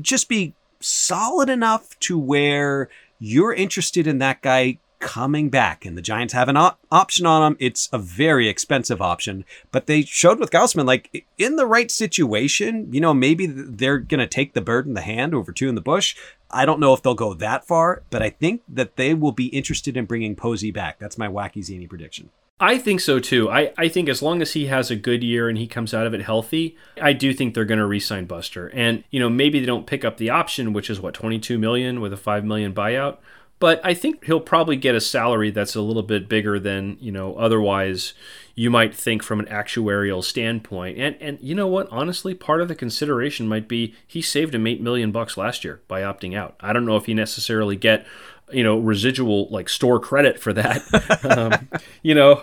Just 0.00 0.28
be 0.28 0.54
solid 0.80 1.48
enough 1.48 1.98
to 2.00 2.18
where 2.18 2.88
you're 3.20 3.54
interested 3.54 4.08
in 4.08 4.18
that 4.18 4.42
guy 4.42 4.78
coming 5.02 5.50
back, 5.50 5.84
and 5.84 5.98
the 5.98 6.02
Giants 6.02 6.32
have 6.32 6.48
an 6.48 6.56
op- 6.56 6.78
option 6.90 7.26
on 7.26 7.42
him. 7.42 7.56
It's 7.58 7.88
a 7.92 7.98
very 7.98 8.48
expensive 8.48 9.02
option, 9.02 9.44
but 9.72 9.86
they 9.86 10.02
showed 10.02 10.38
with 10.38 10.52
Gausman, 10.52 10.86
like 10.86 11.26
in 11.36 11.56
the 11.56 11.66
right 11.66 11.90
situation, 11.90 12.88
you 12.92 13.00
know, 13.00 13.12
maybe 13.12 13.46
they're 13.46 13.98
going 13.98 14.20
to 14.20 14.28
take 14.28 14.54
the 14.54 14.60
bird 14.60 14.86
in 14.86 14.94
the 14.94 15.02
hand 15.02 15.34
over 15.34 15.52
two 15.52 15.68
in 15.68 15.74
the 15.74 15.80
bush. 15.80 16.16
I 16.50 16.64
don't 16.64 16.80
know 16.80 16.94
if 16.94 17.02
they'll 17.02 17.14
go 17.14 17.34
that 17.34 17.66
far, 17.66 18.04
but 18.10 18.22
I 18.22 18.30
think 18.30 18.62
that 18.68 18.96
they 18.96 19.12
will 19.12 19.32
be 19.32 19.46
interested 19.46 19.96
in 19.96 20.06
bringing 20.06 20.36
Posey 20.36 20.70
back. 20.70 21.00
That's 21.00 21.18
my 21.18 21.26
wacky 21.26 21.64
zany 21.64 21.88
prediction. 21.88 22.30
I 22.60 22.78
think 22.78 23.00
so 23.00 23.18
too. 23.18 23.50
I, 23.50 23.72
I 23.76 23.88
think 23.88 24.08
as 24.08 24.22
long 24.22 24.40
as 24.40 24.52
he 24.52 24.66
has 24.66 24.88
a 24.88 24.94
good 24.94 25.24
year 25.24 25.48
and 25.48 25.58
he 25.58 25.66
comes 25.66 25.92
out 25.92 26.06
of 26.06 26.14
it 26.14 26.22
healthy, 26.22 26.76
I 27.00 27.12
do 27.12 27.34
think 27.34 27.54
they're 27.54 27.64
going 27.64 27.80
to 27.80 27.86
re-sign 27.86 28.26
Buster. 28.26 28.68
And 28.68 29.02
you 29.10 29.18
know, 29.18 29.28
maybe 29.28 29.58
they 29.58 29.66
don't 29.66 29.86
pick 29.86 30.04
up 30.04 30.18
the 30.18 30.30
option, 30.30 30.72
which 30.72 30.88
is 30.88 31.00
what 31.00 31.12
22 31.12 31.58
million 31.58 32.00
with 32.00 32.12
a 32.12 32.16
5 32.16 32.44
million 32.44 32.72
buyout 32.72 33.18
but 33.62 33.80
I 33.84 33.94
think 33.94 34.24
he'll 34.24 34.40
probably 34.40 34.74
get 34.74 34.96
a 34.96 35.00
salary 35.00 35.52
that's 35.52 35.76
a 35.76 35.80
little 35.80 36.02
bit 36.02 36.28
bigger 36.28 36.58
than 36.58 36.96
you 36.98 37.12
know 37.12 37.36
otherwise 37.36 38.12
you 38.56 38.70
might 38.70 38.92
think 38.92 39.22
from 39.22 39.38
an 39.38 39.46
actuarial 39.46 40.24
standpoint. 40.24 40.98
And 40.98 41.14
and 41.20 41.38
you 41.40 41.54
know 41.54 41.68
what? 41.68 41.86
Honestly, 41.92 42.34
part 42.34 42.60
of 42.60 42.66
the 42.66 42.74
consideration 42.74 43.46
might 43.46 43.68
be 43.68 43.94
he 44.04 44.20
saved 44.20 44.52
him 44.52 44.66
eight 44.66 44.80
million 44.80 45.12
bucks 45.12 45.36
last 45.36 45.62
year 45.62 45.80
by 45.86 46.00
opting 46.00 46.36
out. 46.36 46.56
I 46.58 46.72
don't 46.72 46.84
know 46.84 46.96
if 46.96 47.06
he 47.06 47.14
necessarily 47.14 47.76
get 47.76 48.04
you 48.50 48.64
know 48.64 48.80
residual 48.80 49.48
like 49.50 49.68
store 49.68 50.00
credit 50.00 50.40
for 50.40 50.52
that. 50.54 50.82
um, 51.38 51.68
you 52.02 52.16
know, 52.16 52.42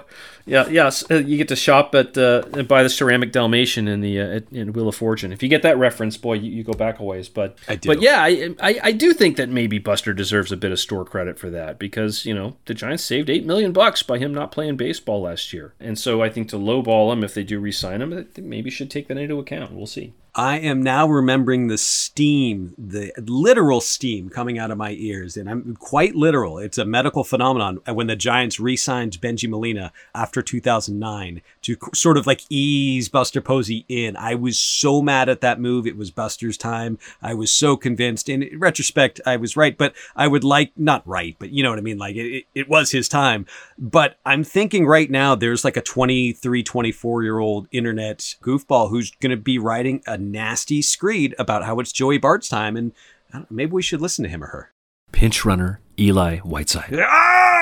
yeah, 0.49 0.67
yes, 0.67 1.09
uh, 1.09 1.15
you 1.15 1.37
get 1.37 1.47
to 1.49 1.55
shop 1.55 1.93
at 1.95 2.17
uh, 2.17 2.41
buy 2.63 2.83
the 2.83 2.89
ceramic 2.89 3.31
Dalmatian 3.31 3.87
in 3.87 4.01
the 4.01 4.19
uh, 4.19 4.39
in 4.51 4.73
Wheel 4.73 4.87
of 4.87 4.95
Fortune. 4.95 5.31
If 5.31 5.43
you 5.43 5.49
get 5.49 5.61
that 5.61 5.77
reference, 5.77 6.17
boy, 6.17 6.33
you, 6.33 6.51
you 6.51 6.63
go 6.63 6.73
back 6.73 6.99
a 6.99 7.03
ways. 7.03 7.29
But 7.29 7.57
I 7.67 7.75
do. 7.75 7.87
But 7.89 8.01
yeah, 8.01 8.21
I, 8.21 8.55
I, 8.61 8.79
I 8.83 8.91
do 8.91 9.13
think 9.13 9.37
that 9.37 9.49
maybe 9.49 9.79
Buster 9.79 10.13
deserves 10.13 10.51
a 10.51 10.57
bit 10.57 10.71
of 10.71 10.79
store 10.79 11.05
credit 11.05 11.37
for 11.37 11.49
that 11.49 11.79
because 11.79 12.25
you 12.25 12.33
know 12.33 12.57
the 12.65 12.73
Giants 12.73 13.03
saved 13.03 13.29
eight 13.29 13.45
million 13.45 13.71
bucks 13.71 14.03
by 14.03 14.17
him 14.17 14.33
not 14.33 14.51
playing 14.51 14.77
baseball 14.77 15.21
last 15.21 15.53
year, 15.53 15.73
and 15.79 15.97
so 15.97 16.21
I 16.21 16.29
think 16.29 16.49
to 16.49 16.57
lowball 16.57 17.13
him 17.13 17.23
if 17.23 17.33
they 17.33 17.43
do 17.43 17.59
re-sign 17.59 18.01
him, 18.01 18.27
maybe 18.37 18.69
should 18.69 18.89
take 18.89 19.07
that 19.07 19.17
into 19.17 19.39
account. 19.39 19.73
We'll 19.73 19.87
see. 19.87 20.13
I 20.39 20.59
am 20.59 20.81
now 20.81 21.05
remembering 21.05 21.67
the 21.67 21.77
steam, 21.77 22.73
the 22.77 23.11
literal 23.17 23.81
steam 23.81 24.29
coming 24.29 24.57
out 24.57 24.71
of 24.71 24.77
my 24.77 24.91
ears. 24.91 25.35
And 25.35 25.49
I'm 25.49 25.75
quite 25.75 26.15
literal. 26.15 26.59
It's 26.59 26.77
a 26.77 26.85
medical 26.85 27.25
phenomenon 27.25 27.79
uh, 27.85 27.93
when 27.93 28.07
the 28.07 28.15
Giants 28.15 28.57
re 28.57 28.77
signed 28.77 29.19
Bengie 29.19 29.49
Molina 29.49 29.91
after 30.15 30.41
2009 30.41 31.41
to 31.63 31.75
sort 31.93 32.15
of 32.15 32.25
like 32.25 32.43
ease 32.49 33.09
Buster 33.09 33.41
Posey 33.41 33.83
in. 33.89 34.15
I 34.15 34.35
was 34.35 34.57
so 34.57 35.01
mad 35.01 35.27
at 35.27 35.41
that 35.41 35.59
move. 35.59 35.85
It 35.85 35.97
was 35.97 36.09
Buster's 36.09 36.57
time. 36.57 36.99
I 37.21 37.33
was 37.33 37.53
so 37.53 37.75
convinced. 37.75 38.29
In 38.29 38.49
retrospect, 38.57 39.19
I 39.25 39.35
was 39.35 39.57
right, 39.57 39.77
but 39.77 39.93
I 40.15 40.29
would 40.29 40.45
like, 40.45 40.71
not 40.77 41.05
right, 41.05 41.35
but 41.37 41.49
you 41.49 41.63
know 41.63 41.69
what 41.69 41.79
I 41.79 41.81
mean? 41.81 41.97
Like 41.97 42.15
it, 42.15 42.45
it 42.55 42.69
was 42.69 42.91
his 42.91 43.09
time. 43.09 43.45
But 43.77 44.17
I'm 44.25 44.45
thinking 44.45 44.87
right 44.87 45.11
now 45.11 45.35
there's 45.35 45.65
like 45.65 45.75
a 45.75 45.81
23, 45.81 46.63
24 46.63 47.23
year 47.23 47.39
old 47.39 47.67
internet 47.73 48.19
goofball 48.41 48.89
who's 48.89 49.11
going 49.11 49.31
to 49.31 49.37
be 49.37 49.59
writing 49.59 50.01
a 50.07 50.28
nasty 50.31 50.81
screed 50.81 51.35
about 51.37 51.63
how 51.65 51.79
it's 51.79 51.91
Joey 51.91 52.17
Bart's 52.17 52.49
time, 52.49 52.75
and 52.77 52.93
maybe 53.49 53.71
we 53.71 53.81
should 53.81 54.01
listen 54.01 54.23
to 54.23 54.29
him 54.29 54.43
or 54.43 54.47
her. 54.47 54.71
Pinch 55.11 55.43
runner 55.45 55.81
Eli 55.97 56.37
Whiteside. 56.39 56.97
Ah! 56.99 57.58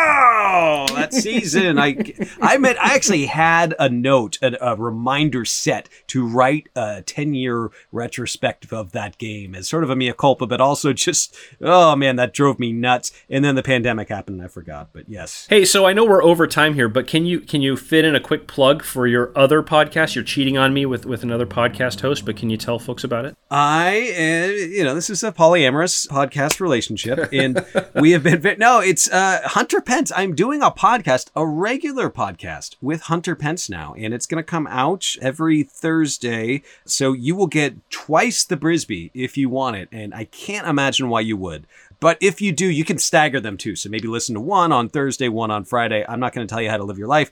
Oh, 0.50 0.88
that 0.96 1.14
season! 1.14 1.78
I, 1.78 2.14
I 2.42 2.58
meant 2.58 2.78
I 2.80 2.96
actually 2.96 3.26
had 3.26 3.76
a 3.78 3.90
note, 3.90 4.38
a, 4.42 4.58
a 4.62 4.76
reminder 4.76 5.44
set 5.44 5.90
to 6.08 6.26
write 6.26 6.70
a 6.76 7.02
ten-year 7.02 7.70
retrospective 7.92 8.72
of 8.72 8.94
that 8.94 9.18
game 9.18 9.56
as 9.56 9.68
sort 9.68 9.84
of 9.84 9.90
a 9.90 9.96
mea 9.96 10.14
culpa, 10.14 10.48
but 10.48 10.62
also 10.62 10.94
just, 10.94 11.36
oh 11.62 11.96
man, 11.96 12.16
that 12.16 12.34
drove 12.34 12.60
me 12.60 12.72
nuts. 12.72 13.12
And 13.30 13.44
then 13.44 13.56
the 13.56 13.64
pandemic 13.64 14.08
happened, 14.08 14.38
and 14.38 14.46
I 14.46 14.48
forgot. 14.48 14.90
But 14.94 15.10
yes. 15.10 15.48
Hey, 15.50 15.66
so 15.66 15.86
I 15.86 15.92
know 15.92 16.06
we're 16.06 16.24
over 16.24 16.48
time 16.48 16.76
here, 16.76 16.88
but 16.88 17.08
can 17.08 17.26
you 17.26 17.42
can 17.42 17.62
you 17.62 17.76
fit 17.76 18.06
in 18.06 18.16
a 18.16 18.20
quick 18.20 18.48
plug 18.48 18.84
for 18.84 19.06
your 19.06 19.38
other 19.38 19.62
podcast? 19.62 20.16
You're 20.16 20.24
cheating 20.24 20.58
on 20.58 20.74
me 20.74 20.86
with 20.86 21.06
with 21.06 21.24
another 21.24 21.46
podcast 21.46 22.00
host, 22.00 22.26
but 22.26 22.38
can 22.38 22.50
you 22.50 22.58
tell 22.58 22.80
folks 22.80 23.04
about 23.04 23.26
it? 23.26 23.36
I, 23.52 24.14
uh, 24.18 24.52
you 24.52 24.84
know, 24.84 24.96
this 24.96 25.10
is 25.10 25.24
a 25.24 25.32
polyamorous 25.32 26.08
podcast 26.08 26.62
relationship, 26.62 27.30
and 27.34 27.66
we 27.96 28.12
have 28.12 28.24
been 28.24 28.58
no, 28.58 28.80
it's 28.80 29.12
uh, 29.12 29.42
Hunter 29.44 29.82
Pence. 29.82 30.12
I'm 30.16 30.36
doing 30.38 30.62
a 30.62 30.70
podcast, 30.70 31.32
a 31.36 31.44
regular 31.48 32.12
podcast 32.12 32.76
with 32.80 33.02
Hunter 33.02 33.36
Pence 33.36 33.72
now, 33.72 33.96
and 33.98 34.14
it's 34.14 34.28
going 34.28 34.38
to 34.38 34.48
come 34.48 34.68
out 34.68 35.16
every 35.20 35.64
Thursday. 35.64 36.62
So 36.86 37.12
you 37.12 37.36
will 37.36 37.48
get 37.48 37.90
twice 37.90 38.46
the 38.46 38.56
Brisbee 38.56 39.10
if 39.16 39.36
you 39.36 39.50
want 39.50 39.78
it, 39.78 39.90
and 39.92 40.14
I 40.14 40.26
can't 40.26 40.68
imagine 40.68 41.10
why 41.10 41.22
you 41.22 41.36
would. 41.38 41.66
But 42.00 42.20
if 42.22 42.40
you 42.40 42.52
do, 42.52 42.68
you 42.68 42.86
can 42.86 43.00
stagger 43.00 43.40
them 43.40 43.58
too. 43.58 43.76
So 43.76 43.90
maybe 43.90 44.08
listen 44.08 44.36
to 44.36 44.42
one 44.42 44.72
on 44.72 44.90
Thursday, 44.90 45.28
one 45.28 45.50
on 45.50 45.66
Friday. 45.66 46.06
I'm 46.08 46.20
not 46.20 46.34
going 46.34 46.46
to 46.46 46.54
tell 46.54 46.62
you 46.62 46.70
how 46.70 46.78
to 46.78 46.84
live 46.84 47.00
your 47.00 47.08
life 47.08 47.32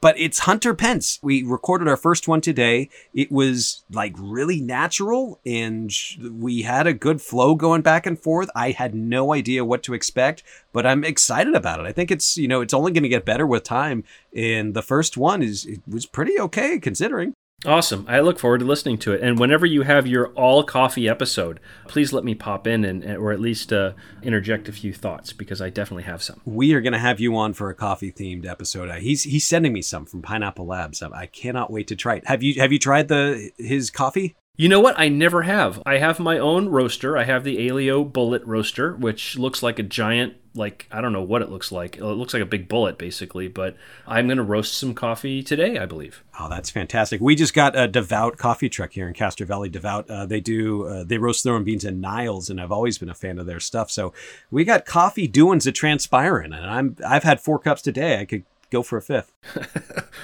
but 0.00 0.18
it's 0.18 0.40
Hunter 0.40 0.74
Pence. 0.74 1.18
We 1.22 1.42
recorded 1.42 1.88
our 1.88 1.96
first 1.96 2.28
one 2.28 2.40
today. 2.40 2.88
It 3.14 3.32
was 3.32 3.82
like 3.90 4.14
really 4.18 4.60
natural 4.60 5.40
and 5.44 5.92
we 6.20 6.62
had 6.62 6.86
a 6.86 6.92
good 6.92 7.20
flow 7.20 7.54
going 7.54 7.82
back 7.82 8.06
and 8.06 8.18
forth. 8.18 8.48
I 8.54 8.70
had 8.70 8.94
no 8.94 9.32
idea 9.32 9.64
what 9.64 9.82
to 9.84 9.94
expect, 9.94 10.42
but 10.72 10.86
I'm 10.86 11.04
excited 11.04 11.54
about 11.54 11.80
it. 11.80 11.86
I 11.86 11.92
think 11.92 12.10
it's, 12.10 12.36
you 12.36 12.48
know, 12.48 12.60
it's 12.60 12.74
only 12.74 12.92
going 12.92 13.02
to 13.02 13.08
get 13.08 13.24
better 13.24 13.46
with 13.46 13.64
time. 13.64 14.04
And 14.34 14.74
the 14.74 14.82
first 14.82 15.16
one 15.16 15.42
is, 15.42 15.66
it 15.66 15.80
was 15.88 16.06
pretty 16.06 16.38
okay 16.40 16.78
considering. 16.78 17.34
Awesome. 17.66 18.06
I 18.08 18.20
look 18.20 18.38
forward 18.38 18.58
to 18.58 18.64
listening 18.64 18.98
to 18.98 19.12
it. 19.12 19.20
And 19.20 19.36
whenever 19.36 19.66
you 19.66 19.82
have 19.82 20.06
your 20.06 20.28
all 20.28 20.62
coffee 20.62 21.08
episode, 21.08 21.58
please 21.88 22.12
let 22.12 22.22
me 22.22 22.36
pop 22.36 22.68
in 22.68 22.84
and 22.84 23.04
or 23.16 23.32
at 23.32 23.40
least 23.40 23.72
uh, 23.72 23.94
interject 24.22 24.68
a 24.68 24.72
few 24.72 24.92
thoughts 24.92 25.32
because 25.32 25.60
I 25.60 25.68
definitely 25.68 26.04
have 26.04 26.22
some. 26.22 26.40
We 26.44 26.72
are 26.74 26.80
going 26.80 26.92
to 26.92 27.00
have 27.00 27.18
you 27.18 27.36
on 27.36 27.54
for 27.54 27.68
a 27.68 27.74
coffee 27.74 28.12
themed 28.12 28.46
episode. 28.46 28.88
Uh, 28.88 28.94
he's 28.96 29.24
he's 29.24 29.44
sending 29.44 29.72
me 29.72 29.82
some 29.82 30.06
from 30.06 30.22
Pineapple 30.22 30.66
Labs. 30.66 31.02
I 31.02 31.26
cannot 31.26 31.72
wait 31.72 31.88
to 31.88 31.96
try 31.96 32.16
it. 32.16 32.28
Have 32.28 32.44
you 32.44 32.60
have 32.60 32.70
you 32.70 32.78
tried 32.78 33.08
the 33.08 33.50
his 33.58 33.90
coffee? 33.90 34.36
You 34.56 34.68
know 34.68 34.80
what? 34.80 34.98
I 34.98 35.08
never 35.08 35.42
have. 35.42 35.80
I 35.86 35.98
have 35.98 36.18
my 36.18 36.38
own 36.38 36.68
roaster. 36.68 37.16
I 37.16 37.22
have 37.24 37.44
the 37.44 37.58
Aillio 37.58 38.12
Bullet 38.12 38.42
roaster, 38.44 38.94
which 38.96 39.38
looks 39.38 39.62
like 39.62 39.78
a 39.78 39.84
giant, 39.84 40.34
like, 40.58 40.86
I 40.90 41.00
don't 41.00 41.12
know 41.12 41.22
what 41.22 41.42
it 41.42 41.50
looks 41.50 41.72
like. 41.72 41.96
It 41.96 42.04
looks 42.04 42.34
like 42.34 42.42
a 42.42 42.46
big 42.46 42.68
bullet, 42.68 42.98
basically. 42.98 43.48
But 43.48 43.76
I'm 44.06 44.26
going 44.26 44.38
to 44.38 44.42
roast 44.42 44.74
some 44.74 44.94
coffee 44.94 45.42
today, 45.42 45.78
I 45.78 45.86
believe. 45.86 46.22
Oh, 46.38 46.48
that's 46.48 46.70
fantastic. 46.70 47.20
We 47.20 47.34
just 47.34 47.54
got 47.54 47.78
a 47.78 47.88
Devout 47.88 48.36
coffee 48.36 48.68
truck 48.68 48.92
here 48.92 49.08
in 49.08 49.14
Castro 49.14 49.46
Valley. 49.46 49.68
Devout, 49.68 50.10
uh, 50.10 50.26
they 50.26 50.40
do, 50.40 50.84
uh, 50.84 51.04
they 51.04 51.18
roast 51.18 51.44
their 51.44 51.54
own 51.54 51.64
beans 51.64 51.84
in 51.84 52.00
Niles, 52.00 52.50
and 52.50 52.60
I've 52.60 52.72
always 52.72 52.98
been 52.98 53.08
a 53.08 53.14
fan 53.14 53.38
of 53.38 53.46
their 53.46 53.60
stuff. 53.60 53.90
So 53.90 54.12
we 54.50 54.64
got 54.64 54.84
coffee 54.84 55.26
doings 55.26 55.66
at 55.66 55.74
transpiring, 55.74 56.52
and 56.52 56.66
I'm, 56.66 56.96
I've 57.06 57.24
had 57.24 57.40
four 57.40 57.58
cups 57.58 57.82
today. 57.82 58.20
I 58.20 58.24
could 58.24 58.44
go 58.70 58.82
for 58.82 58.98
a 58.98 59.02
fifth. 59.02 59.32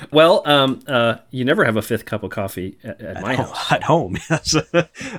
well, 0.11 0.42
um, 0.47 0.81
uh, 0.87 1.16
you 1.31 1.44
never 1.44 1.64
have 1.64 1.77
a 1.77 1.83
fifth 1.83 2.05
cup 2.05 2.23
of 2.23 2.31
coffee 2.31 2.79
at, 2.85 3.01
at, 3.01 3.16
at 3.16 3.23
my 3.23 3.35
home, 3.35 3.47
house. 3.47 3.73
At 3.73 3.83
home, 3.85 4.16
yes. 4.31 4.57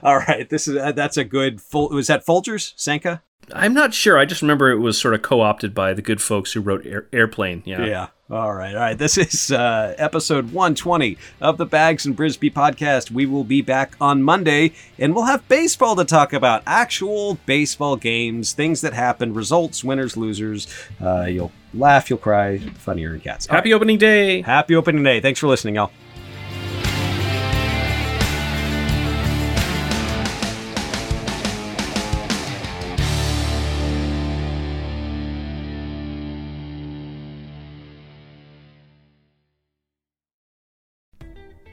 All 0.03 0.17
right, 0.17 0.49
this 0.49 0.67
is 0.67 0.77
uh, 0.77 0.91
that's 0.91 1.17
a 1.17 1.23
good. 1.23 1.61
Full, 1.61 1.89
was 1.89 2.07
that 2.07 2.25
Folgers 2.25 2.73
Sanka? 2.75 3.21
I'm 3.53 3.73
not 3.73 3.93
sure. 3.93 4.17
I 4.17 4.25
just 4.25 4.41
remember 4.41 4.71
it 4.71 4.79
was 4.79 4.99
sort 4.99 5.13
of 5.13 5.21
co-opted 5.21 5.73
by 5.73 5.93
the 5.93 6.01
good 6.01 6.21
folks 6.21 6.53
who 6.53 6.61
wrote 6.61 6.85
Air- 6.85 7.07
Airplane. 7.13 7.61
Yeah. 7.65 7.85
Yeah. 7.85 8.07
All 8.29 8.53
right. 8.53 8.73
All 8.73 8.81
right. 8.81 8.97
This 8.97 9.17
is 9.19 9.51
uh, 9.51 9.93
episode 9.99 10.45
120 10.51 11.15
of 11.41 11.57
the 11.57 11.65
Bags 11.65 12.07
and 12.07 12.15
Brisbee 12.15 12.51
podcast. 12.51 13.11
We 13.11 13.27
will 13.27 13.43
be 13.43 13.61
back 13.61 13.95
on 14.01 14.23
Monday 14.23 14.73
and 14.97 15.13
we'll 15.13 15.25
have 15.25 15.47
baseball 15.47 15.95
to 15.97 16.05
talk 16.05 16.33
about. 16.33 16.63
Actual 16.65 17.35
baseball 17.45 17.97
games, 17.97 18.53
things 18.53 18.81
that 18.81 18.93
happen, 18.93 19.33
results, 19.33 19.83
winners, 19.83 20.17
losers. 20.17 20.67
Uh, 20.99 21.25
you'll 21.25 21.51
laugh, 21.73 22.09
you'll 22.09 22.17
cry, 22.17 22.57
funnier 22.57 23.13
and 23.13 23.21
cats. 23.21 23.47
All 23.47 23.55
Happy 23.55 23.71
right. 23.71 23.75
opening 23.75 23.99
day. 23.99 24.41
Happy 24.41 24.75
opening 24.75 25.03
day. 25.03 25.19
Thanks 25.21 25.39
for 25.39 25.47
listening, 25.47 25.75
y'all. 25.75 25.91